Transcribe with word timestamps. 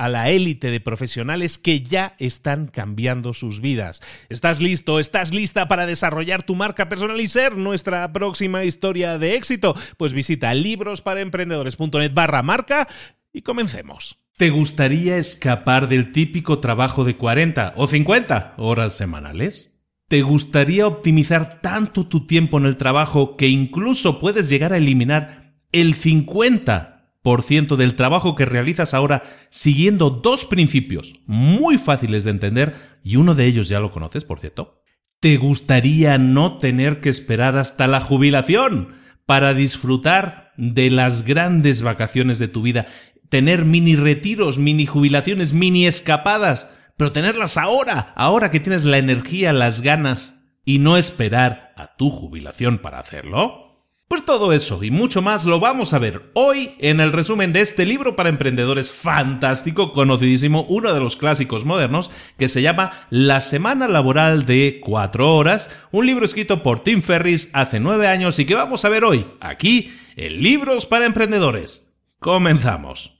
a 0.00 0.08
la 0.08 0.30
élite 0.30 0.70
de 0.70 0.80
profesionales 0.80 1.58
que 1.58 1.82
ya 1.82 2.14
están 2.18 2.68
cambiando 2.68 3.34
sus 3.34 3.60
vidas. 3.60 4.00
¿Estás 4.30 4.58
listo? 4.62 4.98
¿Estás 4.98 5.34
lista 5.34 5.68
para 5.68 5.84
desarrollar 5.84 6.42
tu 6.42 6.54
marca 6.54 6.88
personal 6.88 7.20
y 7.20 7.28
ser 7.28 7.58
nuestra 7.58 8.10
próxima 8.10 8.64
historia 8.64 9.18
de 9.18 9.34
éxito? 9.34 9.76
Pues 9.98 10.14
visita 10.14 10.54
librosparaemprendedores.net 10.54 12.14
barra 12.14 12.42
marca 12.42 12.88
y 13.30 13.42
comencemos. 13.42 14.16
¿Te 14.38 14.48
gustaría 14.48 15.18
escapar 15.18 15.86
del 15.86 16.12
típico 16.12 16.60
trabajo 16.60 17.04
de 17.04 17.16
40 17.16 17.74
o 17.76 17.86
50 17.86 18.54
horas 18.56 18.94
semanales? 18.94 19.86
¿Te 20.08 20.22
gustaría 20.22 20.86
optimizar 20.86 21.60
tanto 21.60 22.06
tu 22.06 22.26
tiempo 22.26 22.56
en 22.56 22.64
el 22.64 22.78
trabajo 22.78 23.36
que 23.36 23.48
incluso 23.48 24.18
puedes 24.18 24.48
llegar 24.48 24.72
a 24.72 24.78
eliminar 24.78 25.52
el 25.72 25.92
50 25.92 26.89
ciento 26.89 26.89
del 27.22 27.94
trabajo 27.96 28.34
que 28.34 28.46
realizas 28.46 28.94
ahora 28.94 29.22
siguiendo 29.50 30.10
dos 30.10 30.44
principios 30.44 31.14
muy 31.26 31.78
fáciles 31.78 32.24
de 32.24 32.30
entender 32.30 32.74
y 33.02 33.16
uno 33.16 33.34
de 33.34 33.46
ellos 33.46 33.68
ya 33.68 33.80
lo 33.80 33.92
conoces, 33.92 34.24
por 34.24 34.40
cierto. 34.40 34.82
¿Te 35.20 35.36
gustaría 35.36 36.16
no 36.16 36.58
tener 36.58 37.00
que 37.00 37.10
esperar 37.10 37.56
hasta 37.58 37.86
la 37.86 38.00
jubilación 38.00 38.94
para 39.26 39.52
disfrutar 39.52 40.52
de 40.56 40.90
las 40.90 41.24
grandes 41.24 41.82
vacaciones 41.82 42.38
de 42.38 42.48
tu 42.48 42.62
vida? 42.62 42.86
Tener 43.28 43.64
mini 43.64 43.96
retiros, 43.96 44.58
mini 44.58 44.86
jubilaciones, 44.86 45.52
mini 45.52 45.86
escapadas, 45.86 46.74
pero 46.96 47.12
tenerlas 47.12 47.58
ahora, 47.58 48.12
ahora 48.16 48.50
que 48.50 48.60
tienes 48.60 48.84
la 48.84 48.98
energía, 48.98 49.52
las 49.52 49.82
ganas 49.82 50.40
y 50.64 50.78
no 50.78 50.96
esperar 50.96 51.72
a 51.76 51.96
tu 51.96 52.10
jubilación 52.10 52.78
para 52.78 52.98
hacerlo? 52.98 53.69
Pues 54.10 54.24
todo 54.24 54.52
eso 54.52 54.82
y 54.82 54.90
mucho 54.90 55.22
más 55.22 55.44
lo 55.44 55.60
vamos 55.60 55.94
a 55.94 56.00
ver 56.00 56.32
hoy 56.34 56.72
en 56.80 56.98
el 56.98 57.12
resumen 57.12 57.52
de 57.52 57.60
este 57.60 57.86
libro 57.86 58.16
para 58.16 58.28
emprendedores 58.28 58.90
fantástico, 58.90 59.92
conocidísimo, 59.92 60.66
uno 60.68 60.92
de 60.92 60.98
los 60.98 61.14
clásicos 61.14 61.64
modernos, 61.64 62.10
que 62.36 62.48
se 62.48 62.60
llama 62.60 62.90
La 63.10 63.40
Semana 63.40 63.86
Laboral 63.86 64.46
de 64.46 64.80
Cuatro 64.82 65.36
Horas, 65.36 65.78
un 65.92 66.06
libro 66.06 66.24
escrito 66.24 66.60
por 66.64 66.82
Tim 66.82 67.02
Ferris 67.02 67.50
hace 67.52 67.78
nueve 67.78 68.08
años 68.08 68.40
y 68.40 68.46
que 68.46 68.56
vamos 68.56 68.84
a 68.84 68.88
ver 68.88 69.04
hoy, 69.04 69.28
aquí, 69.38 69.92
en 70.16 70.42
Libros 70.42 70.86
para 70.86 71.06
Emprendedores. 71.06 71.96
Comenzamos. 72.18 73.19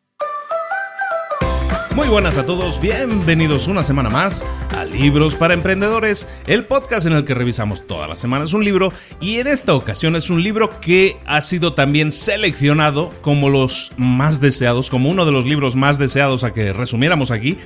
Muy 1.95 2.07
buenas 2.07 2.37
a 2.37 2.45
todos, 2.45 2.79
bienvenidos 2.79 3.67
una 3.67 3.83
semana 3.83 4.09
más 4.09 4.45
a 4.69 4.85
Libros 4.85 5.35
para 5.35 5.53
Emprendedores, 5.53 6.25
el 6.47 6.63
podcast 6.63 7.05
en 7.05 7.11
el 7.11 7.25
que 7.25 7.33
revisamos 7.33 7.85
todas 7.85 8.07
las 8.07 8.17
semanas 8.17 8.53
un 8.53 8.63
libro 8.63 8.93
y 9.19 9.39
en 9.39 9.47
esta 9.47 9.75
ocasión 9.75 10.15
es 10.15 10.29
un 10.29 10.41
libro 10.41 10.69
que 10.79 11.17
ha 11.25 11.41
sido 11.41 11.73
también 11.73 12.13
seleccionado 12.13 13.09
como 13.21 13.49
los 13.49 13.91
más 13.97 14.39
deseados, 14.39 14.89
como 14.89 15.09
uno 15.09 15.25
de 15.25 15.33
los 15.33 15.45
libros 15.45 15.75
más 15.75 15.99
deseados 15.99 16.45
a 16.45 16.53
que 16.53 16.71
resumiéramos 16.71 17.29
aquí, 17.29 17.57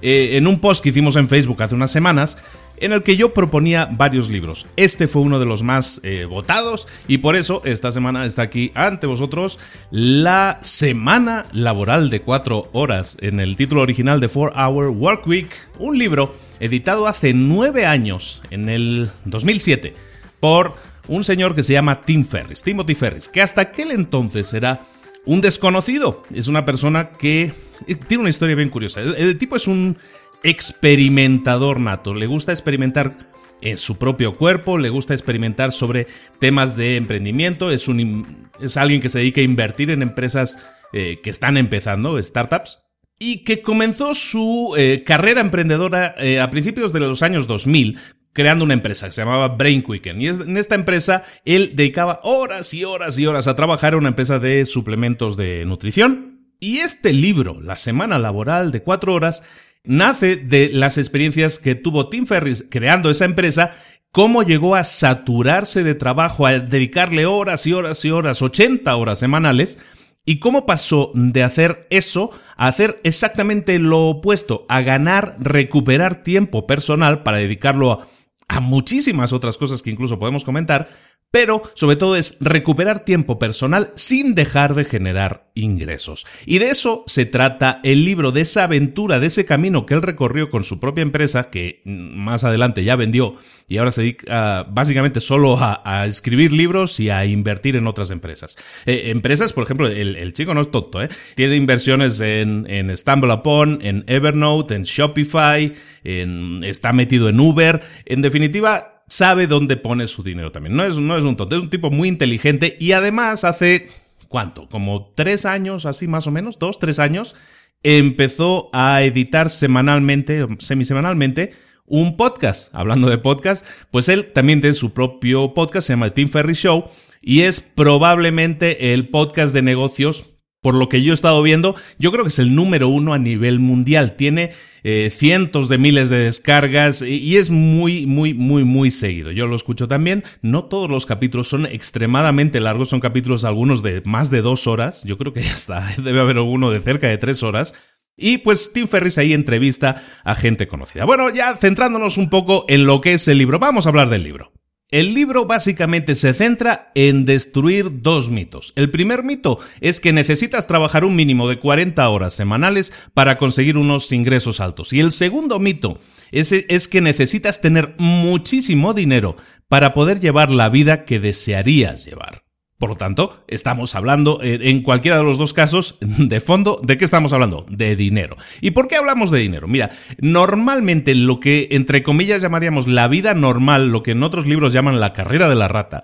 eh, 0.00 0.38
en 0.38 0.46
un 0.46 0.60
post 0.60 0.82
que 0.82 0.88
hicimos 0.88 1.16
en 1.16 1.28
Facebook 1.28 1.62
hace 1.62 1.74
unas 1.74 1.90
semanas 1.90 2.38
en 2.78 2.92
el 2.92 3.02
que 3.02 3.16
yo 3.16 3.34
proponía 3.34 3.88
varios 3.90 4.28
libros. 4.28 4.66
Este 4.76 5.08
fue 5.08 5.22
uno 5.22 5.38
de 5.38 5.46
los 5.46 5.62
más 5.62 6.00
eh, 6.02 6.24
votados 6.24 6.86
y 7.08 7.18
por 7.18 7.36
eso 7.36 7.62
esta 7.64 7.92
semana 7.92 8.24
está 8.26 8.42
aquí 8.42 8.72
ante 8.74 9.06
vosotros 9.06 9.58
la 9.90 10.58
Semana 10.62 11.46
Laboral 11.52 12.10
de 12.10 12.20
4 12.20 12.70
Horas, 12.72 13.16
en 13.20 13.40
el 13.40 13.56
título 13.56 13.82
original 13.82 14.20
de 14.20 14.28
4 14.28 14.52
Hour 14.56 14.88
Work 14.88 15.26
Week, 15.26 15.48
un 15.78 15.98
libro 15.98 16.34
editado 16.60 17.06
hace 17.06 17.32
9 17.34 17.86
años, 17.86 18.42
en 18.50 18.68
el 18.68 19.10
2007, 19.24 19.94
por 20.40 20.74
un 21.08 21.24
señor 21.24 21.54
que 21.54 21.62
se 21.62 21.74
llama 21.74 22.00
Tim 22.00 22.24
Ferris, 22.24 22.62
Timothy 22.62 22.94
Ferris, 22.94 23.28
que 23.28 23.42
hasta 23.42 23.62
aquel 23.62 23.90
entonces 23.90 24.52
era 24.54 24.86
un 25.26 25.40
desconocido. 25.40 26.22
Es 26.34 26.48
una 26.48 26.64
persona 26.64 27.10
que 27.10 27.52
eh, 27.86 27.94
tiene 27.94 28.22
una 28.22 28.30
historia 28.30 28.54
bien 28.54 28.68
curiosa. 28.68 29.00
el 29.00 29.38
tipo 29.38 29.56
es 29.56 29.66
un 29.66 29.96
experimentador 30.44 31.80
nato, 31.80 32.14
le 32.14 32.26
gusta 32.26 32.52
experimentar 32.52 33.16
en 33.60 33.76
su 33.78 33.98
propio 33.98 34.36
cuerpo, 34.36 34.78
le 34.78 34.90
gusta 34.90 35.14
experimentar 35.14 35.72
sobre 35.72 36.06
temas 36.38 36.76
de 36.76 36.96
emprendimiento, 36.96 37.70
es, 37.70 37.88
un, 37.88 38.50
es 38.60 38.76
alguien 38.76 39.00
que 39.00 39.08
se 39.08 39.18
dedica 39.18 39.40
a 39.40 39.44
invertir 39.44 39.90
en 39.90 40.02
empresas 40.02 40.64
eh, 40.92 41.20
que 41.22 41.30
están 41.30 41.56
empezando, 41.56 42.22
startups, 42.22 42.80
y 43.18 43.42
que 43.42 43.62
comenzó 43.62 44.14
su 44.14 44.74
eh, 44.76 45.02
carrera 45.04 45.40
emprendedora 45.40 46.14
eh, 46.18 46.40
a 46.40 46.50
principios 46.50 46.92
de 46.92 47.00
los 47.00 47.22
años 47.22 47.46
2000 47.46 47.98
creando 48.34 48.64
una 48.64 48.74
empresa 48.74 49.06
que 49.06 49.12
se 49.12 49.22
llamaba 49.22 49.48
Brain 49.48 49.82
Quicken. 49.82 50.20
Y 50.20 50.26
en 50.26 50.56
esta 50.56 50.74
empresa 50.74 51.22
él 51.44 51.76
dedicaba 51.76 52.20
horas 52.24 52.74
y 52.74 52.84
horas 52.84 53.16
y 53.18 53.26
horas 53.26 53.46
a 53.46 53.54
trabajar 53.54 53.92
en 53.92 54.00
una 54.00 54.08
empresa 54.08 54.40
de 54.40 54.66
suplementos 54.66 55.36
de 55.36 55.64
nutrición. 55.64 56.34
Y 56.58 56.78
este 56.78 57.12
libro, 57.12 57.60
La 57.60 57.76
Semana 57.76 58.18
Laboral 58.18 58.72
de 58.72 58.82
Cuatro 58.82 59.14
Horas, 59.14 59.44
nace 59.84 60.36
de 60.36 60.70
las 60.72 60.98
experiencias 60.98 61.58
que 61.58 61.74
tuvo 61.74 62.08
Tim 62.08 62.26
Ferris 62.26 62.66
creando 62.68 63.10
esa 63.10 63.26
empresa 63.26 63.72
cómo 64.10 64.42
llegó 64.42 64.76
a 64.76 64.84
saturarse 64.84 65.82
de 65.82 65.94
trabajo, 65.94 66.46
a 66.46 66.58
dedicarle 66.58 67.26
horas 67.26 67.66
y 67.66 67.72
horas 67.72 68.04
y 68.04 68.10
horas, 68.10 68.42
80 68.42 68.94
horas 68.94 69.18
semanales, 69.18 69.78
y 70.24 70.38
cómo 70.38 70.66
pasó 70.66 71.10
de 71.14 71.42
hacer 71.42 71.86
eso 71.90 72.30
a 72.56 72.68
hacer 72.68 73.00
exactamente 73.02 73.78
lo 73.80 74.06
opuesto, 74.06 74.66
a 74.68 74.82
ganar, 74.82 75.36
recuperar 75.40 76.22
tiempo 76.22 76.66
personal 76.66 77.24
para 77.24 77.38
dedicarlo 77.38 77.90
a, 77.90 78.06
a 78.48 78.60
muchísimas 78.60 79.32
otras 79.32 79.58
cosas 79.58 79.82
que 79.82 79.90
incluso 79.90 80.18
podemos 80.18 80.44
comentar, 80.44 80.88
pero 81.34 81.62
sobre 81.74 81.96
todo 81.96 82.14
es 82.14 82.36
recuperar 82.38 83.00
tiempo 83.00 83.40
personal 83.40 83.90
sin 83.96 84.36
dejar 84.36 84.76
de 84.76 84.84
generar 84.84 85.50
ingresos. 85.54 86.28
Y 86.46 86.58
de 86.58 86.68
eso 86.68 87.02
se 87.08 87.26
trata 87.26 87.80
el 87.82 88.04
libro, 88.04 88.30
de 88.30 88.42
esa 88.42 88.62
aventura, 88.62 89.18
de 89.18 89.26
ese 89.26 89.44
camino 89.44 89.84
que 89.84 89.94
él 89.94 90.02
recorrió 90.02 90.48
con 90.48 90.62
su 90.62 90.78
propia 90.78 91.02
empresa, 91.02 91.50
que 91.50 91.82
más 91.84 92.44
adelante 92.44 92.84
ya 92.84 92.94
vendió 92.94 93.34
y 93.66 93.78
ahora 93.78 93.90
se 93.90 94.02
dedica 94.02 94.64
básicamente 94.70 95.20
solo 95.20 95.58
a, 95.58 96.06
escribir 96.06 96.52
libros 96.52 97.00
y 97.00 97.10
a 97.10 97.26
invertir 97.26 97.74
en 97.74 97.88
otras 97.88 98.12
empresas. 98.12 98.56
Eh, 98.86 99.10
empresas, 99.10 99.52
por 99.52 99.64
ejemplo, 99.64 99.88
el, 99.88 100.32
chico 100.34 100.54
no 100.54 100.60
es 100.60 100.70
tonto, 100.70 101.02
¿eh? 101.02 101.08
tiene 101.34 101.56
inversiones 101.56 102.20
en, 102.20 102.64
en 102.70 102.96
StumbleUpon, 102.96 103.80
en 103.82 104.04
Evernote, 104.06 104.76
en 104.76 104.84
Shopify, 104.84 105.72
en, 106.04 106.62
está 106.62 106.92
metido 106.92 107.28
en 107.28 107.40
Uber, 107.40 107.80
en 108.04 108.22
definitiva 108.22 108.93
sabe 109.08 109.46
dónde 109.46 109.76
pone 109.76 110.06
su 110.06 110.22
dinero 110.22 110.52
también. 110.52 110.76
No 110.76 110.84
es, 110.84 110.98
no 110.98 111.16
es 111.16 111.24
un 111.24 111.36
tonto, 111.36 111.56
es 111.56 111.62
un 111.62 111.70
tipo 111.70 111.90
muy 111.90 112.08
inteligente 112.08 112.76
y 112.80 112.92
además 112.92 113.44
hace, 113.44 113.88
¿cuánto? 114.28 114.68
Como 114.68 115.12
tres 115.14 115.44
años, 115.46 115.86
así 115.86 116.08
más 116.08 116.26
o 116.26 116.30
menos, 116.30 116.58
dos, 116.58 116.78
tres 116.78 116.98
años, 116.98 117.34
empezó 117.82 118.68
a 118.72 119.02
editar 119.02 119.50
semanalmente, 119.50 120.46
semisemanalmente, 120.58 121.52
un 121.86 122.16
podcast. 122.16 122.74
Hablando 122.74 123.08
de 123.08 123.18
podcast, 123.18 123.66
pues 123.90 124.08
él 124.08 124.32
también 124.32 124.60
tiene 124.60 124.74
su 124.74 124.92
propio 124.92 125.54
podcast, 125.54 125.86
se 125.86 125.92
llama 125.92 126.08
The 126.08 126.14
Tim 126.14 126.28
Ferry 126.28 126.54
Show, 126.54 126.88
y 127.20 127.42
es 127.42 127.60
probablemente 127.60 128.92
el 128.94 129.08
podcast 129.08 129.54
de 129.54 129.62
negocios 129.62 130.33
por 130.64 130.74
lo 130.74 130.88
que 130.88 131.02
yo 131.02 131.12
he 131.12 131.14
estado 131.14 131.42
viendo, 131.42 131.76
yo 131.98 132.10
creo 132.10 132.24
que 132.24 132.28
es 132.28 132.38
el 132.38 132.54
número 132.54 132.88
uno 132.88 133.12
a 133.12 133.18
nivel 133.18 133.58
mundial. 133.58 134.16
Tiene 134.16 134.50
eh, 134.82 135.10
cientos 135.12 135.68
de 135.68 135.76
miles 135.76 136.08
de 136.08 136.20
descargas 136.20 137.02
y 137.02 137.36
es 137.36 137.50
muy, 137.50 138.06
muy, 138.06 138.32
muy, 138.32 138.64
muy 138.64 138.90
seguido. 138.90 139.30
Yo 139.30 139.46
lo 139.46 139.56
escucho 139.56 139.88
también. 139.88 140.24
No 140.40 140.64
todos 140.64 140.88
los 140.88 141.04
capítulos 141.04 141.48
son 141.48 141.66
extremadamente 141.66 142.60
largos, 142.60 142.88
son 142.88 143.00
capítulos 143.00 143.44
algunos 143.44 143.82
de 143.82 144.00
más 144.06 144.30
de 144.30 144.40
dos 144.40 144.66
horas. 144.66 145.04
Yo 145.04 145.18
creo 145.18 145.34
que 145.34 145.42
ya 145.42 145.52
está, 145.52 145.86
debe 145.98 146.20
haber 146.20 146.38
alguno 146.38 146.70
de 146.70 146.80
cerca 146.80 147.08
de 147.08 147.18
tres 147.18 147.42
horas. 147.42 147.74
Y 148.16 148.38
pues 148.38 148.72
Tim 148.72 148.88
Ferris 148.88 149.18
ahí 149.18 149.34
entrevista 149.34 150.02
a 150.24 150.34
gente 150.34 150.66
conocida. 150.66 151.04
Bueno, 151.04 151.28
ya 151.28 151.56
centrándonos 151.56 152.16
un 152.16 152.30
poco 152.30 152.64
en 152.68 152.86
lo 152.86 153.02
que 153.02 153.12
es 153.12 153.28
el 153.28 153.36
libro, 153.36 153.58
vamos 153.58 153.84
a 153.84 153.90
hablar 153.90 154.08
del 154.08 154.22
libro. 154.22 154.53
El 154.94 155.12
libro 155.12 155.44
básicamente 155.44 156.14
se 156.14 156.32
centra 156.34 156.88
en 156.94 157.24
destruir 157.24 158.00
dos 158.02 158.30
mitos. 158.30 158.72
El 158.76 158.92
primer 158.92 159.24
mito 159.24 159.58
es 159.80 159.98
que 159.98 160.12
necesitas 160.12 160.68
trabajar 160.68 161.04
un 161.04 161.16
mínimo 161.16 161.48
de 161.48 161.58
40 161.58 162.08
horas 162.08 162.32
semanales 162.32 162.92
para 163.12 163.36
conseguir 163.36 163.76
unos 163.76 164.12
ingresos 164.12 164.60
altos. 164.60 164.92
Y 164.92 165.00
el 165.00 165.10
segundo 165.10 165.58
mito 165.58 165.98
es, 166.30 166.86
que 166.86 167.00
necesitas 167.00 167.60
tener 167.60 167.96
muchísimo 167.98 168.94
dinero 168.94 169.36
para 169.66 169.94
poder 169.94 170.20
llevar 170.20 170.50
la 170.50 170.68
vida 170.68 171.04
que 171.04 171.18
desearías 171.18 172.04
llevar. 172.04 172.43
Por 172.84 172.90
lo 172.90 172.96
tanto, 172.96 173.42
estamos 173.48 173.94
hablando, 173.94 174.40
eh, 174.42 174.58
en 174.60 174.82
cualquiera 174.82 175.16
de 175.16 175.22
los 175.22 175.38
dos 175.38 175.54
casos, 175.54 175.96
de 176.02 176.38
fondo, 176.42 176.82
¿de 176.82 176.98
qué 176.98 177.06
estamos 177.06 177.32
hablando? 177.32 177.64
De 177.70 177.96
dinero. 177.96 178.36
¿Y 178.60 178.72
por 178.72 178.88
qué 178.88 178.96
hablamos 178.96 179.30
de 179.30 179.38
dinero? 179.38 179.66
Mira, 179.66 179.88
normalmente 180.18 181.14
lo 181.14 181.40
que, 181.40 181.68
entre 181.70 182.02
comillas, 182.02 182.42
llamaríamos 182.42 182.86
la 182.86 183.08
vida 183.08 183.32
normal, 183.32 183.88
lo 183.88 184.02
que 184.02 184.10
en 184.10 184.22
otros 184.22 184.46
libros 184.46 184.74
llaman 184.74 185.00
la 185.00 185.14
carrera 185.14 185.48
de 185.48 185.54
la 185.54 185.66
rata, 185.66 186.02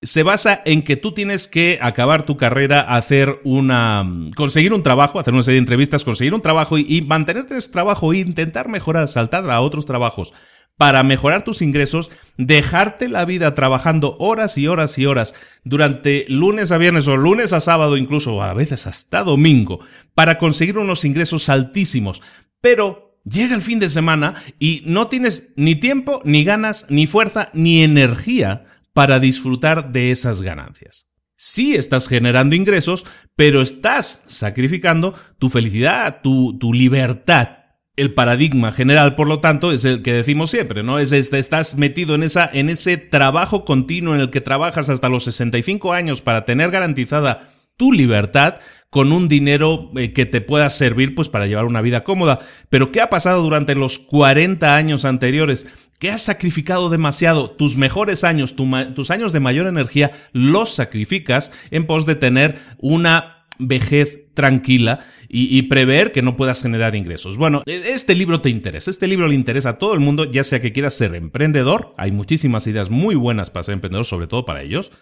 se 0.00 0.22
basa 0.22 0.62
en 0.64 0.80
que 0.80 0.96
tú 0.96 1.12
tienes 1.12 1.48
que 1.48 1.78
acabar 1.82 2.22
tu 2.22 2.38
carrera, 2.38 2.80
hacer 2.80 3.38
una. 3.44 4.02
conseguir 4.34 4.72
un 4.72 4.82
trabajo, 4.82 5.20
hacer 5.20 5.34
una 5.34 5.42
serie 5.42 5.56
de 5.56 5.64
entrevistas, 5.64 6.02
conseguir 6.02 6.32
un 6.32 6.40
trabajo 6.40 6.78
y, 6.78 6.86
y 6.88 7.02
mantenerte 7.02 7.58
ese 7.58 7.70
trabajo 7.70 8.14
e 8.14 8.20
intentar 8.20 8.70
mejorar, 8.70 9.06
saltar 9.06 9.50
a 9.50 9.60
otros 9.60 9.84
trabajos 9.84 10.32
para 10.76 11.02
mejorar 11.02 11.44
tus 11.44 11.62
ingresos, 11.62 12.10
dejarte 12.36 13.08
la 13.08 13.24
vida 13.24 13.54
trabajando 13.54 14.16
horas 14.18 14.58
y 14.58 14.66
horas 14.66 14.98
y 14.98 15.06
horas 15.06 15.34
durante 15.64 16.26
lunes 16.28 16.72
a 16.72 16.78
viernes 16.78 17.06
o 17.08 17.16
lunes 17.16 17.52
a 17.52 17.60
sábado, 17.60 17.96
incluso 17.96 18.42
a 18.42 18.54
veces 18.54 18.86
hasta 18.86 19.22
domingo, 19.22 19.80
para 20.14 20.38
conseguir 20.38 20.78
unos 20.78 21.04
ingresos 21.04 21.48
altísimos. 21.48 22.22
Pero 22.60 23.20
llega 23.24 23.54
el 23.54 23.62
fin 23.62 23.78
de 23.78 23.90
semana 23.90 24.34
y 24.58 24.82
no 24.86 25.08
tienes 25.08 25.52
ni 25.56 25.74
tiempo, 25.74 26.20
ni 26.24 26.44
ganas, 26.44 26.86
ni 26.88 27.06
fuerza, 27.06 27.50
ni 27.52 27.82
energía 27.82 28.66
para 28.92 29.20
disfrutar 29.20 29.92
de 29.92 30.10
esas 30.10 30.42
ganancias. 30.42 31.12
Sí 31.36 31.74
estás 31.74 32.08
generando 32.08 32.54
ingresos, 32.54 33.04
pero 33.34 33.62
estás 33.62 34.24
sacrificando 34.28 35.14
tu 35.38 35.48
felicidad, 35.48 36.20
tu, 36.22 36.56
tu 36.58 36.72
libertad, 36.72 37.61
el 37.96 38.14
paradigma 38.14 38.72
general, 38.72 39.14
por 39.14 39.28
lo 39.28 39.40
tanto, 39.40 39.70
es 39.70 39.84
el 39.84 40.02
que 40.02 40.14
decimos 40.14 40.50
siempre, 40.50 40.82
¿no? 40.82 40.98
Es 40.98 41.12
este, 41.12 41.38
estás 41.38 41.76
metido 41.76 42.14
en 42.14 42.22
esa, 42.22 42.48
en 42.52 42.70
ese 42.70 42.96
trabajo 42.96 43.64
continuo 43.64 44.14
en 44.14 44.20
el 44.20 44.30
que 44.30 44.40
trabajas 44.40 44.88
hasta 44.88 45.10
los 45.10 45.24
65 45.24 45.92
años 45.92 46.22
para 46.22 46.44
tener 46.44 46.70
garantizada 46.70 47.50
tu 47.76 47.92
libertad 47.92 48.56
con 48.88 49.12
un 49.12 49.28
dinero 49.28 49.90
eh, 49.96 50.12
que 50.12 50.26
te 50.26 50.40
pueda 50.40 50.68
servir 50.70 51.14
pues 51.14 51.28
para 51.28 51.46
llevar 51.46 51.66
una 51.66 51.80
vida 51.80 52.04
cómoda. 52.04 52.38
Pero 52.70 52.92
¿qué 52.92 53.00
ha 53.00 53.10
pasado 53.10 53.42
durante 53.42 53.74
los 53.74 53.98
40 53.98 54.76
años 54.76 55.04
anteriores? 55.04 55.66
Que 55.98 56.10
has 56.10 56.22
sacrificado 56.22 56.90
demasiado 56.90 57.50
tus 57.50 57.76
mejores 57.76 58.24
años, 58.24 58.54
tus 58.54 59.10
años 59.10 59.32
de 59.32 59.40
mayor 59.40 59.66
energía, 59.66 60.10
los 60.32 60.74
sacrificas 60.74 61.52
en 61.70 61.86
pos 61.86 62.06
de 62.06 62.16
tener 62.16 62.58
una 62.78 63.41
vejez 63.58 64.32
tranquila 64.34 64.98
y, 65.28 65.62
prever 65.62 66.12
que 66.12 66.20
no 66.22 66.36
puedas 66.36 66.62
generar 66.62 66.94
ingresos. 66.94 67.38
Bueno, 67.38 67.62
e, 67.66 67.92
este 67.94 68.14
libro 68.14 68.40
te 68.40 68.50
interesa, 68.50 68.90
este 68.90 69.06
libro 69.06 69.28
le 69.28 69.34
interesa 69.34 69.70
a 69.70 69.78
todo 69.78 69.94
el 69.94 70.00
mundo, 70.00 70.30
ya 70.30 70.44
sea 70.44 70.60
que 70.60 70.72
quieras 70.72 70.94
ser 70.94 71.14
emprendedor, 71.14 71.94
hay 71.96 72.12
muchísimas 72.12 72.66
ideas 72.66 72.90
muy 72.90 73.14
buenas 73.14 73.50
para 73.50 73.64
ser 73.64 73.74
emprendedor, 73.74 74.04
sobre 74.04 74.26
todo 74.26 74.44
para 74.44 74.62
ellos, 74.62 74.92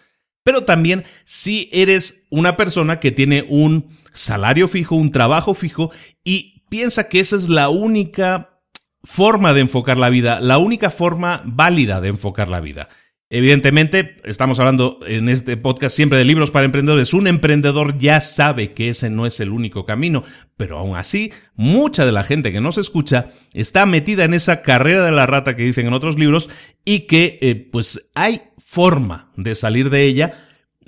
pero 0.43 0.63
también 0.63 1.03
si 1.25 1.69
eres 1.73 2.27
una 2.29 2.55
persona 2.55 2.99
que 2.99 3.11
tiene 3.11 3.45
un 3.49 3.89
salario 4.13 4.67
fijo, 4.67 4.95
un 4.95 5.11
trabajo 5.11 5.53
fijo 5.53 5.91
y 6.23 6.63
piensa 6.69 7.09
que 7.09 7.19
esa 7.19 7.35
es 7.35 7.49
la 7.49 7.69
única 7.69 8.61
forma 9.03 9.53
de 9.53 9.61
enfocar 9.61 9.97
la 9.97 10.09
vida, 10.09 10.39
la 10.39 10.57
única 10.57 10.89
forma 10.89 11.41
válida 11.45 12.01
de 12.01 12.09
enfocar 12.09 12.49
la 12.49 12.61
vida. 12.61 12.87
Evidentemente, 13.33 14.17
estamos 14.25 14.59
hablando 14.59 14.99
en 15.07 15.29
este 15.29 15.55
podcast 15.55 15.95
siempre 15.95 16.17
de 16.19 16.25
libros 16.25 16.51
para 16.51 16.65
emprendedores. 16.65 17.13
Un 17.13 17.27
emprendedor 17.27 17.97
ya 17.97 18.19
sabe 18.19 18.73
que 18.73 18.89
ese 18.89 19.09
no 19.09 19.25
es 19.25 19.39
el 19.39 19.51
único 19.51 19.85
camino, 19.85 20.23
pero 20.57 20.77
aún 20.77 20.97
así, 20.97 21.31
mucha 21.55 22.05
de 22.05 22.11
la 22.11 22.25
gente 22.25 22.51
que 22.51 22.59
nos 22.59 22.77
escucha 22.77 23.27
está 23.53 23.85
metida 23.85 24.25
en 24.25 24.33
esa 24.33 24.61
carrera 24.61 25.05
de 25.05 25.13
la 25.13 25.27
rata 25.27 25.55
que 25.55 25.63
dicen 25.63 25.87
en 25.87 25.93
otros 25.93 26.19
libros 26.19 26.49
y 26.83 27.07
que 27.07 27.39
eh, 27.41 27.55
pues 27.55 28.11
hay 28.15 28.41
forma 28.57 29.31
de 29.37 29.55
salir 29.55 29.89
de 29.89 30.03
ella. 30.03 30.33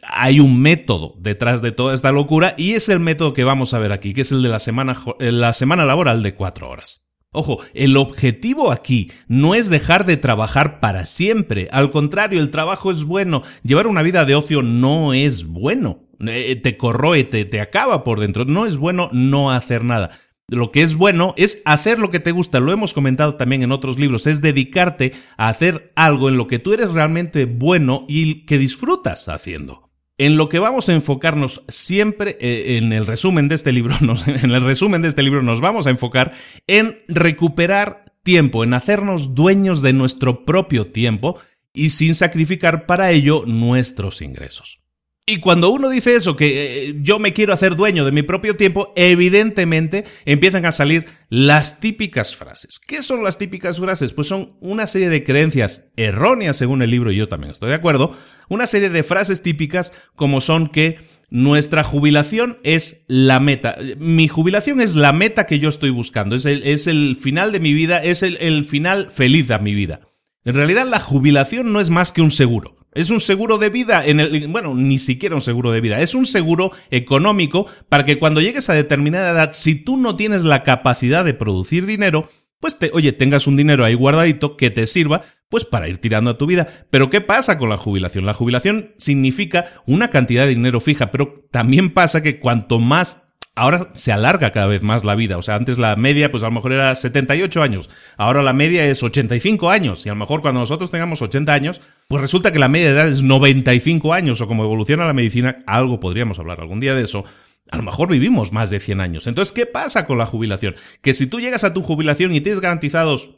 Hay 0.06 0.42
un 0.42 0.62
método 0.62 1.16
detrás 1.20 1.62
de 1.62 1.72
toda 1.72 1.96
esta 1.96 2.12
locura 2.12 2.56
y 2.58 2.74
es 2.74 2.90
el 2.90 3.00
método 3.00 3.32
que 3.32 3.46
vamos 3.46 3.74
a 3.74 3.80
ver 3.80 3.94
aquí, 3.94 4.14
que 4.14 4.20
es 4.20 4.34
el 4.34 4.44
de 4.44 4.50
la 4.50 4.60
semana, 4.60 4.98
la 5.18 5.54
semana 5.54 5.86
laboral 5.86 6.22
de 6.22 6.36
cuatro 6.36 6.70
horas. 6.70 7.03
Ojo, 7.34 7.58
el 7.74 7.98
objetivo 7.98 8.72
aquí 8.72 9.12
no 9.28 9.56
es 9.56 9.70
dejar 9.70 10.06
de 10.06 10.18
trabajar 10.18 10.80
para 10.80 11.06
siempre. 11.06 11.68
Al 11.72 11.92
contrario, 11.92 12.40
el 12.40 12.52
trabajo 12.52 12.92
es 12.92 13.04
bueno. 13.04 13.42
Llevar 13.64 13.88
una 13.88 14.04
vida 14.04 14.24
de 14.24 14.36
ocio 14.36 14.62
no 14.62 15.14
es 15.14 15.46
bueno. 15.48 16.04
Eh, 16.26 16.56
te 16.56 16.78
corroe, 16.78 17.24
te, 17.26 17.44
te 17.44 17.60
acaba 17.60 18.04
por 18.04 18.20
dentro. 18.20 18.46
No 18.46 18.66
es 18.66 18.78
bueno 18.78 19.10
no 19.12 19.52
hacer 19.52 19.84
nada. 19.84 20.12
Lo 20.48 20.72
que 20.72 20.82
es 20.82 20.96
bueno 20.96 21.34
es 21.38 21.62
hacer 21.66 22.00
lo 22.00 22.12
que 22.12 22.20
te 22.20 22.32
gusta, 22.32 22.60
lo 22.60 22.72
hemos 22.72 22.94
comentado 22.94 23.36
también 23.36 23.64
en 23.64 23.72
otros 23.72 23.98
libros, 23.98 24.28
es 24.28 24.42
dedicarte 24.42 25.14
a 25.38 25.48
hacer 25.48 25.92
algo 25.96 26.28
en 26.30 26.38
lo 26.38 26.48
que 26.48 26.60
tú 26.60 26.74
eres 26.74 26.92
realmente 26.92 27.46
bueno 27.46 28.06
y 28.08 28.46
que 28.46 28.58
disfrutas 28.58 29.30
haciendo. 29.30 29.83
En 30.24 30.38
lo 30.38 30.48
que 30.48 30.58
vamos 30.58 30.88
a 30.88 30.94
enfocarnos 30.94 31.66
siempre 31.68 32.38
eh, 32.40 32.78
en 32.78 32.94
el 32.94 33.06
resumen 33.06 33.50
de 33.50 33.56
este 33.56 33.74
libro, 33.74 33.94
en 34.26 34.52
el 34.52 34.64
resumen 34.64 35.02
de 35.02 35.10
este 35.10 35.22
libro 35.22 35.44
nos 35.44 35.60
vamos 35.60 35.86
a 35.86 35.90
enfocar 35.90 36.32
en 36.66 37.04
recuperar 37.10 38.16
tiempo, 38.24 38.64
en 38.64 38.74
hacernos 38.74 39.36
dueños 39.36 39.82
de 39.82 39.92
nuestro 39.92 40.46
propio 40.46 40.88
tiempo 40.88 41.38
y 41.74 41.90
sin 41.90 42.16
sacrificar 42.16 42.86
para 42.86 43.12
ello 43.12 43.44
nuestros 43.46 44.22
ingresos. 44.22 44.83
Y 45.26 45.38
cuando 45.38 45.70
uno 45.70 45.88
dice 45.88 46.16
eso, 46.18 46.36
que 46.36 46.90
eh, 46.90 46.96
yo 46.98 47.18
me 47.18 47.32
quiero 47.32 47.54
hacer 47.54 47.78
dueño 47.78 48.04
de 48.04 48.12
mi 48.12 48.24
propio 48.24 48.58
tiempo, 48.58 48.92
evidentemente 48.98 50.04
empiezan 50.26 50.66
a 50.66 50.74
salir 50.74 51.06
las 51.30 51.80
típicas 51.80 52.36
frases. 52.36 52.78
¿Qué 52.86 53.02
son 53.02 53.24
las 53.24 53.38
típicas 53.38 53.80
frases? 53.80 54.12
Pues 54.12 54.28
son 54.28 54.58
una 54.60 54.86
serie 54.86 55.08
de 55.08 55.24
creencias 55.24 55.86
erróneas 55.96 56.58
según 56.58 56.82
el 56.82 56.92
libro, 56.92 57.10
y 57.10 57.16
yo 57.16 57.30
también 57.30 57.52
estoy 57.52 57.70
de 57.70 57.76
acuerdo, 57.76 58.14
una 58.50 58.68
serie 58.68 58.90
de 58.90 59.04
frases 59.04 59.42
típicas 59.42 59.94
como 60.16 60.42
son 60.42 60.68
que 60.68 60.98
nuestra 61.30 61.86
jubilación 61.86 62.60
es 62.64 63.06
la 63.08 63.40
meta. 63.40 63.78
Mi 64.00 64.28
jubilación 64.28 64.82
es 64.82 64.96
la 64.96 65.14
meta 65.14 65.46
que 65.46 65.58
yo 65.58 65.70
estoy 65.70 65.90
buscando. 65.90 66.36
Es 66.36 66.46
el, 66.88 67.16
final 67.16 67.54
de 67.54 67.62
mi 67.62 67.74
vida, 67.74 68.04
es 68.04 68.24
el 68.24 68.66
final 68.66 69.10
feliz 69.10 69.48
de 69.48 69.58
mi 69.60 69.74
vida. 69.74 70.02
En 70.44 70.56
realidad 70.56 70.86
la 70.86 71.00
jubilación 71.00 71.72
no 71.72 71.80
es 71.80 71.90
más 71.90 72.12
que 72.12 72.22
un 72.22 72.30
seguro. 72.30 72.83
Es 72.96 73.10
un 73.10 73.20
seguro 73.20 73.58
de 73.58 73.70
vida, 73.70 74.06
en 74.06 74.20
el, 74.20 74.48
bueno, 74.48 74.74
ni 74.74 74.98
siquiera 74.98 75.36
un 75.36 75.42
seguro 75.42 75.72
de 75.72 75.82
vida, 75.82 76.00
es 76.00 76.16
un 76.16 76.26
seguro 76.26 76.72
económico 76.92 77.66
para 77.90 78.06
que 78.06 78.20
cuando 78.20 78.42
llegues 78.42 78.70
a 78.70 78.74
determinada 78.74 79.32
edad, 79.32 79.52
si 79.54 79.76
tú 79.76 79.98
no 79.98 80.16
tienes 80.16 80.44
la 80.44 80.64
capacidad 80.64 81.26
de 81.26 81.34
producir 81.34 81.86
dinero, 81.86 82.30
pues 82.60 82.80
te, 82.80 82.92
oye, 82.94 83.12
tengas 83.12 83.48
un 83.48 83.58
dinero 83.58 83.84
ahí 83.84 83.94
guardadito 83.94 84.56
que 84.56 84.70
te 84.70 84.88
sirva 84.88 85.22
pues 85.50 85.66
para 85.66 85.88
ir 85.88 86.00
tirando 86.00 86.32
a 86.32 86.38
tu 86.38 86.48
vida. 86.48 86.68
Pero 86.90 87.10
¿qué 87.10 87.22
pasa 87.22 87.60
con 87.60 87.70
la 87.70 87.78
jubilación? 87.78 88.26
La 88.26 88.34
jubilación 88.34 88.96
significa 88.98 89.66
una 89.86 90.08
cantidad 90.08 90.44
de 90.46 90.56
dinero 90.56 90.80
fija, 90.80 91.12
pero 91.12 91.34
también 91.52 91.92
pasa 91.92 92.24
que 92.24 92.40
cuanto 92.40 92.80
más 92.80 93.24
ahora 93.56 93.90
se 93.94 94.12
alarga 94.12 94.52
cada 94.52 94.68
vez 94.68 94.82
más 94.82 95.04
la 95.04 95.16
vida. 95.16 95.38
O 95.38 95.42
sea, 95.42 95.56
antes 95.56 95.78
la 95.78 95.96
media, 95.96 96.32
pues 96.32 96.44
a 96.44 96.48
lo 96.48 96.54
mejor 96.54 96.74
era 96.74 96.96
78 96.96 97.62
años. 97.62 97.90
Ahora 98.18 98.42
la 98.42 98.54
media 98.54 98.86
es 98.86 99.04
85 99.04 99.70
años. 99.70 100.06
Y 100.06 100.10
a 100.10 100.14
lo 100.14 100.20
mejor 100.20 100.42
cuando 100.42 100.62
nosotros 100.62 100.90
tengamos 100.90 101.22
80 101.22 101.54
años, 101.54 101.82
pues 102.14 102.22
resulta 102.22 102.54
que 102.54 102.60
la 102.60 102.68
media 102.68 102.90
de 102.90 102.94
edad 102.94 103.08
es 103.08 103.24
95 103.24 104.14
años. 104.14 104.40
O 104.40 104.48
como 104.48 104.64
evoluciona 104.64 105.08
la 105.08 105.14
medicina, 105.14 105.58
algo 105.66 106.00
podríamos 106.00 106.38
hablar 106.38 106.62
algún 106.62 106.80
día 106.80 106.94
de 106.94 107.04
eso. 107.04 107.26
A 107.72 107.78
lo 107.78 107.82
mejor 107.82 108.08
vivimos 108.08 108.52
más 108.52 108.70
de 108.70 108.80
100 108.80 109.02
años. 109.02 109.26
Entonces, 109.26 109.52
¿qué 109.52 109.66
pasa 109.66 110.06
con 110.06 110.20
la 110.20 110.28
jubilación? 110.28 110.76
Que 111.02 111.16
si 111.16 111.26
tú 111.26 111.40
llegas 111.40 111.64
a 111.64 111.74
tu 111.74 111.82
jubilación 111.82 112.36
y 112.36 112.40
tienes 112.40 112.60
garantizados 112.60 113.32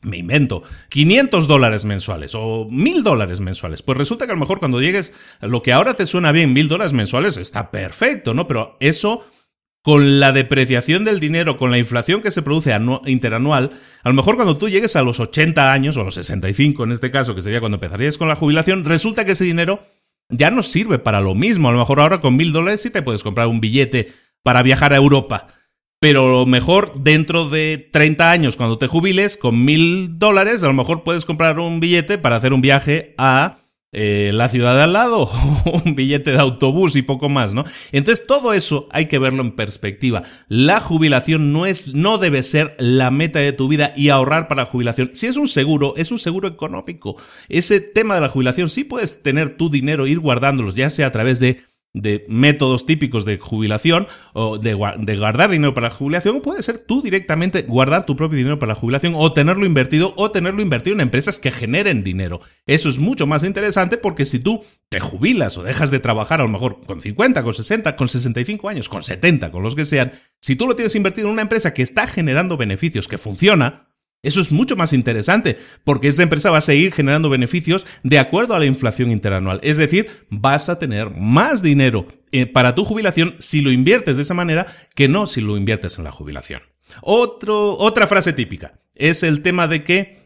me 0.00 0.18
invento, 0.18 0.62
500 0.90 1.48
dólares 1.48 1.86
mensuales 1.86 2.36
o 2.36 2.68
1000 2.70 3.02
dólares 3.02 3.40
mensuales. 3.40 3.82
Pues 3.82 3.98
resulta 3.98 4.26
que 4.26 4.30
a 4.30 4.36
lo 4.36 4.40
mejor 4.40 4.60
cuando 4.60 4.80
llegues, 4.80 5.12
lo 5.40 5.60
que 5.64 5.72
ahora 5.72 5.94
te 5.94 6.06
suena 6.06 6.30
bien, 6.30 6.52
1000 6.52 6.68
dólares 6.68 6.92
mensuales, 6.92 7.36
está 7.36 7.72
perfecto, 7.72 8.32
¿no? 8.32 8.46
Pero 8.46 8.76
eso, 8.78 9.26
con 9.82 10.20
la 10.20 10.32
depreciación 10.32 11.04
del 11.04 11.20
dinero, 11.20 11.56
con 11.56 11.70
la 11.70 11.78
inflación 11.78 12.20
que 12.20 12.30
se 12.30 12.42
produce 12.42 12.76
interanual, 13.06 13.70
a 14.02 14.08
lo 14.08 14.14
mejor 14.14 14.36
cuando 14.36 14.56
tú 14.56 14.68
llegues 14.68 14.96
a 14.96 15.02
los 15.02 15.20
80 15.20 15.72
años, 15.72 15.96
o 15.96 16.02
a 16.02 16.04
los 16.04 16.14
65 16.14 16.84
en 16.84 16.92
este 16.92 17.10
caso, 17.10 17.34
que 17.34 17.42
sería 17.42 17.60
cuando 17.60 17.76
empezarías 17.76 18.18
con 18.18 18.28
la 18.28 18.36
jubilación, 18.36 18.84
resulta 18.84 19.24
que 19.24 19.32
ese 19.32 19.44
dinero 19.44 19.82
ya 20.28 20.50
no 20.50 20.62
sirve 20.62 20.98
para 20.98 21.20
lo 21.20 21.34
mismo. 21.34 21.68
A 21.68 21.72
lo 21.72 21.78
mejor 21.78 22.00
ahora 22.00 22.20
con 22.20 22.36
1000 22.36 22.52
dólares 22.52 22.82
sí 22.82 22.90
te 22.90 23.02
puedes 23.02 23.22
comprar 23.22 23.46
un 23.46 23.60
billete 23.60 24.08
para 24.42 24.62
viajar 24.62 24.92
a 24.92 24.96
Europa 24.96 25.46
pero 26.00 26.28
lo 26.28 26.46
mejor 26.46 26.92
dentro 27.00 27.48
de 27.48 27.88
30 27.92 28.30
años, 28.30 28.56
cuando 28.56 28.78
te 28.78 28.86
jubiles, 28.86 29.36
con 29.36 29.64
mil 29.64 30.18
dólares, 30.18 30.62
a 30.62 30.68
lo 30.68 30.72
mejor 30.72 31.02
puedes 31.02 31.24
comprar 31.24 31.58
un 31.58 31.80
billete 31.80 32.18
para 32.18 32.36
hacer 32.36 32.52
un 32.52 32.60
viaje 32.60 33.14
a 33.18 33.58
eh, 33.90 34.32
la 34.34 34.50
ciudad 34.50 34.76
de 34.76 34.82
al 34.82 34.92
lado, 34.92 35.30
un 35.84 35.94
billete 35.94 36.32
de 36.32 36.38
autobús 36.38 36.94
y 36.96 37.02
poco 37.02 37.28
más, 37.28 37.54
¿no? 37.54 37.64
Entonces 37.90 38.26
todo 38.26 38.52
eso 38.52 38.86
hay 38.90 39.06
que 39.06 39.18
verlo 39.18 39.42
en 39.42 39.52
perspectiva. 39.52 40.22
La 40.48 40.80
jubilación 40.80 41.52
no 41.52 41.64
es, 41.64 41.94
no 41.94 42.18
debe 42.18 42.42
ser 42.42 42.76
la 42.78 43.10
meta 43.10 43.38
de 43.38 43.52
tu 43.52 43.66
vida 43.66 43.94
y 43.96 44.10
ahorrar 44.10 44.46
para 44.46 44.62
la 44.62 44.70
jubilación. 44.70 45.10
Si 45.14 45.26
es 45.26 45.36
un 45.36 45.48
seguro, 45.48 45.94
es 45.96 46.12
un 46.12 46.18
seguro 46.18 46.48
económico. 46.48 47.16
Ese 47.48 47.80
tema 47.80 48.16
de 48.16 48.20
la 48.20 48.28
jubilación 48.28 48.68
sí 48.68 48.84
puedes 48.84 49.22
tener 49.22 49.56
tu 49.56 49.70
dinero, 49.70 50.06
ir 50.06 50.18
guardándolos, 50.18 50.74
ya 50.74 50.90
sea 50.90 51.06
a 51.06 51.12
través 51.12 51.40
de 51.40 51.60
de 52.00 52.24
métodos 52.28 52.86
típicos 52.86 53.24
de 53.24 53.38
jubilación 53.38 54.06
o 54.32 54.58
de, 54.58 54.74
guardar 54.74 55.50
dinero 55.50 55.74
para 55.74 55.88
la 55.88 55.94
jubilación, 55.94 56.40
puede 56.40 56.62
ser 56.62 56.78
tú 56.78 57.02
directamente 57.02 57.62
guardar 57.62 58.06
tu 58.06 58.16
propio 58.16 58.38
dinero 58.38 58.58
para 58.58 58.74
la 58.74 58.78
jubilación 58.78 59.14
o 59.16 59.32
tenerlo 59.32 59.66
invertido 59.66 60.14
o 60.16 60.30
tenerlo 60.30 60.62
invertido 60.62 60.94
en 60.94 61.00
empresas 61.00 61.38
que 61.38 61.50
generen 61.50 62.02
dinero. 62.02 62.40
Eso 62.66 62.88
es 62.88 62.98
mucho 62.98 63.26
más 63.26 63.44
interesante 63.44 63.96
porque 63.96 64.24
si 64.24 64.38
tú 64.38 64.62
te 64.88 65.00
jubilas 65.00 65.58
o 65.58 65.62
dejas 65.62 65.90
de 65.90 66.00
trabajar 66.00 66.40
a 66.40 66.44
lo 66.44 66.48
mejor 66.48 66.80
con 66.86 67.00
50, 67.00 67.42
con 67.42 67.54
60, 67.54 67.96
con 67.96 68.08
65 68.08 68.68
años, 68.68 68.88
con 68.88 69.02
70, 69.02 69.50
con 69.50 69.62
los 69.62 69.74
que 69.74 69.84
sean, 69.84 70.12
si 70.40 70.56
tú 70.56 70.66
lo 70.66 70.76
tienes 70.76 70.94
invertido 70.94 71.26
en 71.26 71.32
una 71.32 71.42
empresa 71.42 71.74
que 71.74 71.82
está 71.82 72.06
generando 72.06 72.56
beneficios, 72.56 73.08
que 73.08 73.18
funciona, 73.18 73.87
eso 74.22 74.40
es 74.40 74.50
mucho 74.50 74.74
más 74.74 74.92
interesante, 74.92 75.56
porque 75.84 76.08
esa 76.08 76.24
empresa 76.24 76.50
va 76.50 76.58
a 76.58 76.62
seguir 76.62 76.92
generando 76.92 77.30
beneficios 77.30 77.86
de 78.02 78.18
acuerdo 78.18 78.54
a 78.54 78.58
la 78.58 78.66
inflación 78.66 79.12
interanual. 79.12 79.60
Es 79.62 79.76
decir, 79.76 80.26
vas 80.28 80.68
a 80.68 80.78
tener 80.78 81.10
más 81.10 81.62
dinero 81.62 82.06
eh, 82.32 82.46
para 82.46 82.74
tu 82.74 82.84
jubilación 82.84 83.36
si 83.38 83.60
lo 83.60 83.70
inviertes 83.70 84.16
de 84.16 84.22
esa 84.22 84.34
manera 84.34 84.66
que 84.94 85.08
no 85.08 85.26
si 85.26 85.40
lo 85.40 85.56
inviertes 85.56 85.98
en 85.98 86.04
la 86.04 86.12
jubilación. 86.12 86.62
otra 87.02 88.06
frase 88.06 88.32
típica 88.32 88.80
es 88.96 89.22
el 89.22 89.40
tema 89.40 89.68
de 89.68 89.84
que 89.84 90.18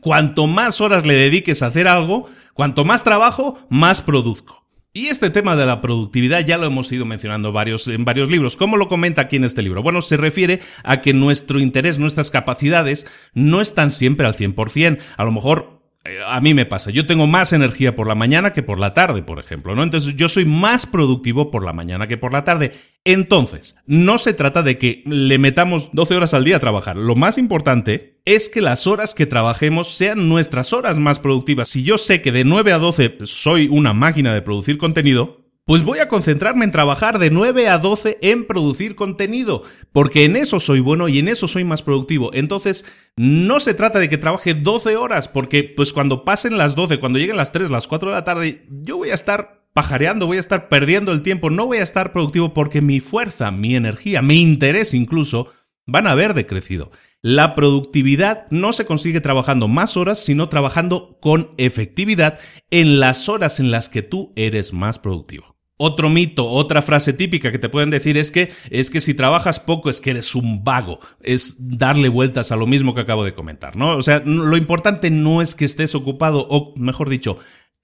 cuanto 0.00 0.46
más 0.46 0.80
horas 0.80 1.06
le 1.06 1.14
dediques 1.14 1.62
a 1.62 1.66
hacer 1.66 1.88
algo, 1.88 2.28
cuanto 2.52 2.84
más 2.84 3.02
trabajo, 3.02 3.58
más 3.70 4.02
produzco. 4.02 4.65
Y 4.96 5.08
este 5.08 5.28
tema 5.28 5.56
de 5.56 5.66
la 5.66 5.82
productividad 5.82 6.40
ya 6.46 6.56
lo 6.56 6.64
hemos 6.64 6.90
ido 6.90 7.04
mencionando 7.04 7.52
varios, 7.52 7.86
en 7.86 8.06
varios 8.06 8.30
libros. 8.30 8.56
¿Cómo 8.56 8.78
lo 8.78 8.88
comenta 8.88 9.20
aquí 9.20 9.36
en 9.36 9.44
este 9.44 9.60
libro? 9.60 9.82
Bueno, 9.82 10.00
se 10.00 10.16
refiere 10.16 10.58
a 10.84 11.02
que 11.02 11.12
nuestro 11.12 11.60
interés, 11.60 11.98
nuestras 11.98 12.30
capacidades 12.30 13.06
no 13.34 13.60
están 13.60 13.90
siempre 13.90 14.26
al 14.26 14.32
100%. 14.32 14.98
A 15.18 15.24
lo 15.26 15.32
mejor 15.32 15.82
eh, 16.06 16.20
a 16.26 16.40
mí 16.40 16.54
me 16.54 16.64
pasa, 16.64 16.90
yo 16.90 17.04
tengo 17.04 17.26
más 17.26 17.52
energía 17.52 17.94
por 17.94 18.06
la 18.06 18.14
mañana 18.14 18.54
que 18.54 18.62
por 18.62 18.78
la 18.78 18.94
tarde, 18.94 19.20
por 19.20 19.38
ejemplo, 19.38 19.74
¿no? 19.74 19.82
Entonces 19.82 20.16
yo 20.16 20.30
soy 20.30 20.46
más 20.46 20.86
productivo 20.86 21.50
por 21.50 21.62
la 21.62 21.74
mañana 21.74 22.08
que 22.08 22.16
por 22.16 22.32
la 22.32 22.44
tarde. 22.44 22.72
Entonces, 23.04 23.76
no 23.84 24.16
se 24.16 24.32
trata 24.32 24.62
de 24.62 24.78
que 24.78 25.02
le 25.04 25.36
metamos 25.36 25.90
12 25.92 26.16
horas 26.16 26.32
al 26.32 26.44
día 26.44 26.56
a 26.56 26.60
trabajar. 26.60 26.96
Lo 26.96 27.16
más 27.16 27.36
importante 27.36 28.15
es 28.26 28.50
que 28.50 28.60
las 28.60 28.86
horas 28.86 29.14
que 29.14 29.24
trabajemos 29.24 29.88
sean 29.88 30.28
nuestras 30.28 30.72
horas 30.72 30.98
más 30.98 31.20
productivas. 31.20 31.68
Si 31.68 31.84
yo 31.84 31.96
sé 31.96 32.20
que 32.20 32.32
de 32.32 32.44
9 32.44 32.72
a 32.72 32.78
12 32.78 33.18
soy 33.22 33.68
una 33.68 33.94
máquina 33.94 34.34
de 34.34 34.42
producir 34.42 34.78
contenido, 34.78 35.46
pues 35.64 35.84
voy 35.84 36.00
a 36.00 36.08
concentrarme 36.08 36.64
en 36.64 36.72
trabajar 36.72 37.18
de 37.20 37.30
9 37.30 37.68
a 37.68 37.78
12 37.78 38.18
en 38.22 38.46
producir 38.46 38.96
contenido, 38.96 39.62
porque 39.92 40.24
en 40.24 40.36
eso 40.36 40.60
soy 40.60 40.80
bueno 40.80 41.08
y 41.08 41.20
en 41.20 41.28
eso 41.28 41.46
soy 41.46 41.64
más 41.64 41.82
productivo. 41.82 42.30
Entonces, 42.34 42.84
no 43.16 43.60
se 43.60 43.74
trata 43.74 44.00
de 44.00 44.08
que 44.08 44.18
trabaje 44.18 44.54
12 44.54 44.96
horas, 44.96 45.28
porque 45.28 45.62
pues 45.64 45.92
cuando 45.92 46.24
pasen 46.24 46.58
las 46.58 46.74
12, 46.74 46.98
cuando 46.98 47.18
lleguen 47.18 47.36
las 47.36 47.52
3, 47.52 47.70
las 47.70 47.86
4 47.86 48.10
de 48.10 48.14
la 48.14 48.24
tarde, 48.24 48.66
yo 48.68 48.96
voy 48.96 49.10
a 49.10 49.14
estar 49.14 49.64
pajareando, 49.72 50.26
voy 50.26 50.38
a 50.38 50.40
estar 50.40 50.68
perdiendo 50.68 51.12
el 51.12 51.22
tiempo, 51.22 51.50
no 51.50 51.66
voy 51.66 51.78
a 51.78 51.82
estar 51.82 52.12
productivo 52.12 52.52
porque 52.54 52.80
mi 52.80 52.98
fuerza, 52.98 53.50
mi 53.50 53.76
energía, 53.76 54.22
mi 54.22 54.40
interés 54.40 54.94
incluso 54.94 55.48
van 55.86 56.06
a 56.06 56.10
haber 56.10 56.34
decrecido. 56.34 56.90
La 57.22 57.54
productividad 57.54 58.46
no 58.50 58.72
se 58.72 58.84
consigue 58.84 59.20
trabajando 59.20 59.68
más 59.68 59.96
horas, 59.96 60.18
sino 60.18 60.48
trabajando 60.48 61.18
con 61.20 61.52
efectividad 61.56 62.38
en 62.70 63.00
las 63.00 63.28
horas 63.28 63.58
en 63.60 63.70
las 63.70 63.88
que 63.88 64.02
tú 64.02 64.32
eres 64.36 64.72
más 64.72 64.98
productivo. 64.98 65.56
Otro 65.78 66.08
mito, 66.08 66.48
otra 66.48 66.80
frase 66.80 67.12
típica 67.12 67.52
que 67.52 67.58
te 67.58 67.68
pueden 67.68 67.90
decir 67.90 68.16
es 68.16 68.30
que 68.30 68.50
es 68.70 68.88
que 68.88 69.02
si 69.02 69.12
trabajas 69.12 69.60
poco 69.60 69.90
es 69.90 70.00
que 70.00 70.10
eres 70.10 70.34
un 70.34 70.64
vago, 70.64 71.00
es 71.22 71.76
darle 71.76 72.08
vueltas 72.08 72.50
a 72.50 72.56
lo 72.56 72.66
mismo 72.66 72.94
que 72.94 73.02
acabo 73.02 73.24
de 73.24 73.34
comentar, 73.34 73.76
¿no? 73.76 73.94
O 73.94 74.00
sea, 74.00 74.22
lo 74.24 74.56
importante 74.56 75.10
no 75.10 75.42
es 75.42 75.54
que 75.54 75.66
estés 75.66 75.94
ocupado 75.94 76.46
o 76.48 76.72
mejor 76.76 77.10
dicho, 77.10 77.36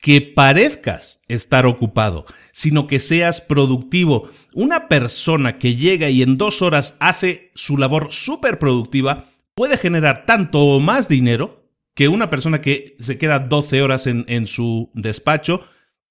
que 0.02 0.20
parezcas 0.20 1.22
estar 1.28 1.64
ocupado, 1.64 2.26
sino 2.52 2.88
que 2.88 2.98
seas 2.98 3.40
productivo. 3.40 4.28
Una 4.52 4.88
persona 4.88 5.58
que 5.58 5.76
llega 5.76 6.10
y 6.10 6.22
en 6.22 6.36
dos 6.36 6.60
horas 6.60 6.96
hace 6.98 7.52
su 7.54 7.78
labor 7.78 8.08
súper 8.10 8.58
productiva 8.58 9.26
puede 9.54 9.78
generar 9.78 10.26
tanto 10.26 10.58
o 10.58 10.80
más 10.80 11.08
dinero 11.08 11.62
que 11.94 12.08
una 12.08 12.30
persona 12.30 12.60
que 12.60 12.96
se 12.98 13.16
queda 13.16 13.38
12 13.38 13.80
horas 13.80 14.08
en, 14.08 14.24
en 14.26 14.48
su 14.48 14.90
despacho 14.92 15.64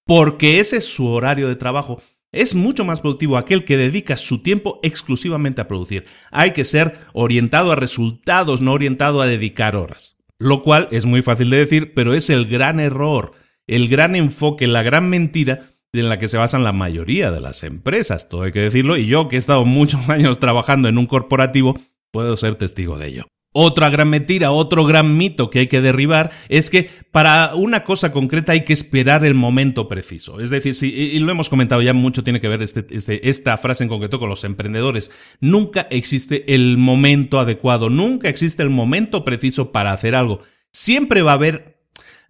porque 0.06 0.62
ese 0.62 0.78
es 0.78 0.86
su 0.86 1.08
horario 1.08 1.50
de 1.50 1.58
trabajo. 1.58 2.02
Es 2.32 2.56
mucho 2.56 2.86
más 2.86 3.02
productivo 3.02 3.36
aquel 3.36 3.66
que 3.66 3.76
dedica 3.76 4.16
su 4.16 4.42
tiempo 4.42 4.80
exclusivamente 4.84 5.60
a 5.60 5.68
producir. 5.68 6.06
Hay 6.32 6.52
que 6.52 6.64
ser 6.64 6.98
orientado 7.12 7.74
a 7.74 7.76
resultados, 7.76 8.62
no 8.62 8.72
orientado 8.72 9.22
a 9.22 9.28
dedicar 9.28 9.76
horas. 9.76 10.18
Lo 10.40 10.64
cual 10.64 10.88
es 10.92 11.06
muy 11.06 11.22
fácil 11.22 11.50
de 11.50 11.58
decir, 11.58 11.94
pero 11.94 12.14
es 12.14 12.30
el 12.30 12.46
gran 12.46 12.80
error, 12.80 13.34
el 13.68 13.88
gran 13.88 14.16
enfoque, 14.16 14.68
la 14.68 14.84
gran 14.84 15.10
mentira 15.10 15.68
en 15.94 16.10
la 16.10 16.18
que 16.18 16.28
se 16.28 16.38
basan 16.38 16.64
la 16.64 16.72
mayoría 16.72 17.32
de 17.32 17.42
las 17.42 17.64
empresas, 17.64 18.30
todo 18.30 18.44
hay 18.44 18.52
que 18.52 18.62
decirlo, 18.62 18.98
y 18.98 19.08
yo 19.08 19.28
que 19.28 19.36
he 19.36 19.40
estado 19.40 19.66
muchos 19.66 20.10
años 20.10 20.40
trabajando 20.40 20.88
en 20.88 20.98
un 20.98 21.06
corporativo, 21.06 21.80
puedo 22.12 22.36
ser 22.38 22.56
testigo 22.56 22.98
de 22.98 23.08
ello. 23.08 23.28
Otra 23.54 23.90
gran 23.90 24.10
mentira, 24.10 24.52
otro 24.52 24.86
gran 24.86 25.18
mito 25.18 25.50
que 25.50 25.60
hay 25.60 25.68
que 25.68 25.82
derribar 25.82 26.32
es 26.48 26.70
que 26.70 26.90
para 27.12 27.54
una 27.54 27.84
cosa 27.84 28.14
concreta 28.14 28.54
hay 28.54 28.64
que 28.64 28.72
esperar 28.72 29.26
el 29.26 29.34
momento 29.34 29.90
preciso. 29.90 30.40
Es 30.40 30.50
decir, 30.52 30.74
si, 30.74 30.88
y 30.94 31.20
lo 31.20 31.34
hemos 31.34 31.50
comentado 31.50 31.82
ya 31.82 31.92
mucho, 31.92 32.24
tiene 32.24 32.40
que 32.40 32.48
ver 32.48 32.62
este, 32.62 32.86
este, 32.92 33.28
esta 33.30 33.58
frase 33.58 33.84
en 33.84 33.90
concreto 33.90 34.20
con 34.20 34.30
los 34.30 34.46
emprendedores. 34.46 35.12
Nunca 35.42 35.86
existe 35.90 36.56
el 36.56 36.78
momento 36.78 37.42
adecuado, 37.42 37.90
nunca 37.90 38.30
existe 38.30 38.64
el 38.64 38.70
momento 38.70 39.26
preciso 39.26 39.74
para 39.74 39.92
hacer 39.92 40.16
algo. 40.16 40.40
Siempre 40.72 41.22
va 41.22 41.32
a 41.32 41.36
haber 41.36 41.71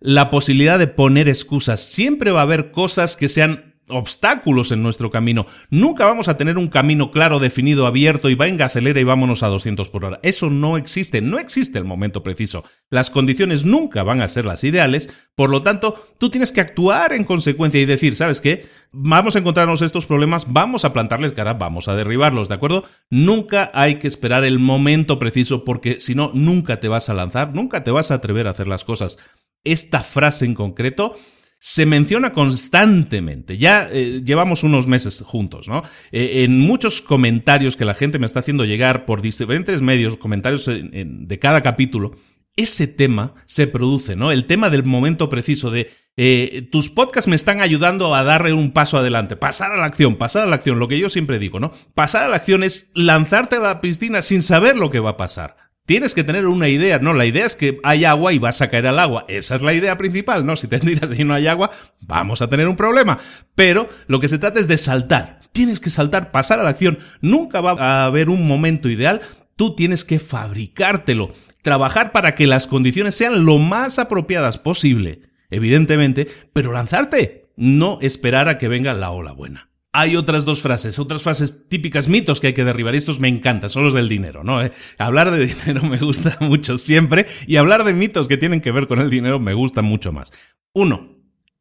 la 0.02 0.30
posibilidad 0.32 0.80
de 0.80 0.88
poner 0.88 1.30
excusas, 1.30 1.80
siempre 1.80 2.32
va 2.32 2.40
a 2.42 2.44
haber 2.44 2.72
cosas 2.72 3.16
que 3.16 3.30
sean 3.30 3.72
obstáculos 3.92 4.72
en 4.72 4.82
nuestro 4.82 5.10
camino. 5.10 5.46
Nunca 5.70 6.06
vamos 6.06 6.28
a 6.28 6.38
tener 6.38 6.58
un 6.58 6.68
camino 6.68 7.12
claro, 7.12 7.40
definido, 7.40 7.86
abierto 7.86 8.30
y 8.30 8.36
venga, 8.36 8.66
acelera 8.66 9.00
y 9.00 9.04
vámonos 9.04 9.44
a 9.44 9.48
200 9.48 9.90
por 9.90 10.06
hora. 10.06 10.20
Eso 10.24 10.50
no 10.50 10.78
existe, 10.78 11.22
no 11.22 11.40
existe 11.40 11.78
el 11.78 11.86
momento 11.86 12.24
preciso. 12.24 12.64
Las 12.90 13.10
condiciones 13.10 13.66
nunca 13.66 14.04
van 14.04 14.22
a 14.22 14.28
ser 14.28 14.46
las 14.46 14.64
ideales, 14.64 15.10
por 15.36 15.50
lo 15.50 15.62
tanto, 15.62 16.04
tú 16.18 16.30
tienes 16.30 16.52
que 16.52 16.62
actuar 16.62 17.14
en 17.14 17.24
consecuencia 17.24 17.80
y 17.80 17.86
decir, 17.86 18.16
¿sabes 18.16 18.42
qué? 18.42 18.68
Vamos 18.92 19.36
a 19.36 19.40
encontrarnos 19.40 19.82
estos 19.82 20.06
problemas, 20.06 20.52
vamos 20.52 20.84
a 20.84 20.94
plantarles 20.94 21.34
cara, 21.34 21.54
vamos 21.54 21.88
a 21.88 21.96
derribarlos, 21.96 22.50
¿de 22.50 22.56
acuerdo? 22.56 22.84
Nunca 23.10 23.72
hay 23.74 23.96
que 23.96 24.08
esperar 24.08 24.44
el 24.44 24.60
momento 24.60 25.20
preciso 25.20 25.64
porque 25.64 26.00
si 26.00 26.16
no, 26.16 26.32
nunca 26.34 26.80
te 26.80 26.88
vas 26.88 27.10
a 27.10 27.14
lanzar, 27.14 27.54
nunca 27.54 27.84
te 27.84 27.92
vas 27.92 28.12
a 28.12 28.16
atrever 28.16 28.48
a 28.48 28.52
hacer 28.52 28.68
las 28.68 28.84
cosas. 28.84 29.18
Esta 29.64 30.02
frase 30.04 30.46
en 30.46 30.56
concreto 30.56 31.16
se 31.60 31.86
menciona 31.86 32.34
constantemente. 32.34 33.58
Ya 33.58 33.88
eh, 33.92 34.22
llevamos 34.26 34.64
unos 34.64 34.88
meses 34.88 35.24
juntos, 35.26 35.68
¿no? 35.68 35.84
Eh, 36.12 36.44
en 36.44 36.60
muchos 36.60 37.02
comentarios 37.02 37.76
que 37.76 37.86
la 37.86 37.94
gente 37.94 38.18
me 38.18 38.26
está 38.26 38.40
haciendo 38.40 38.66
llegar 38.66 39.06
por 39.06 39.22
diferentes 39.22 39.82
medios, 39.82 40.18
comentarios 40.18 40.68
de 40.68 41.40
cada 41.40 41.62
capítulo, 41.62 42.16
ese 42.56 42.88
tema 42.88 43.34
se 43.46 43.68
produce, 43.68 44.16
¿no? 44.16 44.32
El 44.32 44.46
tema 44.46 44.70
del 44.70 44.84
momento 44.84 45.30
preciso 45.30 45.72
de 45.72 45.90
eh, 46.18 46.68
tus 46.72 46.90
podcasts 46.90 47.30
me 47.30 47.36
están 47.36 47.62
ayudando 47.62 48.14
a 48.14 48.24
darle 48.24 48.54
un 48.54 48.72
paso 48.72 48.98
adelante, 48.98 49.38
pasar 49.38 49.72
a 49.72 49.78
la 49.78 49.86
acción, 49.86 50.18
pasar 50.18 50.44
a 50.44 50.48
la 50.48 50.56
acción, 50.56 50.78
lo 50.78 50.88
que 50.88 51.00
yo 51.00 51.10
siempre 51.10 51.40
digo, 51.40 51.60
¿no? 51.60 51.72
Pasar 51.96 52.26
a 52.26 52.28
la 52.28 52.36
acción 52.36 52.64
es 52.64 52.92
lanzarte 52.94 53.56
a 53.56 53.62
la 53.62 53.82
piscina 53.82 54.22
sin 54.22 54.42
saber 54.42 54.76
lo 54.76 54.90
que 54.90 55.00
va 55.00 55.12
a 55.12 55.18
pasar. 55.18 55.61
Tienes 55.92 56.16
que 56.16 56.24
tener 56.24 56.48
una 56.48 56.70
idea, 56.70 57.00
no, 57.00 57.12
la 57.12 57.26
idea 57.26 57.46
es 57.46 57.58
que 57.58 57.82
hay 57.84 58.06
agua 58.06 58.32
y 58.32 58.40
vas 58.40 58.62
a 58.62 58.70
caer 58.70 58.88
al 58.88 58.98
agua. 58.98 59.26
Esa 59.28 59.58
es 59.58 59.62
la 59.62 59.74
idea 59.74 59.98
principal, 59.98 60.46
¿no? 60.46 60.56
Si 60.56 60.70
te 60.70 60.80
tiras 60.80 61.10
y 61.20 61.26
no 61.26 61.34
hay 61.34 61.48
agua, 61.48 61.70
vamos 62.00 62.42
a 62.42 62.50
tener 62.50 62.70
un 62.70 62.78
problema. 62.78 63.18
Pero 63.56 63.90
lo 64.08 64.22
que 64.22 64.30
se 64.30 64.38
trata 64.38 64.62
es 64.62 64.70
de 64.70 64.78
saltar. 64.78 65.42
Tienes 65.52 65.82
que 65.82 65.90
saltar, 65.90 66.32
pasar 66.32 66.62
a 66.62 66.64
la 66.64 66.70
acción. 66.70 66.98
Nunca 67.20 67.60
va 67.60 67.72
a 67.72 68.06
haber 68.06 68.30
un 68.30 68.48
momento 68.48 68.88
ideal. 68.88 69.20
Tú 69.58 69.76
tienes 69.76 70.06
que 70.06 70.20
fabricártelo. 70.20 71.34
Trabajar 71.62 72.14
para 72.14 72.36
que 72.36 72.48
las 72.48 72.68
condiciones 72.68 73.14
sean 73.14 73.44
lo 73.44 73.58
más 73.58 74.00
apropiadas 74.00 74.58
posible, 74.58 75.24
evidentemente, 75.50 76.26
pero 76.54 76.72
lanzarte. 76.72 77.50
No 77.58 78.00
esperar 78.02 78.48
a 78.48 78.58
que 78.58 78.70
venga 78.70 78.94
la 78.94 79.12
ola 79.12 79.34
buena. 79.34 79.71
Hay 79.94 80.16
otras 80.16 80.46
dos 80.46 80.62
frases, 80.62 81.00
otras 81.00 81.22
frases 81.22 81.68
típicas, 81.68 82.08
mitos 82.08 82.40
que 82.40 82.48
hay 82.48 82.54
que 82.54 82.64
derribar. 82.64 82.96
Estos 82.96 83.20
me 83.20 83.28
encantan, 83.28 83.70
son 83.70 83.84
los 83.84 83.94
del 83.94 84.08
dinero, 84.08 84.44
¿no? 84.44 84.64
Eh, 84.64 84.72
hablar 84.98 85.32
de 85.32 85.46
dinero 85.48 85.84
me 85.84 85.98
gusta 85.98 86.38
mucho 86.40 86.78
siempre 86.78 87.26
y 87.46 87.58
hablar 87.58 87.84
de 87.84 87.94
mitos 87.94 88.28
que 88.28 88.38
tienen 88.38 88.62
que 88.62 88.72
ver 88.72 88.88
con 88.88 89.02
el 89.02 89.10
dinero 89.10 89.40
me 89.40 89.54
gusta 89.54 89.82
mucho 89.82 90.14
más. 90.14 90.32
Uno, 90.74 91.18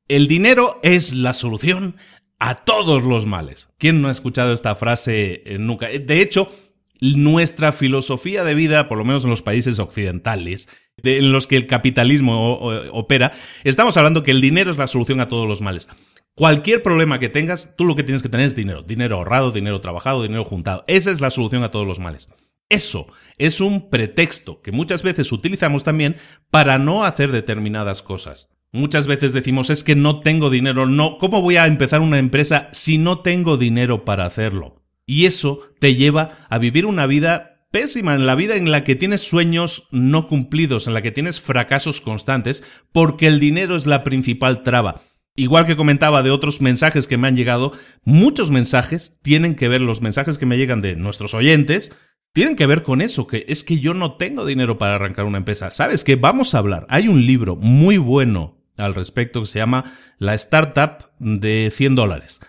el 0.06 0.28
dinero 0.28 0.78
es 0.84 1.14
la 1.14 1.32
solución 1.32 1.96
a 2.38 2.54
todos 2.54 3.02
los 3.02 3.26
males. 3.26 3.74
¿Quién 3.78 4.00
no 4.00 4.08
ha 4.08 4.12
escuchado 4.12 4.52
esta 4.52 4.76
frase 4.76 5.42
eh, 5.44 5.58
nunca? 5.58 5.88
De 5.88 6.22
hecho, 6.22 6.52
nuestra 7.00 7.72
filosofía 7.72 8.44
de 8.44 8.54
vida, 8.54 8.86
por 8.88 8.98
lo 8.98 9.04
menos 9.04 9.24
en 9.24 9.30
los 9.30 9.42
países 9.42 9.80
occidentales, 9.80 10.68
en 11.02 11.32
los 11.32 11.46
que 11.46 11.56
el 11.56 11.66
capitalismo 11.66 12.58
opera, 12.92 13.32
estamos 13.64 13.96
hablando 13.96 14.22
que 14.22 14.30
el 14.30 14.40
dinero 14.40 14.70
es 14.70 14.76
la 14.76 14.86
solución 14.86 15.20
a 15.20 15.28
todos 15.28 15.48
los 15.48 15.60
males. 15.60 15.88
Cualquier 16.34 16.82
problema 16.82 17.18
que 17.18 17.28
tengas, 17.28 17.76
tú 17.76 17.84
lo 17.84 17.96
que 17.96 18.02
tienes 18.02 18.22
que 18.22 18.28
tener 18.28 18.46
es 18.46 18.56
dinero. 18.56 18.82
Dinero 18.82 19.16
ahorrado, 19.16 19.52
dinero 19.52 19.80
trabajado, 19.80 20.22
dinero 20.22 20.44
juntado. 20.44 20.84
Esa 20.86 21.10
es 21.10 21.20
la 21.20 21.30
solución 21.30 21.64
a 21.64 21.70
todos 21.70 21.86
los 21.86 21.98
males. 21.98 22.28
Eso 22.68 23.08
es 23.36 23.60
un 23.60 23.90
pretexto 23.90 24.62
que 24.62 24.72
muchas 24.72 25.02
veces 25.02 25.32
utilizamos 25.32 25.82
también 25.82 26.16
para 26.50 26.78
no 26.78 27.04
hacer 27.04 27.32
determinadas 27.32 28.02
cosas. 28.02 28.56
Muchas 28.72 29.08
veces 29.08 29.32
decimos 29.32 29.68
es 29.68 29.82
que 29.82 29.96
no 29.96 30.20
tengo 30.20 30.48
dinero, 30.48 30.86
no, 30.86 31.18
¿cómo 31.18 31.42
voy 31.42 31.56
a 31.56 31.66
empezar 31.66 32.00
una 32.00 32.20
empresa 32.20 32.68
si 32.70 32.98
no 32.98 33.18
tengo 33.18 33.56
dinero 33.56 34.04
para 34.04 34.24
hacerlo? 34.24 34.84
Y 35.04 35.26
eso 35.26 35.60
te 35.80 35.96
lleva 35.96 36.38
a 36.48 36.58
vivir 36.58 36.86
una 36.86 37.06
vida 37.06 37.66
pésima, 37.72 38.14
en 38.14 38.26
la 38.26 38.36
vida 38.36 38.54
en 38.54 38.70
la 38.70 38.84
que 38.84 38.94
tienes 38.94 39.22
sueños 39.22 39.88
no 39.90 40.28
cumplidos, 40.28 40.86
en 40.86 40.94
la 40.94 41.02
que 41.02 41.10
tienes 41.10 41.40
fracasos 41.40 42.00
constantes, 42.00 42.64
porque 42.92 43.26
el 43.26 43.40
dinero 43.40 43.74
es 43.74 43.86
la 43.86 44.04
principal 44.04 44.62
traba. 44.62 45.02
Igual 45.36 45.66
que 45.66 45.76
comentaba 45.76 46.22
de 46.22 46.30
otros 46.30 46.60
mensajes 46.60 47.06
que 47.06 47.16
me 47.16 47.28
han 47.28 47.36
llegado, 47.36 47.72
muchos 48.04 48.50
mensajes 48.50 49.20
tienen 49.22 49.54
que 49.54 49.68
ver, 49.68 49.80
los 49.80 50.02
mensajes 50.02 50.38
que 50.38 50.46
me 50.46 50.58
llegan 50.58 50.80
de 50.80 50.96
nuestros 50.96 51.34
oyentes, 51.34 51.92
tienen 52.32 52.56
que 52.56 52.66
ver 52.66 52.82
con 52.82 53.00
eso, 53.00 53.26
que 53.26 53.44
es 53.48 53.64
que 53.64 53.80
yo 53.80 53.94
no 53.94 54.16
tengo 54.16 54.44
dinero 54.44 54.78
para 54.78 54.94
arrancar 54.94 55.24
una 55.24 55.38
empresa. 55.38 55.70
¿Sabes 55.70 56.04
qué? 56.04 56.16
Vamos 56.16 56.54
a 56.54 56.58
hablar. 56.58 56.86
Hay 56.88 57.08
un 57.08 57.26
libro 57.26 57.56
muy 57.56 57.98
bueno 57.98 58.58
al 58.76 58.94
respecto 58.94 59.40
que 59.40 59.46
se 59.46 59.58
llama 59.58 59.84
La 60.18 60.34
Startup 60.34 61.10
de 61.18 61.70
100 61.72 61.94
dólares. 61.94 62.40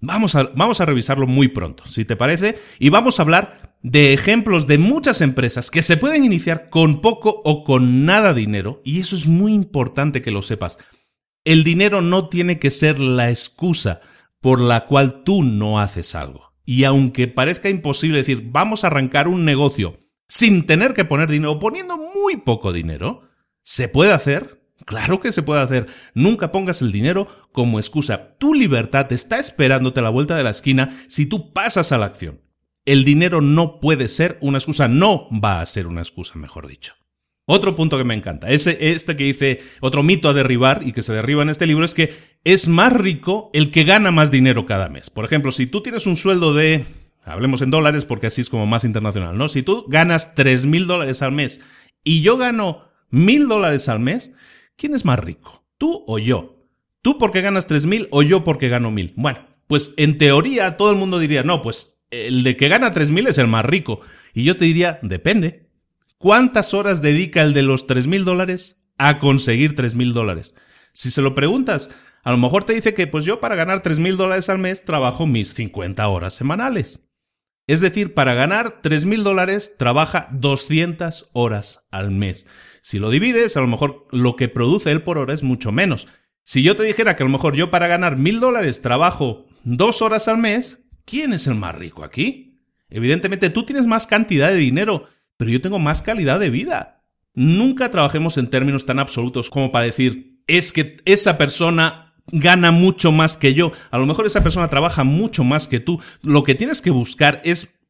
Vamos 0.00 0.34
a, 0.34 0.44
vamos 0.54 0.80
a 0.80 0.86
revisarlo 0.86 1.26
muy 1.26 1.48
pronto, 1.48 1.86
si 1.86 2.04
te 2.04 2.16
parece, 2.16 2.58
y 2.78 2.90
vamos 2.90 3.18
a 3.18 3.22
hablar 3.22 3.78
de 3.82 4.12
ejemplos 4.12 4.66
de 4.66 4.78
muchas 4.78 5.20
empresas 5.20 5.70
que 5.70 5.82
se 5.82 5.96
pueden 5.96 6.24
iniciar 6.24 6.68
con 6.68 7.00
poco 7.00 7.40
o 7.44 7.64
con 7.64 8.04
nada 8.04 8.34
dinero, 8.34 8.82
y 8.84 9.00
eso 9.00 9.16
es 9.16 9.26
muy 9.26 9.54
importante 9.54 10.22
que 10.22 10.30
lo 10.30 10.42
sepas. 10.42 10.78
El 11.46 11.62
dinero 11.62 12.02
no 12.02 12.28
tiene 12.28 12.58
que 12.58 12.70
ser 12.70 12.98
la 12.98 13.30
excusa 13.30 14.00
por 14.40 14.60
la 14.60 14.86
cual 14.86 15.22
tú 15.22 15.44
no 15.44 15.78
haces 15.78 16.16
algo. 16.16 16.52
Y 16.64 16.82
aunque 16.82 17.28
parezca 17.28 17.68
imposible 17.68 18.18
decir, 18.18 18.48
vamos 18.50 18.82
a 18.82 18.88
arrancar 18.88 19.28
un 19.28 19.44
negocio 19.44 20.00
sin 20.26 20.66
tener 20.66 20.92
que 20.92 21.04
poner 21.04 21.30
dinero, 21.30 21.60
poniendo 21.60 21.96
muy 21.98 22.38
poco 22.38 22.72
dinero, 22.72 23.28
¿se 23.62 23.88
puede 23.88 24.12
hacer? 24.12 24.60
Claro 24.86 25.20
que 25.20 25.30
se 25.30 25.44
puede 25.44 25.62
hacer. 25.62 25.86
Nunca 26.14 26.50
pongas 26.50 26.82
el 26.82 26.90
dinero 26.90 27.28
como 27.52 27.78
excusa. 27.78 28.36
Tu 28.38 28.52
libertad 28.52 29.12
está 29.12 29.38
esperándote 29.38 30.00
a 30.00 30.02
la 30.02 30.10
vuelta 30.10 30.36
de 30.36 30.42
la 30.42 30.50
esquina 30.50 30.98
si 31.06 31.26
tú 31.26 31.52
pasas 31.52 31.92
a 31.92 31.98
la 31.98 32.06
acción. 32.06 32.40
El 32.86 33.04
dinero 33.04 33.40
no 33.40 33.78
puede 33.78 34.08
ser 34.08 34.36
una 34.40 34.58
excusa, 34.58 34.88
no 34.88 35.28
va 35.30 35.60
a 35.60 35.66
ser 35.66 35.86
una 35.86 36.00
excusa, 36.00 36.40
mejor 36.40 36.66
dicho. 36.66 36.94
Otro 37.48 37.76
punto 37.76 37.96
que 37.96 38.02
me 38.02 38.14
encanta, 38.14 38.50
ese, 38.50 38.76
este 38.80 39.14
que 39.14 39.22
dice, 39.22 39.60
otro 39.80 40.02
mito 40.02 40.28
a 40.28 40.32
derribar 40.32 40.80
y 40.84 40.90
que 40.90 41.04
se 41.04 41.12
derriba 41.12 41.44
en 41.44 41.48
este 41.48 41.68
libro 41.68 41.84
es 41.84 41.94
que 41.94 42.12
es 42.42 42.66
más 42.66 42.92
rico 42.92 43.50
el 43.52 43.70
que 43.70 43.84
gana 43.84 44.10
más 44.10 44.32
dinero 44.32 44.66
cada 44.66 44.88
mes. 44.88 45.10
Por 45.10 45.24
ejemplo, 45.24 45.52
si 45.52 45.68
tú 45.68 45.80
tienes 45.80 46.08
un 46.08 46.16
sueldo 46.16 46.54
de, 46.54 46.84
hablemos 47.24 47.62
en 47.62 47.70
dólares 47.70 48.04
porque 48.04 48.26
así 48.26 48.40
es 48.40 48.50
como 48.50 48.66
más 48.66 48.82
internacional, 48.82 49.38
¿no? 49.38 49.48
Si 49.48 49.62
tú 49.62 49.84
ganas 49.86 50.34
tres 50.34 50.66
mil 50.66 50.88
dólares 50.88 51.22
al 51.22 51.30
mes 51.30 51.60
y 52.02 52.20
yo 52.20 52.36
gano 52.36 52.82
mil 53.10 53.46
dólares 53.46 53.88
al 53.88 54.00
mes, 54.00 54.34
¿quién 54.76 54.96
es 54.96 55.04
más 55.04 55.20
rico? 55.20 55.64
¿Tú 55.78 56.02
o 56.08 56.18
yo? 56.18 56.66
¿Tú 57.00 57.16
porque 57.16 57.42
ganas 57.42 57.68
tres 57.68 57.86
mil 57.86 58.08
o 58.10 58.24
yo 58.24 58.42
porque 58.42 58.68
gano 58.68 58.90
mil? 58.90 59.12
Bueno, 59.14 59.46
pues 59.68 59.94
en 59.98 60.18
teoría 60.18 60.76
todo 60.76 60.90
el 60.90 60.96
mundo 60.96 61.20
diría, 61.20 61.44
no, 61.44 61.62
pues 61.62 62.02
el 62.10 62.42
de 62.42 62.56
que 62.56 62.66
gana 62.66 62.92
tres 62.92 63.12
mil 63.12 63.28
es 63.28 63.38
el 63.38 63.46
más 63.46 63.64
rico. 63.64 64.00
Y 64.34 64.42
yo 64.42 64.56
te 64.56 64.64
diría, 64.64 64.98
depende. 65.02 65.65
¿Cuántas 66.18 66.72
horas 66.72 67.02
dedica 67.02 67.42
el 67.42 67.52
de 67.52 67.62
los 67.62 67.86
3 67.86 68.06
mil 68.06 68.24
dólares 68.24 68.86
a 68.96 69.18
conseguir 69.18 69.74
3 69.74 69.94
mil 69.94 70.14
dólares? 70.14 70.54
Si 70.94 71.10
se 71.10 71.20
lo 71.20 71.34
preguntas, 71.34 71.90
a 72.22 72.30
lo 72.30 72.38
mejor 72.38 72.64
te 72.64 72.72
dice 72.72 72.94
que 72.94 73.06
pues 73.06 73.26
yo 73.26 73.38
para 73.38 73.54
ganar 73.54 73.82
3 73.82 73.98
mil 73.98 74.16
dólares 74.16 74.48
al 74.48 74.58
mes 74.58 74.84
trabajo 74.84 75.26
mis 75.26 75.52
50 75.52 76.08
horas 76.08 76.34
semanales. 76.34 77.06
Es 77.66 77.80
decir, 77.80 78.14
para 78.14 78.32
ganar 78.32 78.80
3 78.80 79.04
mil 79.04 79.24
dólares 79.24 79.74
trabaja 79.76 80.28
200 80.32 81.30
horas 81.34 81.86
al 81.90 82.12
mes. 82.12 82.46
Si 82.80 82.98
lo 82.98 83.10
divides, 83.10 83.56
a 83.56 83.60
lo 83.60 83.66
mejor 83.66 84.06
lo 84.10 84.36
que 84.36 84.48
produce 84.48 84.92
él 84.92 85.02
por 85.02 85.18
hora 85.18 85.34
es 85.34 85.42
mucho 85.42 85.70
menos. 85.70 86.08
Si 86.42 86.62
yo 86.62 86.76
te 86.76 86.84
dijera 86.84 87.14
que 87.14 87.24
a 87.24 87.26
lo 87.26 87.32
mejor 87.32 87.56
yo 87.56 87.70
para 87.70 87.88
ganar 87.88 88.16
mil 88.16 88.40
dólares 88.40 88.80
trabajo 88.80 89.46
dos 89.64 90.00
horas 90.00 90.28
al 90.28 90.38
mes, 90.38 90.86
¿quién 91.04 91.32
es 91.32 91.46
el 91.46 91.56
más 91.56 91.74
rico 91.74 92.04
aquí? 92.04 92.62
Evidentemente 92.88 93.50
tú 93.50 93.66
tienes 93.66 93.86
más 93.86 94.06
cantidad 94.06 94.48
de 94.48 94.56
dinero, 94.56 95.08
pero 95.36 95.50
yo 95.50 95.60
tengo 95.60 95.78
más 95.78 96.02
calidad 96.02 96.40
de 96.40 96.50
vida. 96.50 97.02
Nunca 97.34 97.90
trabajemos 97.90 98.38
en 98.38 98.48
términos 98.48 98.86
tan 98.86 98.98
absolutos 98.98 99.50
como 99.50 99.70
para 99.70 99.86
decir, 99.86 100.40
es 100.46 100.72
que 100.72 100.96
esa 101.04 101.36
persona 101.36 102.14
gana 102.28 102.70
mucho 102.70 103.12
más 103.12 103.36
que 103.36 103.54
yo. 103.54 103.72
A 103.90 103.98
lo 103.98 104.06
mejor 104.06 104.26
esa 104.26 104.42
persona 104.42 104.68
trabaja 104.68 105.04
mucho 105.04 105.44
más 105.44 105.68
que 105.68 105.80
tú. 105.80 106.00
Lo 106.22 106.42
que 106.44 106.54
tienes 106.54 106.82
que 106.82 106.90
buscar 106.90 107.40
es 107.44 107.80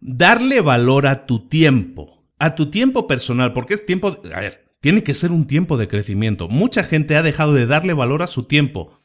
darle 0.00 0.60
valor 0.60 1.06
a 1.06 1.26
tu 1.26 1.48
tiempo, 1.48 2.24
a 2.38 2.54
tu 2.54 2.70
tiempo 2.70 3.06
personal, 3.06 3.52
porque 3.52 3.74
es 3.74 3.86
tiempo, 3.86 4.20
a 4.34 4.40
ver, 4.40 4.68
tiene 4.80 5.02
que 5.02 5.14
ser 5.14 5.32
un 5.32 5.46
tiempo 5.46 5.76
de 5.76 5.88
crecimiento. 5.88 6.48
Mucha 6.48 6.84
gente 6.84 7.16
ha 7.16 7.22
dejado 7.22 7.54
de 7.54 7.66
darle 7.66 7.94
valor 7.94 8.22
a 8.22 8.26
su 8.28 8.44
tiempo 8.44 8.98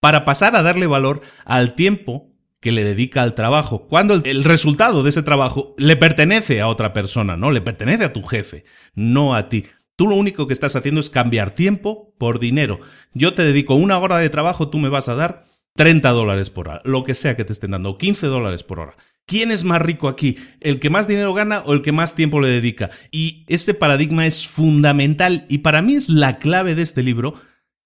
para 0.00 0.24
pasar 0.24 0.56
a 0.56 0.62
darle 0.62 0.86
valor 0.86 1.20
al 1.44 1.74
tiempo 1.74 2.31
que 2.62 2.70
le 2.70 2.84
dedica 2.84 3.22
al 3.22 3.34
trabajo, 3.34 3.88
cuando 3.88 4.14
el, 4.14 4.44
resultado 4.44 5.02
de 5.02 5.10
ese 5.10 5.24
trabajo 5.24 5.74
le 5.78 5.96
pertenece 5.96 6.60
a 6.60 6.68
otra 6.68 6.92
persona, 6.92 7.36
¿no? 7.36 7.50
Le 7.50 7.60
pertenece 7.60 8.04
a 8.04 8.12
tu 8.12 8.22
jefe, 8.22 8.64
no 8.94 9.34
a 9.34 9.48
ti. 9.48 9.64
Tú 9.96 10.06
lo 10.06 10.14
único 10.14 10.46
que 10.46 10.52
estás 10.52 10.76
haciendo 10.76 11.00
es 11.00 11.10
cambiar 11.10 11.50
tiempo 11.50 12.14
por 12.18 12.38
dinero. 12.38 12.78
Yo 13.14 13.34
te 13.34 13.42
dedico 13.42 13.74
una 13.74 13.98
hora 13.98 14.18
de 14.18 14.30
trabajo, 14.30 14.68
tú 14.68 14.78
me 14.78 14.88
vas 14.88 15.08
a 15.08 15.16
dar 15.16 15.44
30 15.74 16.08
dólares 16.10 16.50
por 16.50 16.68
hora, 16.68 16.82
lo 16.84 17.02
que 17.02 17.14
sea 17.14 17.36
que 17.36 17.44
te 17.44 17.52
estén 17.52 17.72
dando, 17.72 17.98
15 17.98 18.28
dólares 18.28 18.62
por 18.62 18.78
hora. 18.78 18.94
¿Quién 19.26 19.50
es 19.50 19.64
más 19.64 19.82
rico 19.82 20.06
aquí? 20.06 20.36
¿El 20.60 20.78
que 20.78 20.88
más 20.88 21.08
dinero 21.08 21.34
gana 21.34 21.64
o 21.66 21.72
el 21.72 21.82
que 21.82 21.90
más 21.90 22.14
tiempo 22.14 22.40
le 22.40 22.48
dedica? 22.48 22.90
Y 23.10 23.44
este 23.48 23.74
paradigma 23.74 24.24
es 24.24 24.46
fundamental 24.46 25.46
y 25.48 25.58
para 25.58 25.82
mí 25.82 25.96
es 25.96 26.08
la 26.08 26.38
clave 26.38 26.76
de 26.76 26.82
este 26.82 27.02
libro. 27.02 27.34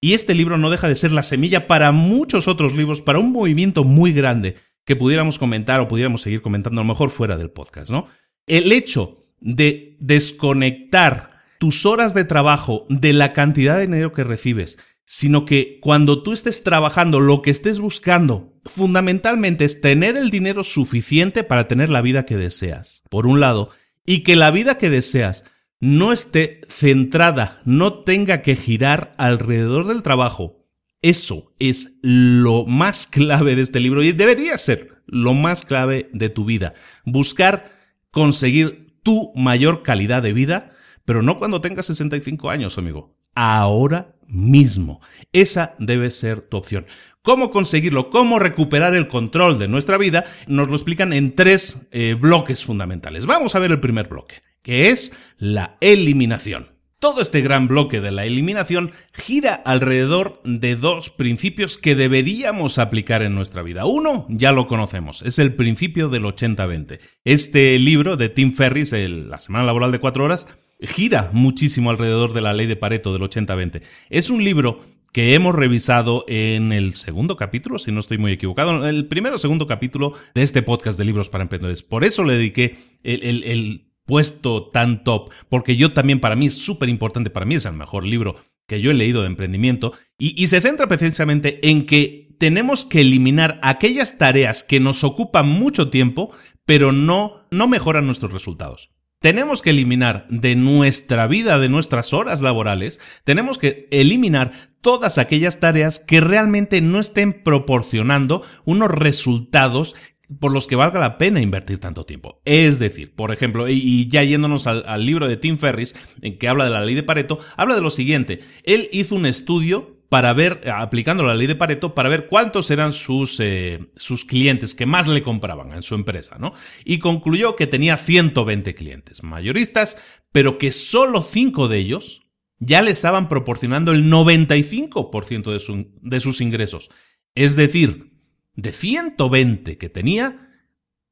Y 0.02 0.12
este 0.12 0.34
libro 0.34 0.58
no 0.58 0.68
deja 0.68 0.86
de 0.86 0.96
ser 0.96 1.12
la 1.12 1.22
semilla 1.22 1.66
para 1.66 1.92
muchos 1.92 2.46
otros 2.46 2.76
libros, 2.76 3.00
para 3.00 3.18
un 3.18 3.32
movimiento 3.32 3.82
muy 3.82 4.12
grande 4.12 4.56
que 4.86 4.96
pudiéramos 4.96 5.38
comentar 5.38 5.80
o 5.80 5.88
pudiéramos 5.88 6.22
seguir 6.22 6.40
comentando 6.40 6.80
a 6.80 6.84
lo 6.84 6.88
mejor 6.88 7.10
fuera 7.10 7.36
del 7.36 7.50
podcast, 7.50 7.90
¿no? 7.90 8.06
El 8.46 8.72
hecho 8.72 9.20
de 9.40 9.98
desconectar 10.00 11.42
tus 11.58 11.84
horas 11.84 12.14
de 12.14 12.24
trabajo 12.24 12.86
de 12.88 13.12
la 13.12 13.34
cantidad 13.34 13.76
de 13.76 13.82
dinero 13.82 14.12
que 14.12 14.24
recibes 14.24 14.78
sino 15.06 15.44
que 15.44 15.78
cuando 15.80 16.22
tú 16.22 16.32
estés 16.32 16.64
trabajando, 16.64 17.20
lo 17.20 17.40
que 17.40 17.50
estés 17.50 17.78
buscando 17.78 18.52
fundamentalmente 18.64 19.64
es 19.64 19.80
tener 19.80 20.16
el 20.16 20.30
dinero 20.30 20.64
suficiente 20.64 21.44
para 21.44 21.68
tener 21.68 21.88
la 21.88 22.02
vida 22.02 22.26
que 22.26 22.36
deseas, 22.36 23.04
por 23.08 23.28
un 23.28 23.38
lado, 23.38 23.70
y 24.04 24.24
que 24.24 24.34
la 24.34 24.50
vida 24.50 24.78
que 24.78 24.90
deseas 24.90 25.44
no 25.78 26.12
esté 26.12 26.60
centrada, 26.68 27.60
no 27.64 28.02
tenga 28.02 28.42
que 28.42 28.56
girar 28.56 29.12
alrededor 29.16 29.86
del 29.86 30.02
trabajo. 30.02 30.65
Eso 31.02 31.54
es 31.58 31.98
lo 32.02 32.66
más 32.66 33.06
clave 33.06 33.54
de 33.54 33.62
este 33.62 33.80
libro 33.80 34.02
y 34.02 34.12
debería 34.12 34.58
ser 34.58 35.02
lo 35.06 35.34
más 35.34 35.64
clave 35.64 36.10
de 36.12 36.28
tu 36.28 36.44
vida. 36.44 36.74
Buscar 37.04 37.72
conseguir 38.10 38.98
tu 39.02 39.32
mayor 39.34 39.82
calidad 39.82 40.22
de 40.22 40.32
vida, 40.32 40.72
pero 41.04 41.22
no 41.22 41.38
cuando 41.38 41.60
tengas 41.60 41.86
65 41.86 42.50
años, 42.50 42.78
amigo. 42.78 43.14
Ahora 43.34 44.16
mismo. 44.26 45.00
Esa 45.32 45.74
debe 45.78 46.10
ser 46.10 46.40
tu 46.40 46.56
opción. 46.56 46.86
¿Cómo 47.22 47.50
conseguirlo? 47.50 48.10
¿Cómo 48.10 48.38
recuperar 48.38 48.94
el 48.94 49.08
control 49.08 49.58
de 49.58 49.68
nuestra 49.68 49.98
vida? 49.98 50.24
Nos 50.46 50.68
lo 50.68 50.74
explican 50.74 51.12
en 51.12 51.34
tres 51.34 51.88
eh, 51.90 52.14
bloques 52.14 52.64
fundamentales. 52.64 53.26
Vamos 53.26 53.54
a 53.54 53.58
ver 53.58 53.70
el 53.70 53.80
primer 53.80 54.08
bloque, 54.08 54.36
que 54.62 54.90
es 54.90 55.12
la 55.38 55.76
eliminación. 55.80 56.75
Todo 57.06 57.22
este 57.22 57.40
gran 57.40 57.68
bloque 57.68 58.00
de 58.00 58.10
la 58.10 58.24
eliminación 58.24 58.90
gira 59.12 59.54
alrededor 59.54 60.40
de 60.42 60.74
dos 60.74 61.08
principios 61.08 61.78
que 61.78 61.94
deberíamos 61.94 62.80
aplicar 62.80 63.22
en 63.22 63.32
nuestra 63.32 63.62
vida. 63.62 63.86
Uno, 63.86 64.26
ya 64.28 64.50
lo 64.50 64.66
conocemos, 64.66 65.22
es 65.22 65.38
el 65.38 65.54
principio 65.54 66.08
del 66.08 66.24
80-20. 66.24 66.98
Este 67.22 67.78
libro 67.78 68.16
de 68.16 68.28
Tim 68.28 68.52
Ferris, 68.52 68.90
La 68.90 69.38
Semana 69.38 69.64
Laboral 69.64 69.92
de 69.92 70.00
Cuatro 70.00 70.24
Horas, 70.24 70.48
gira 70.80 71.30
muchísimo 71.32 71.90
alrededor 71.90 72.32
de 72.32 72.40
la 72.40 72.54
ley 72.54 72.66
de 72.66 72.74
Pareto 72.74 73.12
del 73.12 73.22
80-20. 73.22 73.82
Es 74.10 74.28
un 74.28 74.42
libro 74.42 74.80
que 75.12 75.34
hemos 75.34 75.54
revisado 75.54 76.24
en 76.26 76.72
el 76.72 76.94
segundo 76.94 77.36
capítulo, 77.36 77.78
si 77.78 77.92
no 77.92 78.00
estoy 78.00 78.18
muy 78.18 78.32
equivocado, 78.32 78.84
el 78.84 79.06
primero 79.06 79.36
o 79.36 79.38
segundo 79.38 79.68
capítulo 79.68 80.14
de 80.34 80.42
este 80.42 80.60
podcast 80.60 80.98
de 80.98 81.04
libros 81.04 81.28
para 81.28 81.42
emprendedores. 81.42 81.84
Por 81.84 82.02
eso 82.02 82.24
le 82.24 82.36
dediqué 82.36 82.76
el, 83.04 83.86
puesto 84.06 84.68
tan 84.68 85.04
top, 85.04 85.30
porque 85.48 85.76
yo 85.76 85.92
también 85.92 86.20
para 86.20 86.36
mí 86.36 86.46
es 86.46 86.56
súper 86.56 86.88
importante, 86.88 87.30
para 87.30 87.46
mí 87.46 87.56
es 87.56 87.66
el 87.66 87.74
mejor 87.74 88.04
libro 88.04 88.36
que 88.66 88.80
yo 88.80 88.90
he 88.90 88.94
leído 88.94 89.20
de 89.20 89.28
emprendimiento, 89.28 89.92
y, 90.18 90.40
y 90.42 90.46
se 90.46 90.60
centra 90.60 90.88
precisamente 90.88 91.68
en 91.68 91.86
que 91.86 92.34
tenemos 92.38 92.84
que 92.84 93.02
eliminar 93.02 93.58
aquellas 93.62 94.18
tareas 94.18 94.62
que 94.62 94.80
nos 94.80 95.04
ocupan 95.04 95.48
mucho 95.48 95.90
tiempo, 95.90 96.30
pero 96.64 96.92
no, 96.92 97.46
no 97.50 97.68
mejoran 97.68 98.06
nuestros 98.06 98.32
resultados. 98.32 98.90
Tenemos 99.20 99.62
que 99.62 99.70
eliminar 99.70 100.26
de 100.28 100.56
nuestra 100.56 101.26
vida, 101.26 101.58
de 101.58 101.68
nuestras 101.68 102.12
horas 102.12 102.42
laborales, 102.42 103.00
tenemos 103.24 103.58
que 103.58 103.88
eliminar 103.90 104.52
todas 104.82 105.18
aquellas 105.18 105.58
tareas 105.58 105.98
que 105.98 106.20
realmente 106.20 106.80
no 106.80 107.00
estén 107.00 107.42
proporcionando 107.42 108.42
unos 108.64 108.90
resultados 108.90 109.96
por 110.40 110.52
los 110.52 110.66
que 110.66 110.76
valga 110.76 110.98
la 110.98 111.18
pena 111.18 111.40
invertir 111.40 111.78
tanto 111.78 112.04
tiempo. 112.04 112.40
Es 112.44 112.78
decir, 112.78 113.14
por 113.14 113.32
ejemplo, 113.32 113.68
y 113.68 114.08
ya 114.08 114.22
yéndonos 114.22 114.66
al, 114.66 115.06
libro 115.06 115.28
de 115.28 115.36
Tim 115.36 115.58
Ferris, 115.58 115.94
en 116.20 116.38
que 116.38 116.48
habla 116.48 116.64
de 116.64 116.70
la 116.70 116.84
ley 116.84 116.94
de 116.94 117.02
Pareto, 117.02 117.38
habla 117.56 117.74
de 117.74 117.82
lo 117.82 117.90
siguiente. 117.90 118.40
Él 118.64 118.88
hizo 118.92 119.14
un 119.14 119.26
estudio 119.26 119.96
para 120.08 120.32
ver, 120.32 120.68
aplicando 120.72 121.24
la 121.24 121.34
ley 121.34 121.46
de 121.46 121.54
Pareto, 121.54 121.94
para 121.94 122.08
ver 122.08 122.26
cuántos 122.26 122.70
eran 122.70 122.92
sus, 122.92 123.38
eh, 123.40 123.88
sus 123.96 124.24
clientes 124.24 124.74
que 124.74 124.86
más 124.86 125.08
le 125.08 125.22
compraban 125.22 125.72
en 125.72 125.82
su 125.82 125.94
empresa, 125.94 126.36
¿no? 126.38 126.52
Y 126.84 126.98
concluyó 126.98 127.56
que 127.56 127.66
tenía 127.66 127.96
120 127.96 128.74
clientes 128.74 129.22
mayoristas, 129.22 130.02
pero 130.32 130.58
que 130.58 130.70
solo 130.72 131.22
5 131.28 131.68
de 131.68 131.78
ellos 131.78 132.22
ya 132.58 132.82
le 132.82 132.90
estaban 132.90 133.28
proporcionando 133.28 133.92
el 133.92 134.10
95% 134.10 135.50
de, 135.50 135.86
de 136.02 136.20
sus 136.20 136.40
ingresos. 136.40 136.90
Es 137.34 137.54
decir, 137.54 138.15
de 138.56 138.72
120 138.72 139.78
que 139.78 139.88
tenía, 139.88 140.46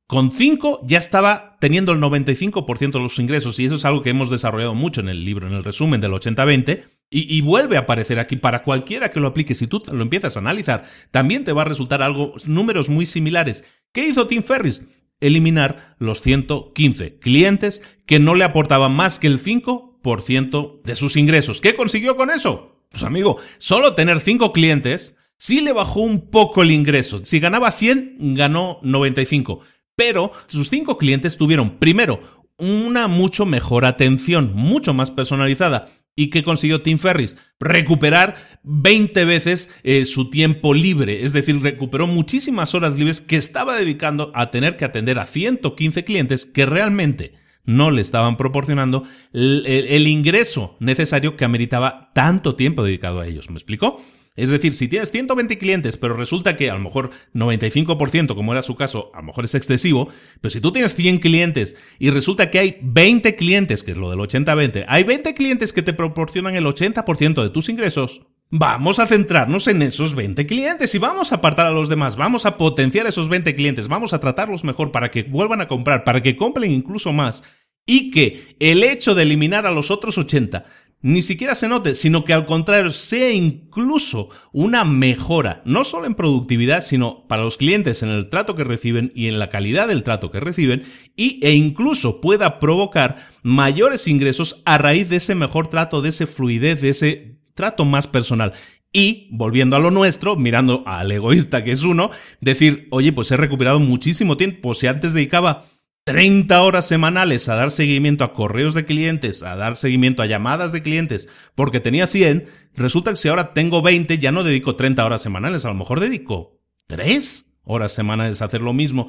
con 0.07 0.33
5 0.33 0.83
ya 0.87 0.99
estaba 0.99 1.57
teniendo 1.61 1.93
el 1.93 1.99
95% 1.99 2.93
de 2.93 2.99
los 2.99 3.19
ingresos 3.19 3.59
y 3.59 3.65
eso 3.65 3.77
es 3.77 3.85
algo 3.85 4.03
que 4.03 4.11
hemos 4.11 4.29
desarrollado 4.29 4.75
mucho 4.75 5.01
en 5.01 5.09
el 5.09 5.25
libro, 5.25 5.47
en 5.47 5.55
el 5.55 5.65
resumen 5.65 6.01
del 6.01 6.13
80-20 6.13 6.83
y, 7.11 7.41
vuelve 7.43 7.77
a 7.77 7.81
aparecer 7.81 8.19
aquí 8.19 8.35
para 8.35 8.65
cualquiera 8.65 9.11
que 9.11 9.21
lo 9.21 9.29
aplique. 9.29 9.55
Si 9.55 9.69
tú 9.69 9.81
lo 9.93 10.03
empiezas 10.03 10.37
a 10.37 10.41
analizar, 10.41 10.83
también 11.13 11.45
te 11.45 11.53
va 11.53 11.63
a 11.63 11.67
resultar 11.67 12.03
algo, 12.03 12.35
números 12.47 12.89
muy 12.89 13.07
similares. 13.07 13.65
¿Qué 13.93 14.09
hizo 14.09 14.27
Tim 14.27 14.43
Ferris? 14.43 14.87
Eliminar 15.21 15.93
los 15.99 16.21
115 16.23 17.21
clientes 17.21 17.83
que 18.05 18.19
no 18.19 18.35
le 18.35 18.43
aportaban 18.43 18.97
más 18.97 19.21
que 19.21 19.29
el 19.29 19.39
5% 19.39 20.83
de 20.83 20.97
sus 20.97 21.17
ingresos. 21.17 21.61
¿Qué 21.61 21.77
consiguió 21.77 22.17
con 22.17 22.31
eso? 22.31 22.83
Pues 22.91 23.05
amigo, 23.05 23.37
solo 23.59 23.95
tener 23.95 24.21
5 24.21 24.53
clientes 24.53 25.17
sí 25.39 25.61
le 25.61 25.73
bajó 25.73 26.01
un 26.01 26.31
poco 26.31 26.63
el 26.63 26.71
ingreso. 26.71 27.21
Si 27.25 27.41
ganaba 27.41 27.71
100, 27.71 28.35
ganó 28.35 28.79
95. 28.83 29.61
Pero 29.97 30.33
sus 30.47 30.71
5 30.71 30.99
clientes 30.99 31.37
tuvieron, 31.37 31.79
primero, 31.79 32.21
una 32.59 33.09
mucho 33.09 33.47
mejor 33.47 33.85
atención, 33.85 34.53
mucho 34.55 34.95
más 34.95 35.11
personalizada. 35.11 35.89
¿Y 36.17 36.31
qué 36.31 36.45
consiguió 36.45 36.81
Tim 36.83 36.99
Ferris? 36.99 37.37
Recuperar 37.59 38.37
20 38.63 39.25
veces 39.25 39.75
eh, 39.83 40.05
su 40.05 40.31
tiempo 40.31 40.73
libre, 40.73 41.25
es 41.25 41.33
decir, 41.33 41.61
recuperó 41.61 42.07
muchísimas 42.07 42.75
horas 42.75 42.95
libres 42.95 43.21
que 43.21 43.37
estaba 43.37 43.77
dedicando 43.77 44.31
a 44.35 44.51
tener 44.51 44.77
que 44.77 44.85
atender 44.85 45.19
a 45.19 45.27
115 45.27 46.05
clientes 46.05 46.47
que 46.47 46.67
realmente 46.67 47.35
no 47.65 47.91
le 47.91 48.03
estaban 48.03 48.37
proporcionando 48.37 49.05
el 49.33 50.07
ingreso 50.07 50.77
necesario 50.81 51.35
que 51.35 51.47
ameritaba 51.47 52.13
tanto 52.15 52.55
tiempo 52.57 52.85
dedicado 52.85 53.21
a 53.21 53.27
ellos. 53.27 53.49
¿Me 53.49 53.57
explico? 53.57 54.01
Es 54.37 54.51
decir, 54.51 54.75
si 54.75 54.89
tienes 54.89 55.13
120 55.13 55.59
clientes, 55.59 55.97
pero 55.97 56.17
resulta 56.17 56.57
que 56.57 56.69
a 56.69 56.75
lo 56.75 56.81
mejor 56.81 57.11
95%, 57.35 58.35
como 58.35 58.53
era 58.53 58.63
su 58.63 58.75
caso, 58.75 59.13
a 59.15 59.19
lo 59.19 59.27
mejor 59.27 59.45
es 59.45 59.55
excesivo, 59.55 60.09
pero 60.41 60.51
si 60.51 60.61
tú 60.61 60.73
tienes 60.73 60.97
100 60.97 61.19
clientes 61.19 61.77
y 62.01 62.11
resulta 62.11 62.51
que 62.51 62.59
hay 62.59 62.79
20 62.83 63.37
clientes, 63.37 63.85
que 63.85 63.93
es 63.93 63.97
lo 63.97 64.11
del 64.11 64.19
80-20, 64.19 64.87
hay 64.89 65.05
20 65.05 65.35
clientes 65.35 65.73
que 65.73 65.83
te 65.83 65.93
proporcionan 65.93 66.57
el 66.57 66.65
80% 66.65 67.43
de 67.43 67.51
tus 67.51 67.69
ingresos, 67.69 68.27
Vamos 68.51 69.01
a 69.01 69.07
centrarnos 69.07 69.67
en 69.67 69.83
esos 69.83 70.15
20 70.15 70.47
clientes 70.47 70.95
y 70.95 70.99
vamos 70.99 71.33
a 71.33 71.37
apartar 71.37 71.67
a 71.67 71.73
los 71.73 71.89
demás, 71.89 72.15
vamos 72.15 72.47
a 72.47 72.57
potenciar 72.57 73.07
esos 73.07 73.29
20 73.29 73.57
clientes, 73.57 73.89
vamos 73.89 74.13
a 74.13 74.21
tratarlos 74.21 74.63
mejor 74.63 74.93
para 74.93 75.11
que 75.11 75.25
vuelvan 75.25 75.61
a 75.61 75.67
comprar, 75.67 76.05
para 76.05 76.23
que 76.23 76.37
compren 76.37 76.71
incluso 76.71 77.13
más 77.13 77.43
y 77.87 78.11
que 78.11 78.57
el 78.61 78.85
hecho 78.85 79.15
de 79.15 79.25
eliminar 79.25 79.67
a 79.67 79.73
los 79.73 79.91
otros 79.91 80.19
80 80.19 80.65
ni 81.05 81.21
siquiera 81.21 81.55
se 81.55 81.69
note, 81.69 81.95
sino 81.95 82.25
que 82.25 82.33
al 82.33 82.47
contrario 82.47 82.91
sea 82.91 83.31
incluso 83.31 84.31
una 84.53 84.87
mejora, 84.87 85.61
no 85.67 85.85
solo 85.85 86.07
en 86.07 86.15
productividad, 86.15 86.83
sino 86.83 87.29
para 87.29 87.43
los 87.43 87.59
clientes 87.59 88.03
en 88.03 88.09
el 88.09 88.31
trato 88.31 88.55
que 88.55 88.65
reciben 88.65 89.13
y 89.15 89.27
en 89.27 89.39
la 89.39 89.51
calidad 89.51 89.87
del 89.87 90.03
trato 90.03 90.31
que 90.31 90.41
reciben, 90.41 90.83
y, 91.15 91.45
e 91.47 91.53
incluso 91.53 92.23
pueda 92.23 92.59
provocar 92.59 93.17
mayores 93.43 94.09
ingresos 94.09 94.63
a 94.65 94.79
raíz 94.79 95.11
de 95.11 95.17
ese 95.17 95.35
mejor 95.35 95.69
trato, 95.69 96.01
de 96.01 96.09
ese 96.09 96.27
fluidez, 96.27 96.81
de 96.81 96.89
ese 96.89 97.39
trato 97.55 97.85
más 97.85 98.07
personal. 98.07 98.55
Y, 98.91 99.29
volviendo 99.31 99.77
a 99.77 99.81
lo 99.81 99.91
nuestro, 99.91 100.37
mirando 100.37 100.85
al 100.87 101.13
egoísta 101.13 101.63
que 101.63 101.73
es 101.73 101.83
uno, 101.83 102.13
decir, 102.41 102.89
oye, 102.91 103.13
pues 103.13 103.31
he 103.31 103.37
recuperado 103.37 103.79
muchísimo 103.79 104.39
tiempo, 104.39 104.73
si 104.73 104.87
antes 104.87 105.13
dedicaba 105.13 105.67
30 106.05 106.63
horas 106.63 106.87
semanales 106.87 107.49
a 107.49 107.55
dar 107.55 107.71
seguimiento 107.71 108.25
a 108.25 108.35
correos 108.35 108.75
de 108.75 108.85
clientes, 108.85 109.43
a 109.43 109.57
dar 109.57 109.77
seguimiento 109.77 110.23
a 110.23 110.27
llamadas 110.27 110.73
de 110.73 110.83
clientes, 110.83 111.29
porque 111.55 111.81
tenía 111.81 112.07
100, 112.07 112.47
resulta 112.75 113.11
que 113.11 113.17
si 113.17 113.29
ahora 113.29 113.55
tengo 113.55 113.81
20, 113.81 114.19
ya 114.19 114.31
no 114.31 114.45
dedico 114.45 114.77
30 114.77 115.05
horas 115.05 115.23
semanales, 115.23 115.65
a 115.65 115.69
lo 115.69 115.75
mejor 115.75 116.01
dedico 116.01 116.61
3 116.89 117.55
horas 117.65 117.93
semanales 117.93 118.43
a 118.43 118.45
hacer 118.45 118.61
lo 118.61 118.75
mismo. 118.75 119.09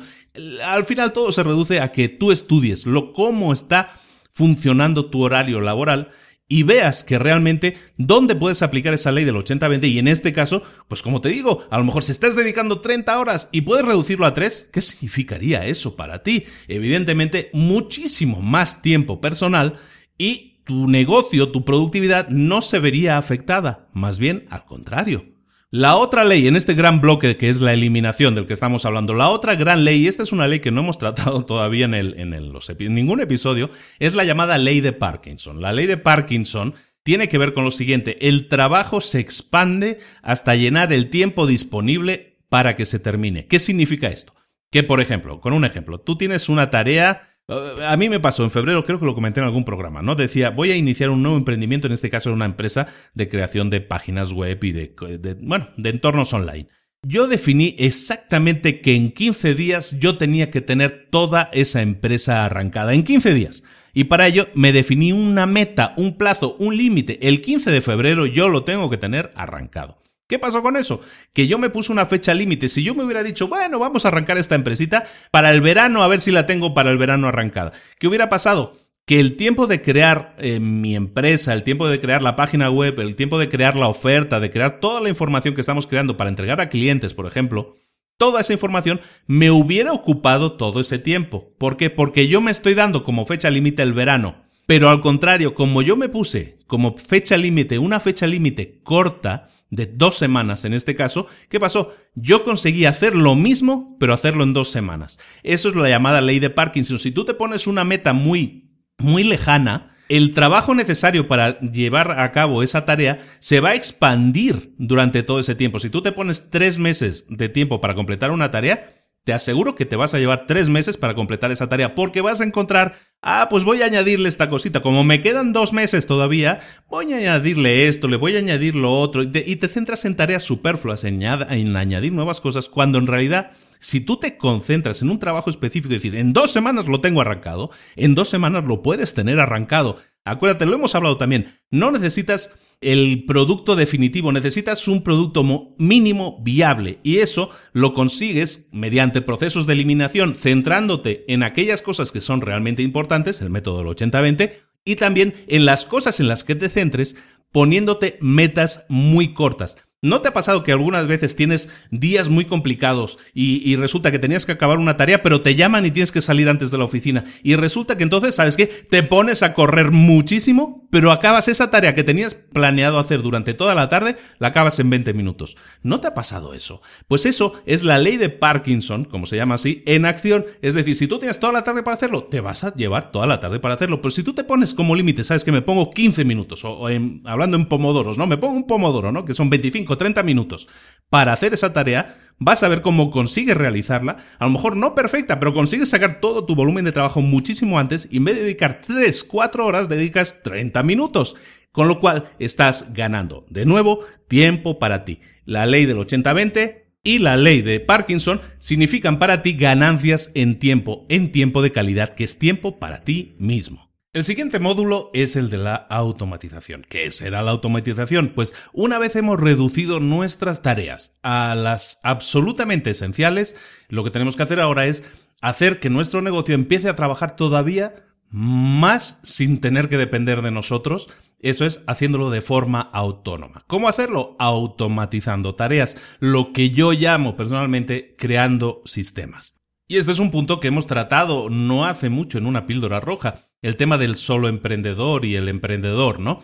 Al 0.66 0.86
final 0.86 1.12
todo 1.12 1.34
se 1.34 1.44
reduce 1.44 1.82
a 1.82 1.92
que 1.92 2.08
tú 2.08 2.32
estudies 2.32 2.86
lo 2.86 3.12
cómo 3.12 3.52
está 3.52 3.94
funcionando 4.32 5.10
tu 5.10 5.22
horario 5.22 5.60
laboral 5.60 6.12
y 6.48 6.64
veas 6.64 7.04
que 7.04 7.18
realmente 7.18 7.76
dónde 7.98 8.36
puedes 8.36 8.62
aplicar 8.62 8.94
esa 8.94 9.12
ley 9.12 9.26
del 9.26 9.36
80-20 9.36 9.90
y 9.90 10.00
en 10.00 10.08
este 10.08 10.32
caso, 10.32 10.62
pues 10.88 11.02
como 11.02 11.22
te 11.22 11.30
digo, 11.30 11.66
a 11.72 11.78
lo 11.78 11.84
mejor 11.84 12.04
si 12.04 12.12
estás 12.12 12.36
dedicando 12.36 12.82
30 12.82 13.20
horas 13.20 13.50
y 13.52 13.62
puedes 13.62 13.86
reducirlo 13.86 14.26
a 14.26 14.34
3, 14.34 14.70
¿qué 14.72 14.82
significaría 14.82 15.66
eso 15.66 15.96
para 15.96 16.22
ti? 16.22 16.46
Evidentemente, 16.68 17.50
muchísimo 17.54 18.42
más 18.42 18.82
tiempo 18.82 19.22
personal 19.22 19.80
y 20.18 20.60
tu 20.66 20.88
negocio, 20.88 21.52
tu 21.52 21.66
productividad 21.66 22.28
no 22.30 22.62
se 22.62 22.80
vería 22.80 23.18
afectada, 23.18 23.88
más 23.94 24.20
bien 24.20 24.46
al 24.50 24.66
contrario. 24.66 25.35
La 25.78 25.98
otra 25.98 26.24
ley 26.24 26.48
en 26.48 26.56
este 26.56 26.74
gran 26.74 27.02
bloque 27.02 27.36
que 27.36 27.50
es 27.50 27.60
la 27.60 27.74
eliminación 27.74 28.34
del 28.34 28.46
que 28.46 28.54
estamos 28.54 28.86
hablando, 28.86 29.14
la 29.14 29.28
otra 29.28 29.56
gran 29.56 29.84
ley, 29.84 30.04
y 30.04 30.08
esta 30.08 30.24
es 30.24 30.32
una 30.32 30.48
ley 30.48 30.62
que 30.62 30.72
no 30.72 30.80
hemos 30.80 30.98
tratado 31.00 31.46
todavía 31.46 31.84
en, 31.84 31.94
el, 31.94 32.18
en, 32.18 32.34
el, 32.34 32.54
ningún 32.94 33.20
episodio, 33.20 33.70
es 34.00 34.16
la 34.16 34.24
llamada 34.24 34.58
ley 34.58 34.80
de 34.80 34.94
Parkinson. 34.94 35.60
La 35.60 35.74
ley 35.74 35.86
de 35.86 35.98
Parkinson 35.98 36.76
tiene 37.04 37.28
que 37.28 37.38
ver 37.38 37.54
con 37.54 37.66
lo 37.66 37.72
siguiente, 37.72 38.26
el 38.26 38.48
trabajo 38.48 39.02
se 39.02 39.20
expande 39.20 40.00
hasta 40.22 40.56
llenar 40.56 40.94
el 40.94 41.10
tiempo 41.10 41.46
disponible 41.46 42.38
para 42.48 42.78
que 42.78 42.86
se 42.86 43.00
termine. 43.00 43.46
¿Qué 43.46 43.60
significa 43.60 44.08
esto? 44.08 44.34
Que, 44.72 44.82
por 44.82 45.02
ejemplo, 45.02 45.42
con 45.42 45.52
un 45.52 45.66
ejemplo, 45.66 46.00
tú 46.00 46.18
tienes 46.18 46.48
una 46.48 46.70
tarea 46.70 47.35
a 47.48 47.98
mí 47.98 48.10
me 48.10 48.20
pasó 48.20 48.44
en 48.44 48.52
febrero, 48.52 48.86
creo 48.86 49.00
que 49.00 49.06
lo 49.06 49.14
comenté 49.14 49.40
en 49.40 49.46
algún 49.46 49.66
programa, 49.66 50.02
¿no? 50.02 50.16
Decía, 50.16 50.50
voy 50.50 50.72
a 50.72 50.76
iniciar 50.76 51.12
un 51.12 51.22
nuevo 51.22 51.38
emprendimiento, 51.38 51.88
en 51.88 51.94
este 51.94 52.10
caso 52.10 52.30
en 52.30 52.36
una 52.36 52.46
empresa 52.46 52.88
de 53.14 53.30
creación 53.30 53.70
de 53.70 53.82
páginas 53.82 54.32
web 54.32 54.64
y 54.64 54.72
de, 54.72 55.38
bueno, 55.42 55.70
de 55.78 55.90
entornos 55.90 56.34
online. 56.34 56.68
Yo 57.04 57.28
definí 57.28 57.76
exactamente 57.78 58.82
que 58.82 58.96
en 58.96 59.12
15 59.12 59.54
días 59.54 60.00
yo 60.00 60.18
tenía 60.18 60.50
que 60.50 60.62
tener 60.62 61.08
toda 61.12 61.52
esa 61.54 61.84
empresa 61.84 62.46
arrancada, 62.46 62.96
en 62.96 63.04
15 63.04 63.34
días. 63.36 63.64
Y 63.94 64.06
para 64.06 64.26
ello 64.26 64.48
me 64.56 64.74
definí 64.74 65.14
una 65.14 65.46
meta, 65.46 65.94
un 65.98 66.18
plazo, 66.18 66.58
un 66.60 66.76
límite. 66.76 67.20
El 67.28 67.42
15 67.42 67.70
de 67.70 67.82
febrero 67.82 68.26
yo 68.26 68.50
lo 68.50 68.64
tengo 68.64 68.90
que 68.90 68.98
tener 68.98 69.32
arrancado. 69.36 70.02
¿Qué 70.28 70.40
pasó 70.40 70.64
con 70.64 70.76
eso? 70.76 71.02
Que 71.34 71.46
yo 71.46 71.60
me 71.60 71.70
puse 71.70 71.92
una 71.92 72.08
fecha 72.08 72.34
límite. 72.34 72.68
Si 72.68 72.84
yo 72.84 72.96
me 72.96 73.04
hubiera 73.04 73.22
dicho, 73.22 73.48
bueno, 73.48 73.78
vamos 73.78 74.06
a 74.06 74.08
arrancar 74.08 74.38
esta 74.38 74.56
empresita 74.56 75.06
para 75.30 75.52
el 75.52 75.62
verano, 75.62 76.02
a 76.02 76.08
ver 76.08 76.20
si 76.20 76.32
la 76.32 76.48
tengo 76.48 76.74
para 76.74 76.90
el 76.90 76.98
verano 76.98 77.28
arrancada. 77.28 77.74
¿Qué 78.00 78.08
hubiera 78.08 78.28
pasado? 78.28 78.76
Que 79.06 79.20
el 79.20 79.36
tiempo 79.38 79.68
de 79.68 79.84
crear 79.84 80.36
eh, 80.40 80.60
mi 80.60 80.96
empresa, 80.96 81.54
el 81.54 81.62
tiempo 81.62 81.88
de 81.88 82.00
crear 82.00 82.24
la 82.24 82.36
página 82.36 82.72
web, 82.72 83.00
el 83.00 83.16
tiempo 83.16 83.38
de 83.38 83.50
crear 83.50 83.76
la 83.76 83.88
oferta, 83.88 84.40
de 84.40 84.50
crear 84.50 84.80
toda 84.80 85.00
la 85.00 85.10
información 85.10 85.54
que 85.54 85.62
estamos 85.62 85.86
creando 85.86 86.18
para 86.18 86.32
entregar 86.32 86.60
a 86.60 86.70
clientes, 86.70 87.14
por 87.14 87.28
ejemplo, 87.28 87.76
toda 88.18 88.42
esa 88.42 88.54
información 88.54 89.00
me 89.28 89.52
hubiera 89.52 89.94
ocupado 89.94 90.54
todo 90.54 90.80
ese 90.80 90.98
tiempo. 90.98 91.54
¿Por 91.60 91.78
qué? 91.78 91.92
Porque 91.92 92.28
yo 92.28 92.42
me 92.42 92.50
estoy 92.50 92.74
dando 92.74 93.04
como 93.04 93.28
fecha 93.28 93.52
límite 93.52 93.84
el 93.84 93.94
verano. 93.94 94.44
Pero 94.66 94.90
al 94.90 95.02
contrario, 95.02 95.54
como 95.54 95.84
yo 95.84 95.96
me 95.96 96.10
puse 96.10 96.58
como 96.66 96.98
fecha 96.98 97.38
límite, 97.38 97.78
una 97.78 98.00
fecha 98.00 98.26
límite 98.26 98.80
corta, 98.84 99.50
de 99.70 99.86
dos 99.88 100.18
semanas 100.18 100.66
en 100.66 100.74
este 100.74 100.96
caso, 100.96 101.28
¿qué 101.50 101.60
pasó? 101.60 101.96
Yo 102.14 102.44
conseguí 102.44 102.86
hacer 102.86 103.16
lo 103.16 103.36
mismo, 103.36 103.98
pero 104.00 104.14
hacerlo 104.14 104.44
en 104.44 104.54
dos 104.54 104.70
semanas. 104.70 105.20
Eso 105.44 105.70
es 105.70 105.76
la 105.76 105.90
llamada 105.90 106.22
ley 106.22 106.40
de 106.40 106.50
Parkinson. 106.50 107.00
Si 107.00 107.12
tú 107.12 107.26
te 107.26 107.34
pones 107.34 107.68
una 107.68 107.84
meta 107.84 108.14
muy, 108.14 108.72
muy 108.98 109.24
lejana, 109.24 109.96
el 110.08 110.34
trabajo 110.34 110.76
necesario 110.76 111.28
para 111.28 111.60
llevar 111.60 112.20
a 112.20 112.32
cabo 112.32 112.62
esa 112.62 112.86
tarea 112.86 113.20
se 113.40 113.60
va 113.60 113.70
a 113.70 113.76
expandir 113.76 114.76
durante 114.78 115.24
todo 115.24 115.40
ese 115.40 115.56
tiempo. 115.56 115.80
Si 115.80 115.90
tú 115.90 116.02
te 116.02 116.12
pones 116.12 116.52
tres 116.52 116.78
meses 116.78 117.26
de 117.30 117.50
tiempo 117.50 117.82
para 117.82 117.96
completar 117.96 118.32
una 118.32 118.52
tarea, 118.52 118.92
te 119.24 119.34
aseguro 119.34 119.74
que 119.74 119.86
te 119.86 119.96
vas 119.96 120.14
a 120.14 120.20
llevar 120.20 120.46
tres 120.46 120.70
meses 120.70 120.98
para 120.98 121.16
completar 121.16 121.52
esa 121.52 121.68
tarea 121.68 121.96
porque 121.96 122.22
vas 122.22 122.42
a 122.42 122.44
encontrar, 122.44 122.94
ah, 123.26 123.48
pues 123.50 123.66
voy 123.66 123.82
a 123.82 123.86
añadirle 123.86 124.30
esta 124.30 124.50
cosita. 124.50 124.82
Como 124.82 125.04
me 125.04 125.20
quedan 125.20 125.52
dos 125.52 125.74
meses 125.74 126.08
todavía, 126.08 126.60
voy 126.88 127.12
a 127.12 127.18
añadirle 127.18 127.90
esto, 127.90 128.08
le 128.08 128.16
voy 128.16 128.36
a 128.36 128.40
añadir 128.40 128.76
lo 128.76 128.98
otro 128.98 129.24
y 129.24 129.28
te, 129.28 129.68
centras 129.68 130.06
en 130.06 130.16
tareas 130.16 130.44
superfluas, 130.44 131.04
en, 131.04 131.26
añadir 131.26 132.14
nuevas 132.14 132.40
cosas, 132.40 132.70
cuando 132.70 132.98
en 132.98 133.08
realidad 133.08 133.52
si 133.80 134.00
tú 134.00 134.18
te 134.18 134.38
concentras 134.38 135.02
en 135.02 135.10
un 135.10 135.20
trabajo 135.20 135.50
específico 135.50 135.94
y 135.94 135.98
decir, 135.98 136.16
en 136.16 136.32
dos 136.32 136.52
semanas 136.52 136.88
lo 136.88 137.02
tengo 137.02 137.22
arrancado, 137.22 137.72
en 137.96 138.16
dos 138.16 138.30
semanas 138.30 138.64
lo 138.64 138.82
puedes 138.82 139.14
tener 139.14 139.40
arrancado. 139.40 139.98
Acuérdate, 140.24 140.66
lo 140.66 140.76
hemos 140.76 140.96
hablado 140.96 141.18
también, 141.18 141.54
no 141.70 141.92
necesitas 141.92 142.54
el 142.82 143.26
producto 143.26 143.76
definitivo, 143.76 144.32
necesitas 144.32 144.88
un 144.88 145.02
producto 145.04 145.44
mínimo 145.78 146.40
viable 146.44 147.00
y 147.04 147.18
eso 147.18 147.50
lo 147.74 147.94
consigues 147.94 148.70
mediante 148.72 149.22
procesos 149.22 149.66
de 149.66 149.74
eliminación, 149.74 150.36
centrándote 150.36 151.26
en 151.28 151.44
aquellas 151.44 151.82
cosas 151.82 152.12
que 152.12 152.22
son 152.22 152.42
realmente 152.42 152.84
importantes, 152.84 153.42
el 153.42 153.50
método 153.50 153.80
del 153.80 153.88
80-20, 153.88 154.52
y 154.84 154.96
también 154.96 155.34
en 155.48 155.66
las 155.66 155.86
cosas 155.86 156.20
en 156.20 156.28
las 156.28 156.44
que 156.44 156.56
te 156.56 156.70
centres, 156.70 157.16
poniéndote 157.52 158.18
metas 158.22 158.86
muy 158.90 159.34
cortas. 159.34 159.78
¿No 160.06 160.22
te 160.22 160.28
ha 160.28 160.34
pasado 160.34 160.62
que 160.62 160.72
algunas 160.72 161.08
veces 161.08 161.36
tienes 161.36 161.72
días 161.90 162.30
muy 162.30 162.46
complicados 162.46 163.18
y, 163.34 163.76
resulta 163.76 164.12
que 164.12 164.20
tenías 164.20 164.46
que 164.46 164.52
acabar 164.52 164.78
una 164.78 164.98
tarea, 164.98 165.24
pero 165.24 165.42
te 165.42 165.56
llaman 165.56 165.84
y 165.84 165.90
tienes 165.90 166.12
que 166.12 166.22
salir 166.22 166.48
antes 166.48 166.70
de 166.70 166.78
la 166.78 166.84
oficina? 166.84 167.24
Y 167.42 167.56
resulta 167.56 167.98
que 167.98 168.04
entonces, 168.04 168.36
¿sabes 168.36 168.56
qué? 168.56 168.68
Te 168.68 169.02
pones 169.02 169.42
a 169.42 169.56
correr 169.56 169.90
muchísimo, 169.90 170.88
pero 170.92 171.12
acabas 171.12 171.48
esa 171.48 171.72
tarea 171.72 171.96
que 171.96 172.04
tenías 172.04 172.36
planeado 172.36 173.00
hacer 173.00 173.24
durante 173.24 173.56
toda 173.56 173.74
la 173.74 173.90
tarde, 173.90 174.16
la 174.38 174.50
acabas 174.50 174.80
en 174.80 174.92
20 174.92 175.12
minutos. 175.14 175.58
¿No 175.82 176.00
te 176.00 176.08
ha 176.08 176.14
pasado 176.14 176.54
eso? 176.54 176.84
Pues 177.08 177.26
eso 177.26 177.54
es 177.66 177.84
la 177.84 177.98
ley 177.98 178.18
de 178.18 178.30
Parkinson, 178.30 179.06
como 179.06 179.26
se 179.26 179.38
llama 179.38 179.56
así, 179.56 179.82
en 179.88 180.06
acción. 180.06 180.46
Es 180.62 180.76
decir, 180.76 180.96
si 180.96 181.08
tú 181.08 181.18
tienes 181.18 181.40
toda 181.40 181.52
la 181.52 181.64
tarde 181.64 181.82
para 181.82 181.96
hacerlo, 181.96 182.26
te 182.26 182.42
vas 182.42 182.64
a 182.64 182.76
llevar 182.76 183.12
toda 183.12 183.26
la 183.26 183.40
tarde 183.40 183.60
para 183.60 183.74
hacerlo. 183.74 184.02
Pero 184.02 184.12
si 184.12 184.22
tú 184.22 184.34
te 184.34 184.44
pones 184.44 184.76
como 184.76 184.96
límite, 184.96 185.24
¿sabes 185.24 185.44
que 185.44 185.52
me 185.52 185.64
pongo 185.64 185.90
15 185.90 186.24
minutos? 186.26 186.64
O, 186.64 186.88
hablando 187.26 187.58
en 187.58 187.66
pomodoros, 187.66 188.20
¿no? 188.20 188.28
Me 188.28 188.38
pongo 188.38 188.56
un 188.56 188.68
pomodoro, 188.68 189.12
¿no? 189.12 189.26
Que 189.26 189.34
son 189.34 189.50
25 189.96 189.98
30 189.98 190.24
minutos 190.24 190.68
para 191.10 191.34
hacer 191.34 191.54
esa 191.54 191.74
tarea, 191.74 192.18
vas 192.38 192.64
a 192.64 192.68
ver 192.68 192.82
cómo 192.82 193.12
consigues 193.12 193.58
realizarla, 193.58 194.18
a 194.38 194.46
lo 194.46 194.52
mejor 194.52 194.76
no 194.76 194.96
perfecta, 194.96 195.40
pero 195.40 195.54
consigues 195.54 195.90
sacar 195.90 196.20
todo 196.20 196.46
tu 196.46 196.56
volumen 196.56 196.86
de 196.86 196.92
trabajo 196.92 197.22
muchísimo 197.22 197.80
antes 197.80 198.08
y 198.12 198.18
en 198.18 198.26
vez 198.26 198.36
de 198.36 198.44
dedicar 198.44 198.80
3, 198.86 199.24
4 199.24 199.66
horas, 199.66 199.90
dedicas 199.90 200.42
30 200.44 200.84
minutos. 200.84 201.36
Con 201.72 201.90
lo 201.90 202.00
cual 202.00 202.24
estás 202.40 202.94
ganando, 202.94 203.46
de 203.50 203.66
nuevo, 203.66 204.00
tiempo 204.30 204.80
para 204.80 205.04
ti. 205.04 205.20
La 205.44 205.66
ley 205.66 205.86
del 205.86 205.98
80-20 205.98 206.84
y 207.04 207.20
la 207.20 207.36
ley 207.36 207.62
de 207.62 207.82
Parkinson 207.82 208.40
significan 208.60 209.20
para 209.20 209.42
ti 209.42 209.54
ganancias 209.54 210.32
en 210.36 210.58
tiempo, 210.58 211.06
en 211.10 211.34
tiempo 211.34 211.62
de 211.62 211.74
calidad, 211.74 212.16
que 212.16 212.24
es 212.24 212.40
tiempo 212.40 212.80
para 212.80 213.04
ti 213.04 213.36
mismo. 213.40 213.85
El 214.16 214.24
siguiente 214.24 214.60
módulo 214.60 215.12
es 215.14 215.36
el 215.36 215.50
de 215.50 215.58
la 215.58 215.76
automatización. 215.76 216.86
¿Qué 216.88 217.12
será 217.12 217.44
la 217.44 217.52
automatización? 217.52 218.32
Pues 218.34 218.56
una 218.72 218.98
vez 218.98 219.18
hemos 219.18 219.38
reducido 219.38 220.00
nuestras 220.00 220.62
tareas 220.62 221.20
a 221.22 221.54
las 221.54 222.00
absolutamente 222.02 222.92
esenciales, 222.92 223.58
lo 223.90 224.06
que 224.06 224.12
tenemos 224.12 224.38
que 224.38 224.44
hacer 224.44 224.62
ahora 224.62 224.86
es 224.86 225.04
hacer 225.42 225.82
que 225.82 225.90
nuestro 225.90 226.22
negocio 226.22 226.56
empiece 226.56 226.88
a 226.88 226.96
trabajar 226.96 227.36
todavía 227.36 227.94
más 228.30 229.20
sin 229.24 229.60
tener 229.60 229.90
que 229.90 229.98
depender 229.98 230.42
de 230.42 230.52
nosotros. 230.52 231.10
Eso 231.42 231.66
es 231.66 231.84
haciéndolo 231.86 232.30
de 232.30 232.42
forma 232.42 232.80
autónoma. 232.80 233.66
¿Cómo 233.68 233.90
hacerlo? 233.90 234.38
Automatizando 234.40 235.56
tareas, 235.56 235.98
lo 236.22 236.54
que 236.54 236.70
yo 236.70 236.94
llamo 236.94 237.36
personalmente 237.36 238.16
creando 238.18 238.82
sistemas. 238.86 239.65
Y 239.88 239.98
este 239.98 240.12
es 240.12 240.20
un 240.20 240.32
punto 240.32 240.60
que 240.60 240.70
hemos 240.70 240.88
tratado 240.88 241.50
no 241.50 241.86
hace 241.86 242.10
mucho 242.10 242.38
en 242.38 242.48
una 242.48 242.66
píldora 242.66 243.00
roja, 243.00 243.36
el 243.62 243.78
tema 243.78 243.98
del 243.98 244.16
solo 244.16 244.48
emprendedor 244.48 245.26
y 245.26 245.36
el 245.36 245.48
emprendedor, 245.48 246.20
¿no? 246.20 246.40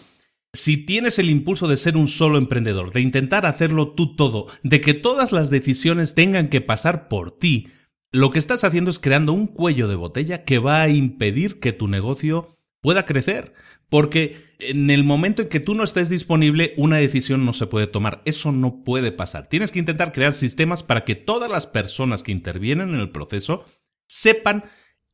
Si 0.54 0.86
tienes 0.86 1.18
el 1.18 1.30
impulso 1.30 1.68
de 1.68 1.78
ser 1.78 1.98
un 1.98 2.08
solo 2.08 2.38
emprendedor, 2.38 2.92
de 2.92 3.02
intentar 3.02 3.46
hacerlo 3.46 3.94
tú 3.94 4.16
todo, 4.16 4.48
de 4.64 4.82
que 4.82 4.94
todas 4.94 5.32
las 5.32 5.50
decisiones 5.50 6.14
tengan 6.14 6.50
que 6.50 6.62
pasar 6.62 7.08
por 7.08 7.32
ti, 7.32 7.70
lo 8.12 8.30
que 8.30 8.40
estás 8.40 8.64
haciendo 8.64 8.92
es 8.92 9.00
creando 9.00 9.34
un 9.34 9.48
cuello 9.48 9.88
de 9.88 9.96
botella 9.96 10.44
que 10.44 10.60
va 10.60 10.82
a 10.82 10.90
impedir 10.90 11.60
que 11.60 11.72
tu 11.72 11.88
negocio 11.88 12.58
pueda 12.82 13.06
crecer. 13.06 13.54
Porque 13.90 14.38
en 14.60 14.90
el 14.90 15.04
momento 15.04 15.42
en 15.42 15.50
que 15.50 15.60
tú 15.60 15.76
no 15.76 15.84
estés 15.84 16.10
disponible, 16.10 16.74
una 16.78 16.98
decisión 16.98 17.46
no 17.46 17.54
se 17.54 17.68
puede 17.68 17.88
tomar. 17.88 18.22
Eso 18.26 18.52
no 18.52 18.84
puede 18.84 19.12
pasar. 19.12 19.48
Tienes 19.48 19.72
que 19.72 19.80
intentar 19.80 20.12
crear 20.12 20.34
sistemas 20.34 20.82
para 20.82 21.04
que 21.04 21.16
todas 21.16 21.50
las 21.50 21.68
personas 21.68 22.24
que 22.24 22.32
intervienen 22.32 22.90
en 22.90 22.96
el 22.96 23.12
proceso 23.12 23.66
sepan, 24.08 24.66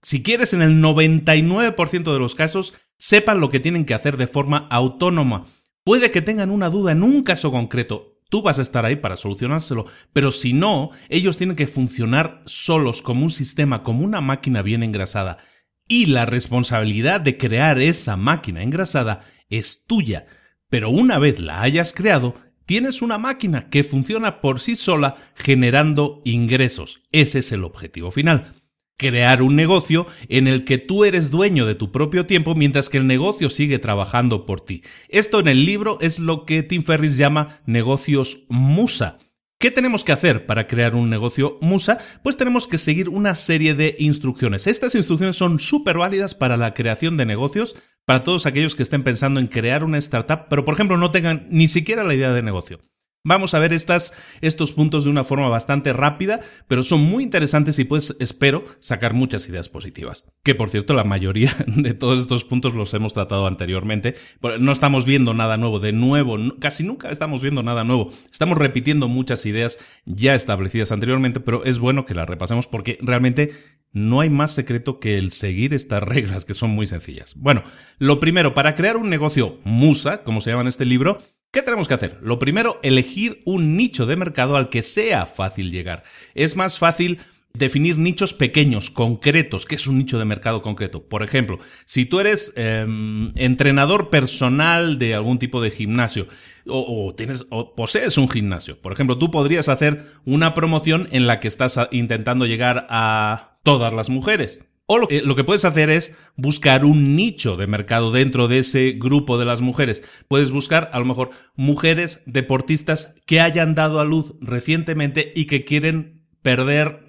si 0.02 0.22
quieres 0.22 0.54
en 0.54 0.62
el 0.62 0.82
99% 0.82 2.14
de 2.14 2.20
los 2.20 2.36
casos, 2.36 2.76
sepan 2.98 3.40
lo 3.40 3.50
que 3.50 3.60
tienen 3.60 3.86
que 3.86 3.94
hacer 3.94 4.16
de 4.18 4.28
forma 4.28 4.68
autónoma. 4.70 5.48
Puede 5.84 6.12
que 6.12 6.22
tengan 6.22 6.52
una 6.52 6.70
duda 6.70 6.92
en 6.92 7.02
un 7.02 7.24
caso 7.24 7.52
concreto. 7.52 8.14
Tú 8.30 8.42
vas 8.42 8.60
a 8.60 8.62
estar 8.62 8.86
ahí 8.86 8.98
para 8.98 9.16
solucionárselo, 9.16 9.86
pero 10.14 10.32
si 10.32 10.52
no, 10.52 10.92
ellos 11.10 11.38
tienen 11.38 11.56
que 11.56 11.66
funcionar 11.66 12.44
solos 12.46 13.02
como 13.02 13.24
un 13.24 13.32
sistema, 13.32 13.84
como 13.84 14.04
una 14.04 14.20
máquina 14.20 14.62
bien 14.62 14.84
engrasada. 14.84 15.38
Y 15.88 16.08
la 16.08 16.26
responsabilidad 16.26 17.22
de 17.22 17.38
crear 17.38 17.80
esa 17.80 18.18
máquina 18.18 18.62
engrasada 18.62 19.22
es 19.50 19.86
tuya. 19.86 20.26
Pero 20.70 20.90
una 20.90 21.18
vez 21.18 21.40
la 21.40 21.62
hayas 21.62 21.94
creado, 21.94 22.36
tienes 22.66 23.02
una 23.02 23.18
máquina 23.18 23.70
que 23.70 23.86
funciona 23.86 24.42
por 24.42 24.60
sí 24.60 24.76
sola 24.76 25.16
generando 25.36 26.22
ingresos. 26.26 27.04
Ese 27.12 27.40
es 27.40 27.52
el 27.54 27.64
objetivo 27.64 28.12
final. 28.12 28.54
crear 28.98 29.44
un 29.44 29.56
negocio 29.56 30.08
en 30.28 30.48
el 30.48 30.66
que 30.66 30.80
tú 30.80 31.06
eres 31.06 31.30
dueño 31.30 31.68
de 31.68 31.76
tu 31.76 31.92
propio 31.92 32.26
tiempo 32.26 32.56
mientras 32.56 32.90
que 32.90 32.98
el 32.98 33.06
negocio 33.06 33.50
sigue 33.50 33.78
trabajando 33.78 34.46
por 34.46 34.60
ti. 34.60 34.82
Esto 35.08 35.40
en 35.40 35.48
el 35.48 35.66
libro 35.66 36.00
es 36.02 36.18
lo 36.18 36.46
que 36.46 36.64
Tim 36.64 36.82
Ferriss 36.82 37.16
llama 37.16 37.62
negocios 37.68 38.46
musa. 38.50 39.20
¿Qué 39.60 39.72
tenemos 39.72 40.04
que 40.04 40.12
hacer 40.12 40.46
para 40.46 40.68
crear 40.68 40.94
un 40.94 41.10
negocio 41.10 41.58
musa? 41.62 41.98
Pues 42.22 42.38
tenemos 42.38 42.68
que 42.68 42.78
seguir 42.78 43.10
una 43.10 43.34
serie 43.34 43.74
de 43.74 43.96
instrucciones. 43.98 44.68
Estas 44.68 44.94
instrucciones 44.94 45.36
son 45.36 45.60
súper 45.60 45.98
válidas 45.98 46.36
para 46.36 46.58
la 46.58 46.76
creación 46.76 47.18
de 47.18 47.26
negocios, 47.26 47.76
para 48.06 48.24
todos 48.24 48.46
aquellos 48.46 48.76
que 48.76 48.84
estén 48.84 49.04
pensando 49.04 49.40
en 49.40 49.48
crear 49.48 49.84
una 49.84 49.98
startup, 49.98 50.46
pero 50.48 50.64
por 50.64 50.76
ejemplo 50.76 50.98
no 50.98 51.10
tengan 51.10 51.48
ni 51.50 51.68
siquiera 51.68 52.04
la 52.04 52.14
idea 52.14 52.34
de 52.34 52.44
negocio. 52.44 52.80
Vamos 53.28 53.54
a 53.54 53.60
ver 53.60 53.74
estas, 53.74 54.14
estos 54.40 54.72
puntos 54.72 55.04
de 55.04 55.10
una 55.10 55.26
forma 55.26 55.50
bastante 55.50 55.92
rápida, 55.92 56.40
pero 56.70 56.82
son 56.82 57.02
muy 57.02 57.26
interesantes 57.26 57.78
y 57.78 57.84
pues 57.84 58.16
espero 58.22 58.64
sacar 58.80 59.14
muchas 59.14 59.50
ideas 59.50 59.68
positivas. 59.68 60.28
Que 60.44 60.56
por 60.56 60.70
cierto, 60.70 60.94
la 60.94 61.04
mayoría 61.04 61.52
de 61.68 61.94
todos 61.94 62.22
estos 62.22 62.46
puntos 62.46 62.74
los 62.74 62.94
hemos 62.94 63.14
tratado 63.14 63.46
anteriormente. 63.46 64.16
No 64.62 64.72
estamos 64.72 65.04
viendo 65.04 65.34
nada 65.34 65.58
nuevo, 65.58 65.82
de 65.82 65.92
nuevo, 65.92 66.38
casi 66.60 66.86
nunca 66.86 67.10
estamos 67.10 67.42
viendo 67.42 67.64
nada 67.64 67.84
nuevo. 67.84 68.14
Estamos 68.32 68.58
repitiendo 68.58 69.10
muchas 69.10 69.46
ideas 69.46 69.80
ya 70.06 70.34
establecidas 70.34 70.94
anteriormente, 70.94 71.42
pero 71.42 71.66
es 71.66 71.80
bueno 71.80 72.06
que 72.06 72.14
las 72.14 72.30
repasemos 72.30 72.66
porque 72.66 72.98
realmente 73.02 73.52
no 73.92 74.22
hay 74.22 74.30
más 74.30 74.52
secreto 74.52 75.02
que 75.02 75.18
el 75.18 75.34
seguir 75.34 75.74
estas 75.74 76.02
reglas 76.02 76.46
que 76.46 76.54
son 76.54 76.70
muy 76.70 76.86
sencillas. 76.86 77.36
Bueno, 77.36 77.64
lo 77.98 78.22
primero, 78.22 78.54
para 78.54 78.74
crear 78.74 78.96
un 78.96 79.10
negocio 79.10 79.60
musa, 79.66 80.24
como 80.24 80.40
se 80.40 80.52
llama 80.52 80.62
en 80.62 80.68
este 80.68 80.86
libro, 80.86 81.18
¿Qué 81.52 81.62
tenemos 81.62 81.88
que 81.88 81.94
hacer? 81.94 82.20
Lo 82.22 82.40
primero, 82.40 82.80
elegir 82.84 83.40
un 83.46 83.78
nicho 83.78 84.06
de 84.06 84.16
mercado 84.16 84.58
al 84.58 84.70
que 84.70 84.84
sea 84.84 85.26
fácil 85.26 85.72
llegar. 85.72 86.04
Es 86.36 86.56
más 86.56 86.78
fácil 86.78 87.20
definir 87.58 87.98
nichos 87.98 88.34
pequeños, 88.34 88.90
concretos. 88.90 89.66
¿Qué 89.66 89.76
es 89.76 89.88
un 89.88 89.98
nicho 89.98 90.20
de 90.20 90.26
mercado 90.26 90.62
concreto? 90.62 91.04
Por 91.04 91.24
ejemplo, 91.24 91.60
si 91.86 92.06
tú 92.06 92.20
eres 92.20 92.54
em, 92.56 93.32
entrenador 93.36 94.10
personal 94.10 95.00
de 95.00 95.16
algún 95.16 95.40
tipo 95.40 95.62
de 95.62 95.72
gimnasio 95.72 96.28
o, 96.68 97.14
tienes, 97.16 97.46
o 97.50 97.76
posees 97.76 98.18
un 98.18 98.30
gimnasio, 98.30 98.80
por 98.80 98.94
ejemplo, 98.94 99.18
tú 99.18 99.32
podrías 99.32 99.70
hacer 99.70 100.06
una 100.26 100.54
promoción 100.54 101.08
en 101.12 101.28
la 101.28 101.40
que 101.40 101.48
estás 101.48 101.80
intentando 101.92 102.46
llegar 102.46 102.86
a 102.90 103.58
todas 103.64 103.94
las 103.94 104.10
mujeres. 104.10 104.68
O 104.90 105.00
lo 105.00 105.36
que, 105.36 105.44
puedes 105.44 105.66
hacer 105.66 105.90
es 105.90 106.18
buscar 106.38 106.86
un 106.86 107.18
nicho 107.18 107.58
de 107.58 107.68
mercado 107.68 108.10
dentro 108.10 108.48
de 108.48 108.60
ese 108.60 108.94
grupo 108.94 109.38
de 109.38 109.44
las 109.44 109.60
mujeres. 109.60 110.02
Puedes 110.30 110.52
buscar 110.52 110.90
a 110.94 111.00
lo 111.00 111.06
mejor 111.06 111.32
mujeres 111.58 112.24
deportistas 112.26 113.18
que 113.26 113.42
hayan 113.42 113.76
dado 113.76 114.00
a 114.00 114.06
luz 114.06 114.36
recientemente 114.40 115.34
y 115.36 115.44
que 115.46 115.66
quieren 115.66 116.26
perder 116.42 117.06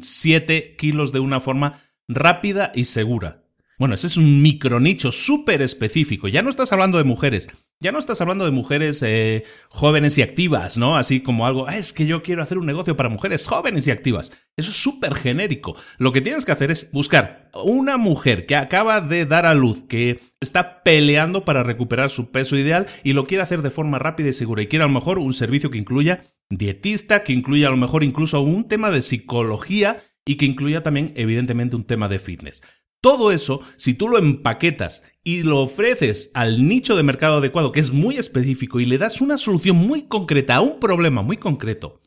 7 0.00 0.70
mm, 0.72 0.76
kilos 0.76 1.10
de 1.10 1.18
una 1.18 1.40
forma 1.40 1.80
rápida 2.06 2.70
y 2.76 2.84
segura. 2.84 3.45
Bueno, 3.78 3.94
ese 3.94 4.06
es 4.06 4.16
un 4.16 4.40
micronicho 4.40 5.12
súper 5.12 5.60
específico. 5.60 6.28
Ya 6.28 6.42
no 6.42 6.48
estás 6.48 6.72
hablando 6.72 6.96
de 6.96 7.04
mujeres, 7.04 7.48
ya 7.78 7.92
no 7.92 7.98
estás 7.98 8.22
hablando 8.22 8.46
de 8.46 8.50
mujeres 8.50 9.02
eh, 9.02 9.44
jóvenes 9.68 10.16
y 10.16 10.22
activas, 10.22 10.78
¿no? 10.78 10.96
Así 10.96 11.20
como 11.20 11.46
algo, 11.46 11.68
ah, 11.68 11.76
es 11.76 11.92
que 11.92 12.06
yo 12.06 12.22
quiero 12.22 12.42
hacer 12.42 12.56
un 12.56 12.64
negocio 12.64 12.96
para 12.96 13.10
mujeres 13.10 13.46
jóvenes 13.46 13.86
y 13.86 13.90
activas. 13.90 14.32
Eso 14.56 14.70
es 14.70 14.76
súper 14.78 15.14
genérico. 15.14 15.76
Lo 15.98 16.10
que 16.10 16.22
tienes 16.22 16.46
que 16.46 16.52
hacer 16.52 16.70
es 16.70 16.90
buscar 16.92 17.50
una 17.52 17.98
mujer 17.98 18.46
que 18.46 18.56
acaba 18.56 19.02
de 19.02 19.26
dar 19.26 19.44
a 19.44 19.54
luz, 19.54 19.84
que 19.86 20.20
está 20.40 20.82
peleando 20.82 21.44
para 21.44 21.62
recuperar 21.62 22.08
su 22.08 22.30
peso 22.30 22.56
ideal 22.56 22.86
y 23.04 23.12
lo 23.12 23.26
quiere 23.26 23.42
hacer 23.42 23.60
de 23.60 23.70
forma 23.70 23.98
rápida 23.98 24.30
y 24.30 24.32
segura. 24.32 24.62
Y 24.62 24.68
quiere 24.68 24.84
a 24.84 24.88
lo 24.88 24.94
mejor 24.94 25.18
un 25.18 25.34
servicio 25.34 25.70
que 25.70 25.78
incluya 25.78 26.22
dietista, 26.48 27.24
que 27.24 27.34
incluya 27.34 27.68
a 27.68 27.72
lo 27.72 27.76
mejor 27.76 28.04
incluso 28.04 28.40
un 28.40 28.68
tema 28.68 28.90
de 28.90 29.02
psicología 29.02 29.98
y 30.24 30.36
que 30.36 30.46
incluya 30.46 30.82
también 30.82 31.12
evidentemente 31.14 31.76
un 31.76 31.84
tema 31.84 32.08
de 32.08 32.18
fitness. 32.18 32.62
Todo 33.06 33.30
eso, 33.30 33.60
si 33.76 33.94
tú 33.94 34.08
lo 34.08 34.18
empaquetas 34.18 35.04
y 35.22 35.44
lo 35.44 35.60
ofreces 35.60 36.32
al 36.34 36.66
nicho 36.66 36.96
de 36.96 37.04
mercado 37.04 37.36
adecuado, 37.36 37.70
que 37.70 37.78
es 37.78 37.92
muy 37.92 38.16
específico, 38.16 38.80
y 38.80 38.84
le 38.84 38.98
das 38.98 39.20
una 39.20 39.36
solución 39.36 39.76
muy 39.76 40.08
concreta 40.08 40.56
a 40.56 40.60
un 40.60 40.80
problema 40.80 41.22
muy 41.22 41.36
concreto, 41.36 42.00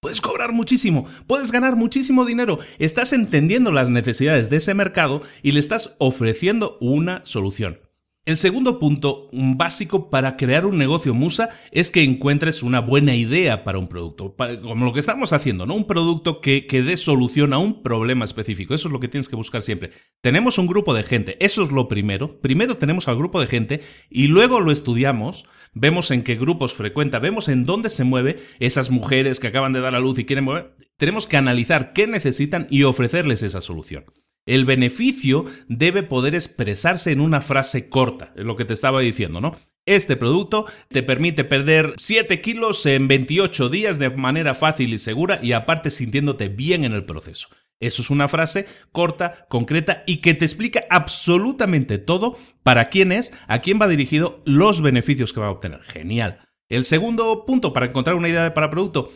puedes 0.00 0.20
cobrar 0.20 0.52
muchísimo, 0.52 1.06
puedes 1.26 1.50
ganar 1.50 1.76
muchísimo 1.76 2.26
dinero, 2.26 2.58
estás 2.78 3.14
entendiendo 3.14 3.72
las 3.72 3.88
necesidades 3.88 4.50
de 4.50 4.58
ese 4.58 4.74
mercado 4.74 5.22
y 5.40 5.52
le 5.52 5.60
estás 5.60 5.96
ofreciendo 5.96 6.76
una 6.78 7.24
solución. 7.24 7.78
El 8.26 8.38
segundo 8.38 8.78
punto 8.78 9.28
básico 9.32 10.08
para 10.08 10.38
crear 10.38 10.64
un 10.64 10.78
negocio 10.78 11.12
Musa 11.12 11.50
es 11.70 11.90
que 11.90 12.02
encuentres 12.02 12.62
una 12.62 12.80
buena 12.80 13.14
idea 13.14 13.64
para 13.64 13.78
un 13.78 13.86
producto, 13.86 14.34
como 14.62 14.86
lo 14.86 14.94
que 14.94 15.00
estamos 15.00 15.34
haciendo, 15.34 15.66
¿no? 15.66 15.74
Un 15.74 15.86
producto 15.86 16.40
que, 16.40 16.64
que 16.64 16.82
dé 16.82 16.96
solución 16.96 17.52
a 17.52 17.58
un 17.58 17.82
problema 17.82 18.24
específico. 18.24 18.74
Eso 18.74 18.88
es 18.88 18.92
lo 18.92 19.00
que 19.00 19.08
tienes 19.08 19.28
que 19.28 19.36
buscar 19.36 19.60
siempre. 19.60 19.90
Tenemos 20.22 20.56
un 20.56 20.66
grupo 20.66 20.94
de 20.94 21.02
gente, 21.02 21.36
eso 21.38 21.62
es 21.62 21.70
lo 21.70 21.86
primero. 21.86 22.40
Primero 22.40 22.78
tenemos 22.78 23.08
al 23.08 23.18
grupo 23.18 23.40
de 23.42 23.46
gente 23.46 23.82
y 24.08 24.28
luego 24.28 24.60
lo 24.60 24.72
estudiamos, 24.72 25.44
vemos 25.74 26.10
en 26.10 26.22
qué 26.22 26.36
grupos 26.36 26.72
frecuenta, 26.72 27.18
vemos 27.18 27.50
en 27.50 27.66
dónde 27.66 27.90
se 27.90 28.04
mueve 28.04 28.38
esas 28.58 28.90
mujeres 28.90 29.38
que 29.38 29.48
acaban 29.48 29.74
de 29.74 29.80
dar 29.80 29.94
a 29.94 30.00
luz 30.00 30.18
y 30.18 30.24
quieren 30.24 30.46
mover. 30.46 30.74
Tenemos 30.96 31.26
que 31.26 31.36
analizar 31.36 31.92
qué 31.92 32.06
necesitan 32.06 32.68
y 32.70 32.84
ofrecerles 32.84 33.42
esa 33.42 33.60
solución. 33.60 34.06
El 34.46 34.66
beneficio 34.66 35.46
debe 35.68 36.02
poder 36.02 36.34
expresarse 36.34 37.12
en 37.12 37.20
una 37.20 37.40
frase 37.40 37.88
corta, 37.88 38.32
es 38.36 38.44
lo 38.44 38.56
que 38.56 38.64
te 38.64 38.74
estaba 38.74 39.00
diciendo, 39.00 39.40
¿no? 39.40 39.56
Este 39.86 40.16
producto 40.16 40.66
te 40.90 41.02
permite 41.02 41.44
perder 41.44 41.94
7 41.96 42.40
kilos 42.40 42.84
en 42.86 43.08
28 43.08 43.68
días 43.68 43.98
de 43.98 44.10
manera 44.10 44.54
fácil 44.54 44.92
y 44.92 44.98
segura 44.98 45.38
y 45.42 45.52
aparte 45.52 45.90
sintiéndote 45.90 46.48
bien 46.48 46.84
en 46.84 46.92
el 46.92 47.04
proceso. 47.04 47.48
Eso 47.80 48.02
es 48.02 48.10
una 48.10 48.28
frase 48.28 48.66
corta, 48.92 49.46
concreta 49.48 50.04
y 50.06 50.18
que 50.18 50.34
te 50.34 50.44
explica 50.44 50.84
absolutamente 50.88 51.98
todo 51.98 52.36
para 52.62 52.86
quién 52.86 53.12
es, 53.12 53.34
a 53.46 53.60
quién 53.60 53.78
va 53.80 53.88
dirigido, 53.88 54.42
los 54.46 54.80
beneficios 54.80 55.32
que 55.32 55.40
va 55.40 55.48
a 55.48 55.52
obtener. 55.52 55.82
Genial. 55.82 56.38
El 56.70 56.84
segundo 56.84 57.44
punto 57.44 57.72
para 57.74 57.86
encontrar 57.86 58.16
una 58.16 58.28
idea 58.28 58.54
para 58.54 58.70
producto 58.70 59.12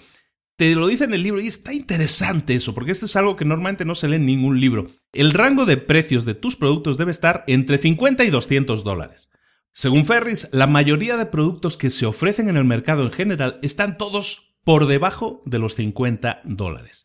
te 0.59 0.75
lo 0.75 0.89
dice 0.89 1.05
en 1.05 1.15
el 1.15 1.23
libro 1.23 1.41
y 1.41 1.47
está 1.47 1.73
interesante 1.73 2.53
eso, 2.53 2.75
porque 2.75 2.91
esto 2.91 3.07
es 3.07 3.15
algo 3.15 3.37
que 3.37 3.45
normalmente 3.45 3.85
no 3.85 3.95
se 3.95 4.09
lee 4.09 4.17
en 4.17 4.27
ningún 4.27 4.61
libro. 4.61 4.89
El 5.13 5.33
rango 5.33 5.67
de 5.67 5.77
precios 5.77 6.25
de 6.25 6.35
tus 6.35 6.57
productos 6.57 6.99
debe 6.99 7.13
estar 7.13 7.45
entre 7.47 7.79
50 7.79 8.25
y 8.25 8.31
200 8.31 8.83
dólares. 8.83 9.31
Según 9.73 10.05
Ferris, 10.05 10.49
la 10.53 10.67
mayoría 10.67 11.17
de 11.17 11.27
productos 11.27 11.77
que 11.77 11.91
se 11.91 12.07
ofrecen 12.07 12.49
en 12.49 12.57
el 12.57 12.65
mercado 12.65 13.05
en 13.05 13.13
general 13.13 13.61
están 13.63 13.97
todos 13.99 14.57
por 14.65 14.87
debajo 14.87 15.43
de 15.47 15.61
los 15.61 15.77
50 15.77 16.41
dólares. 16.43 17.05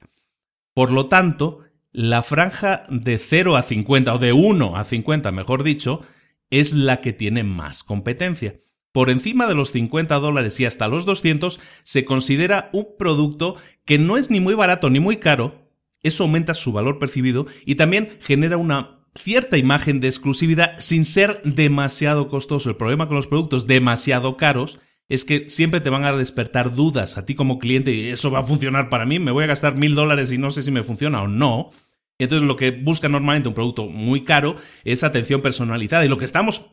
Por 0.74 0.92
lo 0.92 1.06
tanto, 1.06 1.60
la 1.92 2.24
franja 2.24 2.88
de 2.90 3.20
0 3.20 3.56
a 3.56 3.62
50, 3.62 4.16
o 4.16 4.18
de 4.18 4.34
1 4.34 4.76
a 4.76 4.84
50, 4.84 5.32
mejor 5.32 5.62
dicho, 5.62 6.02
es 6.50 6.74
la 6.74 7.02
que 7.02 7.14
tiene 7.14 7.44
más 7.44 7.84
competencia. 7.84 8.60
Por 8.94 9.10
encima 9.10 9.48
de 9.48 9.56
los 9.56 9.72
50 9.72 10.20
dólares 10.20 10.60
y 10.60 10.66
hasta 10.66 10.88
los 10.88 11.06
200 11.06 11.60
se 11.84 12.06
considera 12.06 12.70
un 12.74 12.96
producto 12.98 13.56
que 13.86 13.98
no 13.98 14.18
es 14.18 14.30
ni 14.30 14.40
muy 14.40 14.54
barato 14.54 14.92
ni 14.92 15.00
muy 15.00 15.18
caro, 15.18 15.68
eso 16.04 16.24
aumenta 16.24 16.54
su 16.54 16.72
valor 16.72 17.00
percibido 17.00 17.48
y 17.66 17.74
también 17.76 18.10
genera 18.22 18.58
una 18.58 19.04
cierta 19.16 19.58
imagen 19.58 20.00
de 20.00 20.10
exclusividad 20.10 20.76
sin 20.78 21.06
ser 21.06 21.42
demasiado 21.44 22.30
costoso. 22.30 22.70
El 22.70 22.76
problema 22.76 23.08
con 23.08 23.16
los 23.16 23.26
productos 23.26 23.66
demasiado 23.66 24.38
caros 24.38 24.80
es 25.10 25.26
que 25.26 25.50
siempre 25.50 25.82
te 25.82 25.90
van 25.90 26.06
a 26.06 26.16
despertar 26.16 26.76
dudas 26.76 27.18
a 27.18 27.26
ti 27.26 27.34
como 27.34 27.58
cliente 27.58 27.92
y 27.92 28.10
eso 28.10 28.30
va 28.30 28.40
a 28.40 28.44
funcionar 28.44 28.90
para 28.90 29.08
mí, 29.08 29.18
me 29.18 29.32
voy 29.32 29.44
a 29.44 29.48
gastar 29.48 29.76
mil 29.76 29.96
dólares 29.96 30.32
y 30.32 30.38
no 30.38 30.52
sé 30.52 30.62
si 30.62 30.70
me 30.70 30.84
funciona 30.84 31.24
o 31.24 31.28
no. 31.28 31.72
Entonces 32.20 32.48
lo 32.48 32.56
que 32.56 32.70
busca 32.70 33.10
normalmente 33.10 33.50
un 33.50 33.56
producto 33.56 33.88
muy 33.88 34.24
caro 34.24 34.56
es 34.84 35.04
atención 35.04 35.42
personalizada 35.42 36.06
y 36.06 36.10
lo 36.10 36.20
que 36.20 36.26
estamos 36.26 36.68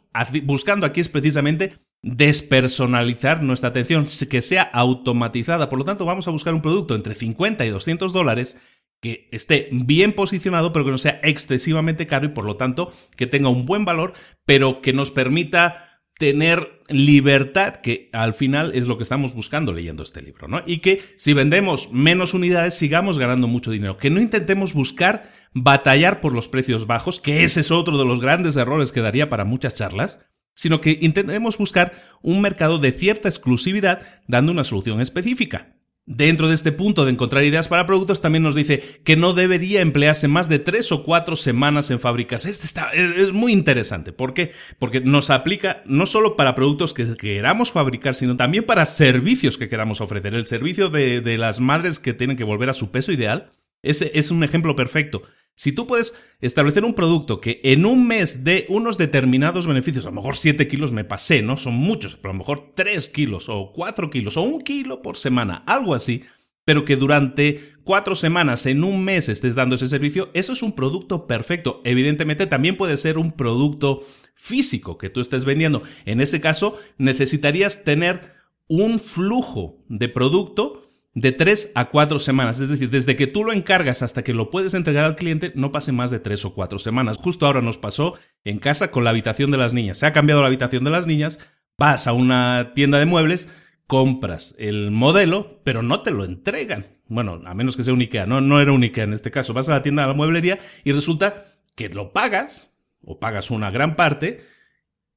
buscando 0.44 0.84
aquí 0.84 1.00
es 1.00 1.08
precisamente 1.08 1.78
despersonalizar 2.02 3.42
nuestra 3.42 3.70
atención, 3.70 4.04
que 4.30 4.42
sea 4.42 4.62
automatizada. 4.62 5.68
Por 5.68 5.78
lo 5.78 5.84
tanto, 5.84 6.04
vamos 6.04 6.26
a 6.28 6.30
buscar 6.30 6.54
un 6.54 6.62
producto 6.62 6.94
entre 6.94 7.14
50 7.14 7.66
y 7.66 7.70
200 7.70 8.12
dólares 8.12 8.58
que 9.00 9.28
esté 9.32 9.68
bien 9.72 10.12
posicionado, 10.12 10.72
pero 10.72 10.84
que 10.84 10.90
no 10.90 10.98
sea 10.98 11.20
excesivamente 11.22 12.06
caro 12.06 12.26
y 12.26 12.30
por 12.30 12.44
lo 12.44 12.56
tanto 12.56 12.92
que 13.16 13.26
tenga 13.26 13.48
un 13.48 13.64
buen 13.64 13.84
valor, 13.84 14.12
pero 14.44 14.80
que 14.82 14.92
nos 14.92 15.10
permita 15.10 15.86
tener 16.18 16.82
libertad, 16.88 17.76
que 17.76 18.10
al 18.12 18.34
final 18.34 18.72
es 18.74 18.86
lo 18.86 18.98
que 18.98 19.04
estamos 19.04 19.34
buscando 19.34 19.72
leyendo 19.72 20.02
este 20.02 20.20
libro, 20.20 20.48
¿no? 20.48 20.62
Y 20.66 20.78
que 20.78 21.00
si 21.16 21.32
vendemos 21.32 21.92
menos 21.92 22.34
unidades 22.34 22.74
sigamos 22.74 23.18
ganando 23.18 23.46
mucho 23.46 23.70
dinero, 23.70 23.96
que 23.96 24.10
no 24.10 24.20
intentemos 24.20 24.74
buscar 24.74 25.30
batallar 25.54 26.20
por 26.20 26.34
los 26.34 26.46
precios 26.48 26.86
bajos, 26.86 27.20
que 27.20 27.44
ese 27.44 27.60
es 27.60 27.70
otro 27.70 27.96
de 27.96 28.04
los 28.04 28.20
grandes 28.20 28.56
errores 28.56 28.92
que 28.92 29.00
daría 29.00 29.30
para 29.30 29.46
muchas 29.46 29.76
charlas, 29.76 30.26
sino 30.60 30.82
que 30.82 30.98
intentemos 31.00 31.56
buscar 31.56 31.94
un 32.20 32.42
mercado 32.42 32.76
de 32.76 32.92
cierta 32.92 33.30
exclusividad 33.30 34.02
dando 34.28 34.52
una 34.52 34.62
solución 34.62 35.00
específica. 35.00 35.74
Dentro 36.04 36.48
de 36.48 36.54
este 36.54 36.70
punto 36.70 37.06
de 37.06 37.12
encontrar 37.12 37.44
ideas 37.44 37.68
para 37.68 37.86
productos, 37.86 38.20
también 38.20 38.42
nos 38.42 38.54
dice 38.54 38.78
que 39.02 39.16
no 39.16 39.32
debería 39.32 39.80
emplearse 39.80 40.28
más 40.28 40.50
de 40.50 40.58
tres 40.58 40.92
o 40.92 41.02
cuatro 41.02 41.34
semanas 41.34 41.90
en 41.90 41.98
fábricas. 41.98 42.44
Este 42.44 42.66
está, 42.66 42.90
es 42.90 43.32
muy 43.32 43.52
interesante. 43.52 44.12
¿Por 44.12 44.34
qué? 44.34 44.52
Porque 44.78 45.00
nos 45.00 45.30
aplica 45.30 45.82
no 45.86 46.04
solo 46.04 46.36
para 46.36 46.54
productos 46.54 46.92
que 46.92 47.06
queramos 47.16 47.72
fabricar, 47.72 48.14
sino 48.14 48.36
también 48.36 48.64
para 48.64 48.84
servicios 48.84 49.56
que 49.56 49.70
queramos 49.70 50.02
ofrecer. 50.02 50.34
El 50.34 50.46
servicio 50.46 50.90
de, 50.90 51.22
de 51.22 51.38
las 51.38 51.60
madres 51.60 51.98
que 51.98 52.12
tienen 52.12 52.36
que 52.36 52.44
volver 52.44 52.68
a 52.68 52.74
su 52.74 52.90
peso 52.90 53.12
ideal 53.12 53.50
es 53.82 54.30
un 54.30 54.44
ejemplo 54.44 54.76
perfecto. 54.76 55.22
Si 55.54 55.72
tú 55.72 55.86
puedes 55.86 56.14
establecer 56.40 56.84
un 56.84 56.94
producto 56.94 57.40
que 57.40 57.60
en 57.64 57.84
un 57.84 58.06
mes 58.06 58.44
dé 58.44 58.66
unos 58.68 58.96
determinados 58.96 59.66
beneficios, 59.66 60.06
a 60.06 60.08
lo 60.08 60.16
mejor 60.16 60.36
7 60.36 60.66
kilos 60.66 60.90
me 60.92 61.04
pasé, 61.04 61.42
¿no? 61.42 61.56
Son 61.56 61.74
muchos, 61.74 62.16
pero 62.16 62.30
a 62.30 62.32
lo 62.32 62.38
mejor 62.38 62.72
3 62.74 63.08
kilos 63.10 63.48
o 63.48 63.72
4 63.74 64.08
kilos 64.08 64.36
o 64.36 64.42
un 64.42 64.60
kilo 64.62 65.02
por 65.02 65.16
semana, 65.16 65.62
algo 65.66 65.94
así, 65.94 66.22
pero 66.64 66.84
que 66.84 66.96
durante 66.96 67.74
cuatro 67.84 68.14
semanas, 68.14 68.64
en 68.66 68.84
un 68.84 69.02
mes 69.04 69.28
estés 69.28 69.54
dando 69.54 69.74
ese 69.74 69.88
servicio, 69.88 70.30
eso 70.34 70.52
es 70.52 70.62
un 70.62 70.72
producto 70.72 71.26
perfecto. 71.26 71.80
Evidentemente 71.84 72.46
también 72.46 72.76
puede 72.76 72.96
ser 72.96 73.18
un 73.18 73.32
producto 73.32 74.04
físico 74.36 74.96
que 74.96 75.10
tú 75.10 75.20
estés 75.20 75.44
vendiendo. 75.44 75.82
En 76.04 76.20
ese 76.20 76.40
caso, 76.40 76.78
necesitarías 76.96 77.82
tener 77.82 78.34
un 78.68 79.00
flujo 79.00 79.82
de 79.88 80.08
producto 80.08 80.82
de 81.14 81.32
tres 81.32 81.72
a 81.74 81.90
cuatro 81.90 82.18
semanas. 82.18 82.60
Es 82.60 82.68
decir, 82.68 82.90
desde 82.90 83.16
que 83.16 83.26
tú 83.26 83.44
lo 83.44 83.52
encargas 83.52 84.02
hasta 84.02 84.22
que 84.22 84.34
lo 84.34 84.50
puedes 84.50 84.74
entregar 84.74 85.04
al 85.04 85.16
cliente, 85.16 85.52
no 85.54 85.72
pase 85.72 85.92
más 85.92 86.10
de 86.10 86.20
tres 86.20 86.44
o 86.44 86.54
cuatro 86.54 86.78
semanas. 86.78 87.16
Justo 87.16 87.46
ahora 87.46 87.60
nos 87.60 87.78
pasó 87.78 88.14
en 88.44 88.58
casa 88.58 88.90
con 88.90 89.04
la 89.04 89.10
habitación 89.10 89.50
de 89.50 89.58
las 89.58 89.74
niñas. 89.74 89.98
Se 89.98 90.06
ha 90.06 90.12
cambiado 90.12 90.40
la 90.40 90.46
habitación 90.48 90.84
de 90.84 90.90
las 90.90 91.06
niñas, 91.06 91.40
vas 91.78 92.06
a 92.06 92.12
una 92.12 92.72
tienda 92.74 92.98
de 92.98 93.06
muebles, 93.06 93.48
compras 93.86 94.54
el 94.58 94.90
modelo, 94.90 95.60
pero 95.64 95.82
no 95.82 96.00
te 96.02 96.12
lo 96.12 96.24
entregan. 96.24 96.86
Bueno, 97.06 97.42
a 97.44 97.54
menos 97.54 97.76
que 97.76 97.82
sea 97.82 97.92
un 97.92 98.00
IKEA, 98.00 98.26
no, 98.26 98.40
no 98.40 98.60
era 98.60 98.70
un 98.70 98.84
IKEA 98.84 99.04
en 99.04 99.12
este 99.12 99.32
caso. 99.32 99.52
Vas 99.52 99.68
a 99.68 99.72
la 99.72 99.82
tienda 99.82 100.02
de 100.02 100.08
la 100.08 100.14
mueblería 100.14 100.58
y 100.84 100.92
resulta 100.92 101.44
que 101.74 101.88
lo 101.88 102.12
pagas, 102.12 102.80
o 103.02 103.18
pagas 103.18 103.50
una 103.50 103.70
gran 103.70 103.96
parte, 103.96 104.44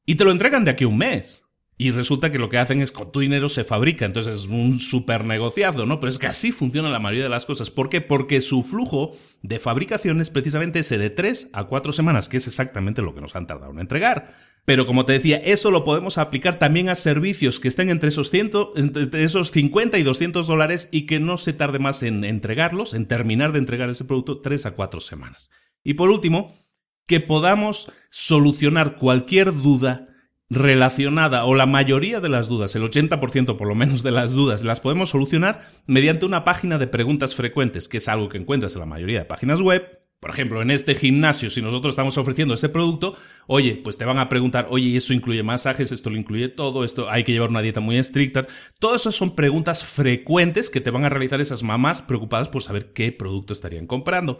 y 0.06 0.16
te 0.16 0.24
lo 0.24 0.32
entregan 0.32 0.66
de 0.66 0.72
aquí 0.72 0.86
a 0.86 0.88
un 0.88 0.98
mes. 0.98 1.43
Y 1.78 1.92
resulta 1.92 2.32
que 2.32 2.38
lo 2.40 2.50
que 2.50 2.60
hacen 2.60 2.82
es 2.82 2.92
con 2.92 3.12
tu 3.12 3.20
dinero 3.20 3.50
se 3.50 3.64
fabrica, 3.64 4.06
entonces 4.06 4.42
es 4.42 4.46
un 4.46 4.80
super 4.80 5.26
negociado, 5.26 5.86
¿no? 5.86 6.00
Pero 6.00 6.12
es 6.12 6.20
que 6.20 6.28
así 6.28 6.52
funciona 6.52 6.90
la 6.90 7.00
mayoría 7.00 7.24
de 7.24 7.30
las 7.30 7.46
cosas. 7.46 7.72
¿Por 7.72 7.90
qué? 7.90 8.00
Porque 8.00 8.42
su 8.42 8.64
flujo 8.64 9.18
de 9.42 9.60
fabricación 9.60 10.22
es 10.22 10.30
precisamente 10.30 10.80
ese 10.80 11.00
de 11.00 11.10
3 11.10 11.50
a 11.52 11.64
4 11.66 11.92
semanas, 11.92 12.30
que 12.30 12.38
es 12.38 12.48
exactamente 12.48 13.02
lo 13.02 13.16
que 13.16 13.22
nos 13.22 13.36
han 13.36 13.48
tardado 13.48 13.72
en 13.72 13.80
entregar. 13.80 14.36
Pero 14.66 14.86
como 14.86 15.06
te 15.06 15.14
decía, 15.14 15.38
eso 15.38 15.72
lo 15.72 15.84
podemos 15.84 16.18
aplicar 16.18 16.58
también 16.58 16.88
a 16.88 16.96
servicios 16.96 17.60
que 17.60 17.68
estén 17.68 17.90
entre 17.90 18.10
esos, 18.10 18.32
entre 18.34 19.24
esos 19.24 19.52
50 19.52 19.98
y 19.98 20.04
200 20.04 20.48
dólares 20.48 20.88
y 20.92 21.06
que 21.06 21.20
no 21.20 21.38
se 21.38 21.52
tarde 21.52 21.80
más 21.80 22.02
en 22.04 22.24
entregarlos, 22.24 22.94
en 22.94 23.08
terminar 23.08 23.52
de 23.52 23.60
entregar 23.60 23.90
ese 23.90 24.06
producto, 24.06 24.40
3 24.40 24.68
a 24.68 24.72
4 24.72 25.02
semanas. 25.02 25.50
Y 25.84 25.96
por 25.96 26.10
último, 26.10 26.56
que 27.08 27.20
podamos 27.20 27.92
solucionar 28.10 28.96
cualquier 28.96 29.52
duda 29.52 30.08
relacionada 30.50 31.46
o 31.46 31.56
la 31.56 31.66
mayoría 31.66 32.20
de 32.20 32.30
las 32.30 32.48
dudas, 32.48 32.76
el 32.76 32.84
80% 32.84 33.58
por 33.58 33.68
lo 33.68 33.76
menos 33.76 34.04
de 34.04 34.12
las 34.12 34.32
dudas, 34.32 34.64
las 34.64 34.80
podemos 34.80 35.10
solucionar 35.10 35.68
mediante 35.88 36.26
una 36.26 36.44
página 36.44 36.78
de 36.78 36.88
preguntas 36.88 37.36
frecuentes, 37.36 37.88
que 37.88 37.98
es 37.98 38.08
algo 38.08 38.30
que 38.30 38.38
encuentras 38.38 38.76
en 38.76 38.82
la 38.82 38.86
mayoría 38.86 39.20
de 39.20 39.26
páginas 39.26 39.62
web 39.62 40.04
por 40.24 40.32
ejemplo, 40.32 40.62
en 40.62 40.72
este 40.72 40.96
gimnasio, 40.96 41.50
si 41.50 41.62
nosotros 41.62 41.92
estamos 41.92 42.18
ofreciendo 42.18 42.54
ese 42.54 42.70
producto, 42.70 43.14
oye, 43.46 43.82
pues 43.84 43.98
te 43.98 44.06
van 44.06 44.20
a 44.20 44.30
preguntar, 44.30 44.68
oye, 44.70 44.86
¿y 44.86 44.96
eso 44.96 45.14
incluye 45.14 45.44
masajes? 45.44 45.92
¿Esto 45.92 46.10
lo 46.10 46.16
incluye 46.16 46.48
todo? 46.48 46.86
¿Esto 46.86 47.12
hay 47.12 47.26
que 47.26 47.34
llevar 47.34 47.50
una 47.50 47.62
dieta 47.62 47.82
muy 47.82 47.98
estricta? 47.98 48.48
Todas 48.80 49.02
esas 49.02 49.16
son 49.16 49.36
preguntas 49.36 49.84
frecuentes 49.84 50.70
que 50.70 50.80
te 50.80 50.92
van 50.92 51.04
a 51.04 51.10
realizar 51.10 51.42
esas 51.42 51.62
mamás 51.62 52.02
preocupadas 52.02 52.48
por 52.48 52.64
saber 52.64 52.94
qué 52.94 53.12
producto 53.12 53.52
estarían 53.52 53.86
comprando. 53.86 54.38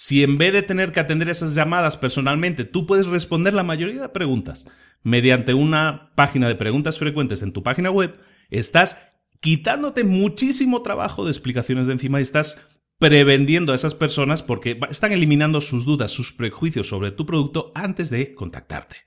Si 0.00 0.22
en 0.22 0.38
vez 0.38 0.52
de 0.52 0.62
tener 0.62 0.92
que 0.92 1.00
atender 1.00 1.28
esas 1.28 1.56
llamadas 1.56 1.96
personalmente, 1.96 2.64
tú 2.64 2.86
puedes 2.86 3.08
responder 3.08 3.52
la 3.52 3.64
mayoría 3.64 4.00
de 4.00 4.08
preguntas 4.10 4.68
mediante 5.02 5.54
una 5.54 6.12
página 6.14 6.46
de 6.46 6.54
preguntas 6.54 7.00
frecuentes 7.00 7.42
en 7.42 7.52
tu 7.52 7.64
página 7.64 7.90
web, 7.90 8.16
estás 8.48 9.08
quitándote 9.40 10.04
muchísimo 10.04 10.82
trabajo 10.82 11.24
de 11.24 11.32
explicaciones 11.32 11.88
de 11.88 11.94
encima 11.94 12.20
y 12.20 12.22
estás 12.22 12.78
prevendiendo 13.00 13.72
a 13.72 13.74
esas 13.74 13.96
personas 13.96 14.44
porque 14.44 14.78
están 14.88 15.10
eliminando 15.10 15.60
sus 15.60 15.84
dudas, 15.84 16.12
sus 16.12 16.32
prejuicios 16.32 16.86
sobre 16.88 17.10
tu 17.10 17.26
producto 17.26 17.72
antes 17.74 18.08
de 18.08 18.36
contactarte. 18.36 18.98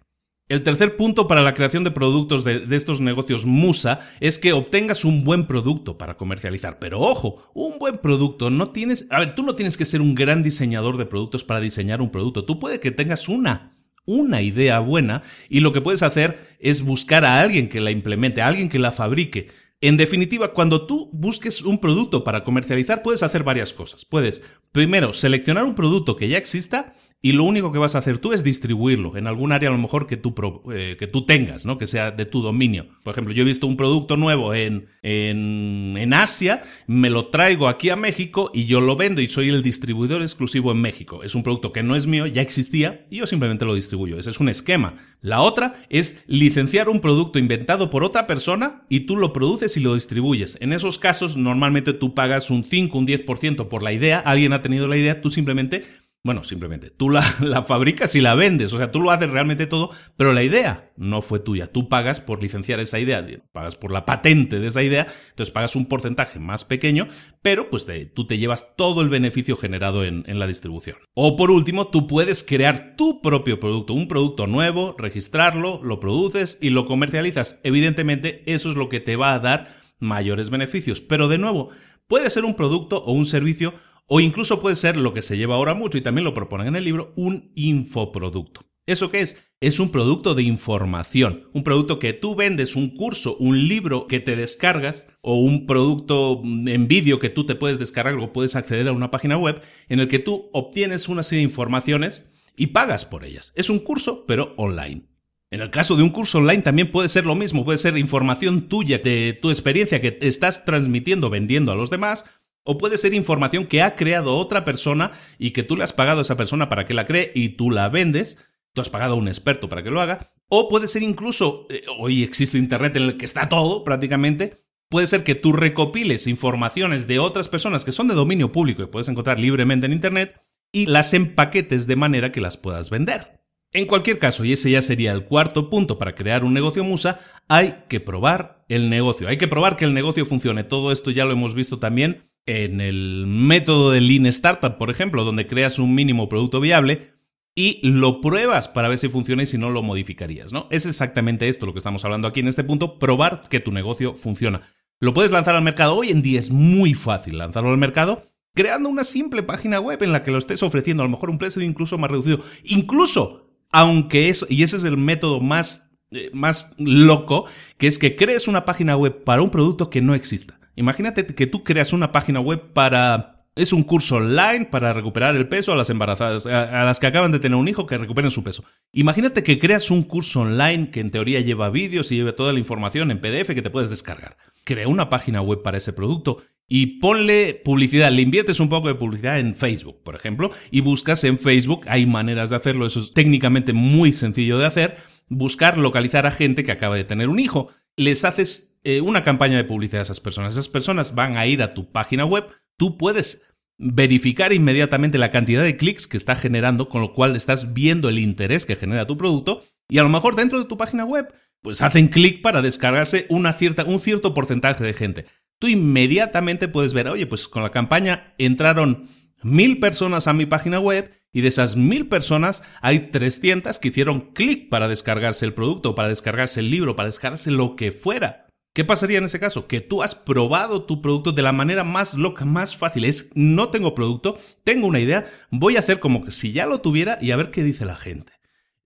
El 0.52 0.64
tercer 0.64 0.98
punto 0.98 1.30
para 1.30 1.44
la 1.44 1.54
creación 1.54 1.86
de 1.86 1.92
productos 1.92 2.44
de, 2.44 2.66
estos 2.72 3.00
negocios 3.00 3.46
Musa 3.46 4.02
es 4.20 4.38
que 4.38 4.52
obtengas 4.52 5.06
un 5.06 5.24
buen 5.24 5.48
producto 5.48 5.98
para 5.98 6.18
comercializar. 6.18 6.78
Pero 6.78 7.00
ojo, 7.00 7.50
un 7.54 7.80
buen 7.80 8.00
producto 8.00 8.50
no 8.50 8.70
tienes... 8.72 9.08
A 9.12 9.22
ver, 9.22 9.34
tú 9.34 9.44
no 9.44 9.56
tienes 9.56 9.78
que 9.78 9.86
ser 9.86 10.02
un 10.02 10.14
gran 10.14 10.44
diseñador 10.44 10.98
de 10.98 11.06
productos 11.06 11.46
para 11.46 11.62
diseñar 11.62 12.02
un 12.02 12.12
producto. 12.12 12.44
Tú 12.44 12.60
puede 12.60 12.82
que 12.82 12.92
tengas 12.92 13.30
una, 13.30 13.78
una 14.04 14.42
idea 14.42 14.80
buena 14.80 15.24
y 15.48 15.62
lo 15.62 15.72
que 15.72 15.80
puedes 15.80 16.04
hacer 16.04 16.58
es 16.60 16.84
buscar 16.84 17.24
a 17.24 17.40
alguien 17.40 17.70
que 17.70 17.80
la 17.80 17.92
implemente, 17.92 18.42
a 18.42 18.48
alguien 18.48 18.68
que 18.68 18.78
la 18.78 18.92
fabrique. 18.92 19.48
En 19.80 19.96
definitiva, 19.96 20.54
cuando 20.54 20.86
tú 20.86 21.10
busques 21.14 21.62
un 21.62 21.80
producto 21.80 22.26
para 22.26 22.44
comercializar, 22.44 23.04
puedes 23.04 23.24
hacer 23.24 23.46
varias 23.46 23.72
cosas. 23.72 24.04
Puedes, 24.04 24.44
primero, 24.74 25.14
seleccionar 25.14 25.64
un 25.64 25.76
producto 25.76 26.18
que 26.18 26.28
ya 26.28 26.38
exista 26.38 26.94
y 27.24 27.34
lo 27.34 27.44
único 27.44 27.72
que 27.72 27.78
vas 27.78 27.94
a 27.94 28.00
hacer 28.00 28.18
tú 28.18 28.34
es 28.34 28.44
distribuirlo 28.44 29.16
en 29.16 29.28
algún 29.28 29.52
área 29.52 29.70
a 29.70 29.72
lo 29.72 29.78
mejor 29.78 30.08
que 30.08 30.18
tú, 30.18 30.34
eh, 30.74 30.96
que 30.98 31.06
tú 31.06 31.26
tengas, 31.26 31.68
¿no? 31.68 31.78
Que 31.78 31.86
sea 31.86 32.10
de 32.10 32.26
tu 32.26 32.42
dominio. 32.42 32.88
Por 33.04 33.12
ejemplo, 33.12 33.32
yo 33.32 33.44
he 33.44 33.46
visto 33.46 33.68
un 33.68 33.78
producto 33.78 34.18
nuevo 34.18 34.56
en, 34.56 34.88
en, 35.04 35.96
en 35.98 36.14
Asia, 36.14 36.64
me 36.88 37.12
lo 37.12 37.28
traigo 37.28 37.68
aquí 37.68 37.90
a 37.90 37.96
México 37.96 38.50
y 38.56 38.66
yo 38.66 38.82
lo 38.82 38.96
vendo 38.96 39.22
y 39.22 39.28
soy 39.28 39.50
el 39.50 39.62
distribuidor 39.62 40.24
exclusivo 40.24 40.72
en 40.72 40.82
México. 40.82 41.22
Es 41.24 41.36
un 41.36 41.44
producto 41.44 41.72
que 41.72 41.84
no 41.84 41.96
es 41.96 42.08
mío, 42.08 42.26
ya 42.26 42.42
existía 42.42 43.06
y 43.12 43.18
yo 43.18 43.28
simplemente 43.28 43.66
lo 43.66 43.76
distribuyo. 43.76 44.18
Ese 44.18 44.32
es 44.32 44.40
un 44.40 44.50
esquema. 44.50 44.96
La 45.22 45.42
otra 45.42 45.76
es 45.90 46.24
licenciar 46.26 46.90
un 46.90 47.02
producto 47.02 47.38
inventado 47.38 47.92
por 47.92 48.04
otra 48.04 48.26
persona 48.26 48.84
y 48.90 49.02
tú 49.02 49.16
lo 49.16 49.32
produces 49.32 49.78
y 49.78 49.80
lo 49.80 49.94
distribuyes. 49.94 50.58
En 50.60 50.74
esos 50.74 50.98
casos, 50.98 51.38
normalmente 51.38 51.94
tú 51.94 52.16
pagas 52.16 52.50
un 52.50 52.64
5, 52.64 52.98
un 52.98 53.06
10% 53.06 53.68
por 53.68 53.84
la 53.84 53.94
idea, 53.94 54.20
alguien 54.20 54.54
ha 54.54 54.64
tenido 54.64 54.88
la 54.88 54.98
idea, 54.98 55.22
tú 55.22 55.30
simplemente 55.30 55.84
bueno, 56.24 56.44
simplemente 56.44 56.92
tú 56.92 57.10
la, 57.10 57.22
fabricas 57.64 58.16
y 58.16 58.22
la 58.22 58.36
vendes, 58.36 58.74
o 58.74 58.78
sea, 58.78 58.92
tú 58.92 59.02
lo 59.02 59.12
haces 59.12 59.30
realmente 59.30 59.66
todo, 59.66 59.90
pero 60.16 60.34
la 60.34 60.44
idea 60.44 60.92
no 60.96 61.22
fue 61.22 61.40
tuya. 61.40 61.72
Tú 61.72 61.90
pagas 61.90 62.20
por 62.20 62.42
licenciar 62.42 62.80
esa 62.80 63.00
idea, 63.00 63.26
pagas 63.52 63.76
por 63.76 63.92
la 63.92 64.06
patente 64.06 64.60
de 64.60 64.68
esa 64.68 64.84
idea, 64.84 65.08
entonces 65.30 65.52
pagas 65.52 65.76
un 65.76 65.88
porcentaje 65.88 66.40
más 66.40 66.64
pequeño, 66.64 67.08
pero 67.42 67.70
pues 67.70 67.88
tú 68.14 68.28
te 68.28 68.38
llevas 68.38 68.76
todo 68.76 69.02
el 69.02 69.10
beneficio 69.10 69.58
generado 69.58 70.04
en, 70.04 70.24
en 70.28 70.38
la 70.38 70.48
distribución. 70.48 70.98
O 71.14 71.36
por 71.36 71.50
último, 71.50 71.88
tú 71.88 72.06
puedes 72.06 72.44
crear 72.44 72.96
tu 72.96 73.22
propio 73.22 73.60
producto, 73.60 73.94
un 73.94 74.08
producto 74.08 74.46
nuevo, 74.46 74.96
registrarlo, 74.98 75.82
lo 75.84 76.00
produces 76.00 76.60
y 76.62 76.70
lo 76.70 76.86
comercializas. 76.86 77.60
Evidentemente, 77.64 78.44
eso 78.46 78.70
es 78.70 78.76
lo 78.76 78.90
que 78.90 79.00
te 79.00 79.16
va 79.16 79.34
a 79.34 79.40
dar 79.40 79.76
mayores 80.00 80.50
beneficios, 80.50 81.02
pero 81.02 81.28
de 81.28 81.38
nuevo, 81.38 81.70
puede 82.08 82.30
ser 82.30 82.44
un 82.44 82.56
producto 82.56 83.04
o 83.06 83.14
un 83.14 83.26
servicio 83.26 83.74
o 84.14 84.20
incluso 84.20 84.60
puede 84.60 84.76
ser 84.76 84.98
lo 84.98 85.14
que 85.14 85.22
se 85.22 85.38
lleva 85.38 85.56
ahora 85.56 85.74
mucho 85.74 85.98
y 85.98 86.02
también 86.02 86.26
lo 86.26 86.34
proponen 86.34 86.68
en 86.68 86.76
el 86.76 86.84
libro, 86.84 87.14
un 87.16 87.54
infoproducto. 87.56 88.66
¿Eso 88.86 89.10
qué 89.10 89.22
es? 89.22 89.54
Es 89.62 89.80
un 89.80 89.90
producto 89.90 90.36
de 90.36 90.44
información, 90.44 91.48
un 91.54 91.64
producto 91.64 91.98
que 91.98 92.12
tú 92.12 92.36
vendes, 92.36 92.76
un 92.76 92.94
curso, 92.94 93.38
un 93.38 93.70
libro 93.70 94.08
que 94.08 94.20
te 94.20 94.36
descargas 94.36 95.08
o 95.22 95.36
un 95.36 95.66
producto 95.66 96.42
en 96.44 96.90
vídeo 96.90 97.20
que 97.20 97.30
tú 97.30 97.46
te 97.46 97.56
puedes 97.56 97.80
descargar 97.80 98.16
o 98.16 98.34
puedes 98.34 98.58
acceder 98.58 98.90
a 98.90 98.92
una 98.92 99.12
página 99.12 99.38
web 99.38 99.62
en 99.88 100.02
el 100.02 100.10
que 100.10 100.20
tú 100.20 100.50
obtienes 100.52 101.08
una 101.08 101.24
serie 101.24 101.46
de 101.46 101.50
informaciones 101.50 102.34
y 102.58 102.68
pagas 102.68 103.06
por 103.06 103.24
ellas. 103.24 103.54
Es 103.56 103.70
un 103.70 103.80
curso, 103.80 104.26
pero 104.28 104.54
online. 104.58 105.08
En 105.52 105.62
el 105.62 105.70
caso 105.70 105.96
de 105.96 106.04
un 106.04 106.10
curso 106.10 106.40
online 106.40 106.64
también 106.64 106.92
puede 106.92 107.08
ser 107.08 107.26
lo 107.26 107.36
mismo, 107.36 107.64
puede 107.64 107.78
ser 107.78 107.98
información 107.98 108.64
tuya 108.68 108.98
de 108.98 109.40
tu 109.42 109.52
experiencia 109.52 110.02
que 110.02 110.18
estás 110.22 110.66
transmitiendo 110.66 111.30
vendiendo 111.30 111.72
a 111.72 111.76
los 111.76 111.90
demás 111.90 112.26
o 112.64 112.78
puede 112.78 112.98
ser 112.98 113.14
información 113.14 113.66
que 113.66 113.82
ha 113.82 113.96
creado 113.96 114.38
otra 114.38 114.64
persona 114.66 115.12
y 115.38 115.52
que 115.52 115.64
tú 115.64 115.76
le 115.76 115.84
has 115.84 115.94
pagado 115.94 116.20
a 116.20 116.22
esa 116.22 116.38
persona 116.38 116.70
para 116.70 116.86
que 116.86 116.94
la 116.94 117.06
cree 117.06 117.32
y 117.34 117.50
tú 117.50 117.72
la 117.72 117.90
vendes. 117.90 118.38
Tú 118.74 118.82
has 118.82 118.90
pagado 118.90 119.14
a 119.14 119.18
un 119.18 119.28
experto 119.28 119.68
para 119.68 119.84
que 119.84 119.92
lo 119.92 120.00
haga. 120.00 120.32
O 120.48 120.70
puede 120.70 120.88
ser 120.88 121.04
incluso, 121.04 121.66
eh, 121.70 121.82
hoy 121.98 122.24
existe 122.24 122.58
Internet 122.58 122.96
en 122.96 123.04
el 123.04 123.18
que 123.18 123.26
está 123.26 123.50
todo 123.50 123.84
prácticamente. 123.84 124.58
Puede 124.90 125.08
ser 125.08 125.24
que 125.24 125.36
tú 125.36 125.54
recopiles 125.54 126.28
informaciones 126.28 127.08
de 127.08 127.20
otras 127.20 127.50
personas 127.50 127.86
que 127.86 127.92
son 127.92 128.08
de 128.08 128.14
dominio 128.14 128.52
público 128.52 128.84
y 128.84 128.88
puedes 128.88 129.10
encontrar 129.10 129.40
libremente 129.40 129.86
en 129.86 129.94
Internet 129.94 130.42
y 130.72 130.86
las 130.86 131.14
empaquetes 131.14 131.88
de 131.88 131.96
manera 131.96 132.32
que 132.32 132.42
las 132.42 132.58
puedas 132.58 132.90
vender. 132.90 133.42
En 133.74 133.86
cualquier 133.86 134.20
caso, 134.20 134.44
y 134.44 134.52
ese 134.52 134.70
ya 134.70 134.82
sería 134.82 135.14
el 135.14 135.24
cuarto 135.26 135.70
punto 135.70 135.98
para 135.98 136.14
crear 136.14 136.44
un 136.44 136.54
negocio 136.54 136.84
musa, 136.84 137.20
hay 137.48 137.86
que 137.88 138.02
probar 138.02 138.66
el 138.68 138.90
negocio. 138.90 139.30
Hay 139.30 139.38
que 139.38 139.48
probar 139.48 139.78
que 139.78 139.86
el 139.86 139.94
negocio 139.94 140.26
funcione. 140.26 140.66
Todo 140.66 140.92
esto 140.92 141.10
ya 141.10 141.24
lo 141.24 141.32
hemos 141.32 141.56
visto 141.56 141.80
también 141.80 142.22
en 142.46 142.82
el 142.82 143.26
método 143.28 143.92
de 143.92 144.02
Lean 144.02 144.26
Startup, 144.28 144.78
por 144.78 144.90
ejemplo, 144.90 145.24
donde 145.24 145.48
creas 145.48 145.80
un 145.80 145.96
mínimo 145.96 146.30
producto 146.30 146.60
viable 146.60 147.12
y 147.56 147.80
lo 147.88 148.22
pruebas 148.22 148.68
para 148.68 148.90
ver 148.90 148.98
si 148.98 149.10
funciona 149.10 149.44
y 149.44 149.46
si 149.46 149.58
no 149.58 149.70
lo 149.70 149.84
modificarías, 149.84 150.54
¿no? 150.54 150.68
Es 150.72 150.86
exactamente 150.86 151.50
esto 151.50 151.66
lo 151.66 151.74
que 151.74 151.80
estamos 151.80 152.04
hablando 152.06 152.28
aquí 152.28 152.40
en 152.40 152.48
este 152.48 152.64
punto, 152.64 152.98
probar 152.98 153.42
que 153.50 153.60
tu 153.60 153.72
negocio 153.72 154.16
funciona. 154.16 154.62
Lo 155.00 155.14
puedes 155.14 155.32
lanzar 155.32 155.56
al 155.56 155.64
mercado 155.64 155.96
hoy 155.96 156.10
en 156.10 156.22
día, 156.22 156.40
es 156.40 156.52
muy 156.52 156.94
fácil 156.94 157.38
lanzarlo 157.38 157.70
al 157.72 157.78
mercado 157.78 158.24
creando 158.54 158.90
una 158.90 159.04
simple 159.04 159.44
página 159.44 159.80
web 159.80 160.02
en 160.04 160.12
la 160.12 160.24
que 160.24 160.32
lo 160.32 160.38
estés 160.38 160.64
ofreciendo 160.64 161.04
a 161.04 161.06
lo 161.06 161.12
mejor 161.12 161.30
un 161.30 161.38
precio 161.38 161.62
incluso 161.62 161.98
más 161.98 162.12
reducido. 162.12 162.40
Incluso, 162.64 163.50
aunque 163.72 164.30
eso, 164.30 164.46
y 164.50 164.64
ese 164.64 164.78
es 164.78 164.84
el 164.84 164.98
método 164.98 165.40
más, 165.40 165.92
eh, 166.12 166.30
más 166.34 166.74
loco, 166.78 167.46
que 167.78 167.88
es 167.88 167.98
que 167.98 168.16
crees 168.16 168.48
una 168.48 168.66
página 168.66 168.98
web 168.98 169.24
para 169.24 169.42
un 169.42 169.50
producto 169.50 169.90
que 169.90 170.02
no 170.02 170.16
exista. 170.16 170.60
Imagínate 170.76 171.26
que 171.26 171.48
tú 171.48 171.64
creas 171.64 171.94
una 171.94 172.12
página 172.12 172.40
web 172.40 172.74
para 172.74 173.46
Es 173.56 173.74
un 173.74 173.84
curso 173.84 174.16
online 174.16 174.70
para 174.72 174.94
recuperar 174.94 175.36
el 175.36 175.48
peso 175.50 175.74
a 175.74 175.76
las 175.76 175.90
embarazadas, 175.90 176.46
a, 176.46 176.86
las 176.86 177.00
que 177.00 177.08
acaban 177.08 177.34
de 177.34 177.40
tener 177.40 177.58
un 177.58 177.68
hijo 177.68 177.86
que 177.86 177.98
recuperen 177.98 178.32
su 178.32 178.44
peso. 178.44 178.64
Imagínate 178.94 179.44
que 179.44 179.60
creas 179.60 179.92
un 179.92 180.04
curso 180.04 180.42
online 180.42 180.90
que 180.90 181.02
en 181.02 181.12
teoría 181.12 181.42
lleva 181.42 181.70
vídeos 181.70 182.12
y 182.12 182.16
lleva 182.16 182.32
toda 182.32 182.54
la 182.54 182.60
información 182.60 183.12
en 183.12 183.20
PDF 183.20 183.54
que 183.54 183.62
te 183.62 183.70
puedes 183.70 183.90
descargar. 183.90 184.38
Crea 184.64 184.88
una 184.88 185.10
página 185.10 185.42
web 185.42 185.62
para 185.64 185.78
ese 185.78 185.92
producto 185.92 186.38
y 186.74 187.00
ponle 187.00 187.62
publicidad, 187.66 188.14
le 188.14 188.22
inviertes 188.22 188.62
un 188.62 188.70
poco 188.70 188.88
de 188.88 188.96
publicidad 188.96 189.40
en 189.40 189.56
Facebook, 189.56 190.02
por 190.04 190.16
ejemplo, 190.16 190.52
y 190.72 190.80
buscas 190.80 191.26
en 191.26 191.38
Facebook, 191.38 191.82
hay 191.90 192.06
maneras 192.06 192.50
de 192.50 192.56
hacerlo, 192.56 192.86
eso 192.86 193.02
es 193.02 193.14
técnicamente 193.14 193.74
muy 193.74 194.14
sencillo 194.14 194.58
de 194.58 194.68
hacer, 194.68 194.96
buscar 195.28 195.78
localizar 195.78 196.26
a 196.26 196.32
gente 196.32 196.64
que 196.64 196.72
acaba 196.72 196.96
de 196.96 197.04
tener 197.04 197.28
un 197.28 197.40
hijo. 197.40 197.68
Les 197.98 198.26
haces 198.26 198.80
eh, 198.84 199.02
una 199.02 199.24
campaña 199.24 199.58
de 199.58 199.64
publicidad 199.64 200.02
a 200.02 200.04
esas 200.04 200.20
personas. 200.20 200.54
Esas 200.54 200.70
personas 200.70 201.16
van 201.16 201.38
a 201.38 201.46
ir 201.46 201.62
a 201.62 201.74
tu 201.74 201.92
página 201.92 202.26
web, 202.26 202.48
tú 202.78 202.98
puedes 202.98 203.44
verificar 203.78 204.54
inmediatamente 204.54 205.18
la 205.18 205.32
cantidad 205.32 205.64
de 205.64 205.76
clics 205.76 206.08
que 206.08 206.18
está 206.18 206.36
generando, 206.36 206.88
con 206.88 207.02
lo 207.02 207.14
cual 207.14 207.36
estás 207.36 207.74
viendo 207.74 208.10
el 208.10 208.20
interés 208.20 208.66
que 208.66 208.76
genera 208.76 209.08
tu 209.08 209.18
producto 209.18 209.64
y 209.90 209.98
a 209.98 210.04
lo 210.04 210.10
mejor 210.10 210.36
dentro 210.36 210.60
de 210.60 210.66
tu 210.66 210.78
página 210.78 211.04
web 211.04 211.34
pues 211.62 211.82
hacen 211.82 212.08
clic 212.08 212.42
para 212.42 212.62
descargarse 212.62 213.26
una 213.30 213.54
cierta, 213.54 213.84
un 213.86 214.00
cierto 214.00 214.34
porcentaje 214.34 214.84
de 214.84 214.94
gente. 214.94 215.26
Tú 215.60 215.68
inmediatamente 215.68 216.68
puedes 216.68 216.94
ver, 216.94 217.08
oye, 217.08 217.28
pues 217.28 217.48
con 217.48 217.64
la 217.64 217.72
campaña 217.72 218.34
entraron 218.38 219.10
mil 219.44 219.80
personas 219.80 220.28
a 220.28 220.34
mi 220.34 220.46
página 220.46 220.80
web 220.80 221.12
y 221.34 221.42
de 221.42 221.48
esas 221.48 221.76
mil 221.76 222.08
personas 222.08 222.64
hay 222.82 223.12
300 223.12 223.80
que 223.80 223.88
hicieron 223.88 224.32
clic 224.34 224.70
para 224.70 224.88
descargarse 224.88 225.46
el 225.46 225.54
producto, 225.54 225.96
para 225.96 226.10
descargarse 226.10 226.60
el 226.60 226.72
libro, 226.72 226.96
para 226.96 227.10
descargarse 227.10 227.52
lo 227.52 227.76
que 227.76 227.92
fuera. 227.92 228.48
¿Qué 228.74 228.86
pasaría 228.86 229.18
en 229.18 229.26
ese 229.26 229.40
caso? 229.40 229.68
Que 229.68 229.82
tú 229.82 230.02
has 230.02 230.16
probado 230.16 230.84
tu 230.84 231.02
producto 231.02 231.34
de 231.34 231.42
la 231.42 231.52
manera 231.52 231.84
más 231.84 232.14
loca, 232.14 232.46
más 232.46 232.78
fácil. 232.78 233.04
Es, 233.04 233.32
no 233.36 233.70
tengo 233.70 233.94
producto, 233.94 234.38
tengo 234.64 234.88
una 234.88 235.02
idea, 235.02 235.26
voy 235.50 235.76
a 235.76 235.80
hacer 235.80 236.00
como 236.00 236.24
que 236.24 236.32
si 236.32 236.54
ya 236.54 236.66
lo 236.66 236.80
tuviera 236.80 237.18
y 237.22 237.32
a 237.32 237.36
ver 237.36 237.50
qué 237.50 237.64
dice 237.64 237.86
la 237.86 237.98
gente. 237.98 238.32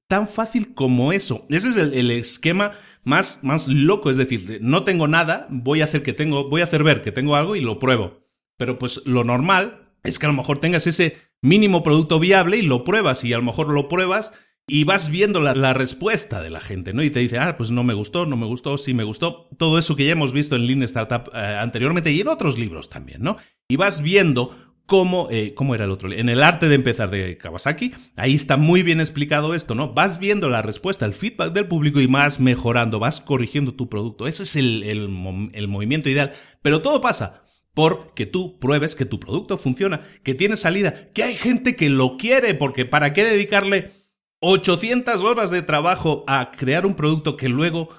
Tan 0.07 0.27
fácil 0.27 0.73
como 0.73 1.13
eso. 1.13 1.45
Ese 1.49 1.69
es 1.69 1.77
el, 1.77 2.09
esquema 2.11 2.71
más, 3.03 3.43
más 3.43 3.67
loco. 3.67 4.09
Es 4.09 4.17
decir, 4.17 4.59
no 4.61 4.83
tengo 4.83 5.07
nada, 5.07 5.47
voy 5.49 5.81
a 5.81 5.85
hacer 5.85 6.01
que 6.01 6.13
tengo, 6.13 6.49
voy 6.49 6.61
a 6.61 6.65
hacer 6.65 6.83
ver 6.83 7.03
que 7.03 7.11
tengo 7.11 7.35
algo 7.35 7.55
y 7.55 7.61
lo 7.61 7.77
pruebo. 7.77 8.25
Pero 8.57 8.79
pues 8.79 9.05
lo 9.05 9.23
normal 9.23 9.91
es 10.03 10.17
que 10.17 10.25
a 10.25 10.29
lo 10.29 10.35
mejor 10.35 10.59
tengas 10.59 10.87
ese 10.87 11.15
mínimo 11.45 11.83
producto 11.83 12.19
viable 12.19 12.57
y 12.57 12.63
lo 12.63 12.83
pruebas 12.83 13.23
y 13.23 13.33
a 13.33 13.37
lo 13.37 13.43
mejor 13.43 13.69
lo 13.69 13.87
pruebas 13.87 14.33
y 14.67 14.83
vas 14.83 15.11
viendo 15.11 15.39
la, 15.41 15.73
respuesta 15.73 16.41
de 16.41 16.49
la 16.49 16.59
gente, 16.59 16.91
¿no? 16.93 17.03
Y 17.03 17.11
te 17.11 17.19
dice, 17.19 17.37
ah, 17.37 17.55
pues 17.55 17.69
no 17.69 17.83
me 17.83 17.93
gustó, 17.93 18.25
no 18.25 18.35
me 18.35 18.47
gustó, 18.47 18.77
sí 18.79 18.95
me 18.95 19.03
gustó. 19.03 19.47
Todo 19.57 19.77
eso 19.77 19.95
que 19.95 20.05
ya 20.05 20.13
hemos 20.13 20.33
visto 20.33 20.55
en 20.55 20.65
Lean 20.65 20.81
Startup 20.83 21.29
eh, 21.33 21.57
anteriormente 21.59 22.11
y 22.11 22.21
en 22.21 22.27
otros 22.27 22.57
libros 22.57 22.89
también, 22.89 23.21
¿no? 23.21 23.37
Y 23.67 23.75
vas 23.75 24.01
viendo 24.01 24.57
cómo, 24.87 25.27
eh, 25.29 25.53
cómo 25.53 25.75
era 25.75 25.85
el 25.85 25.91
otro. 25.91 26.11
En 26.11 26.29
el 26.29 26.41
arte 26.41 26.67
de 26.67 26.75
empezar 26.75 27.11
de 27.11 27.37
Kawasaki, 27.37 27.91
ahí 28.17 28.33
está 28.33 28.57
muy 28.57 28.81
bien 28.81 28.99
explicado 28.99 29.53
esto, 29.53 29.75
¿no? 29.75 29.93
Vas 29.93 30.17
viendo 30.17 30.49
la 30.49 30.63
respuesta, 30.63 31.05
el 31.05 31.13
feedback 31.13 31.53
del 31.53 31.67
público 31.67 31.99
y 31.99 32.07
vas 32.07 32.39
mejorando, 32.39 32.97
vas 32.97 33.21
corrigiendo 33.21 33.75
tu 33.75 33.87
producto. 33.87 34.25
Ese 34.25 34.43
es 34.43 34.55
el, 34.55 34.81
el 34.81 35.67
movimiento 35.67 36.09
ideal. 36.09 36.31
Pero 36.63 36.81
todo 36.81 37.01
pasa 37.01 37.45
porque 37.75 38.25
tú 38.25 38.57
pruebes 38.57 38.95
que 38.95 39.05
tu 39.05 39.19
producto 39.19 39.59
funciona, 39.59 40.01
que 40.23 40.33
tiene 40.33 40.57
salida, 40.57 41.11
que 41.13 41.23
hay 41.23 41.35
gente 41.35 41.75
que 41.75 41.89
lo 41.89 42.17
quiere, 42.17 42.55
porque 42.55 42.85
¿para 42.85 43.13
qué 43.13 43.23
dedicarle 43.23 43.91
800 44.39 45.21
horas 45.23 45.51
de 45.51 45.61
trabajo 45.61 46.23
a 46.27 46.51
crear 46.51 46.85
un 46.85 46.95
producto 46.95 47.37
que 47.37 47.49
luego 47.49 47.89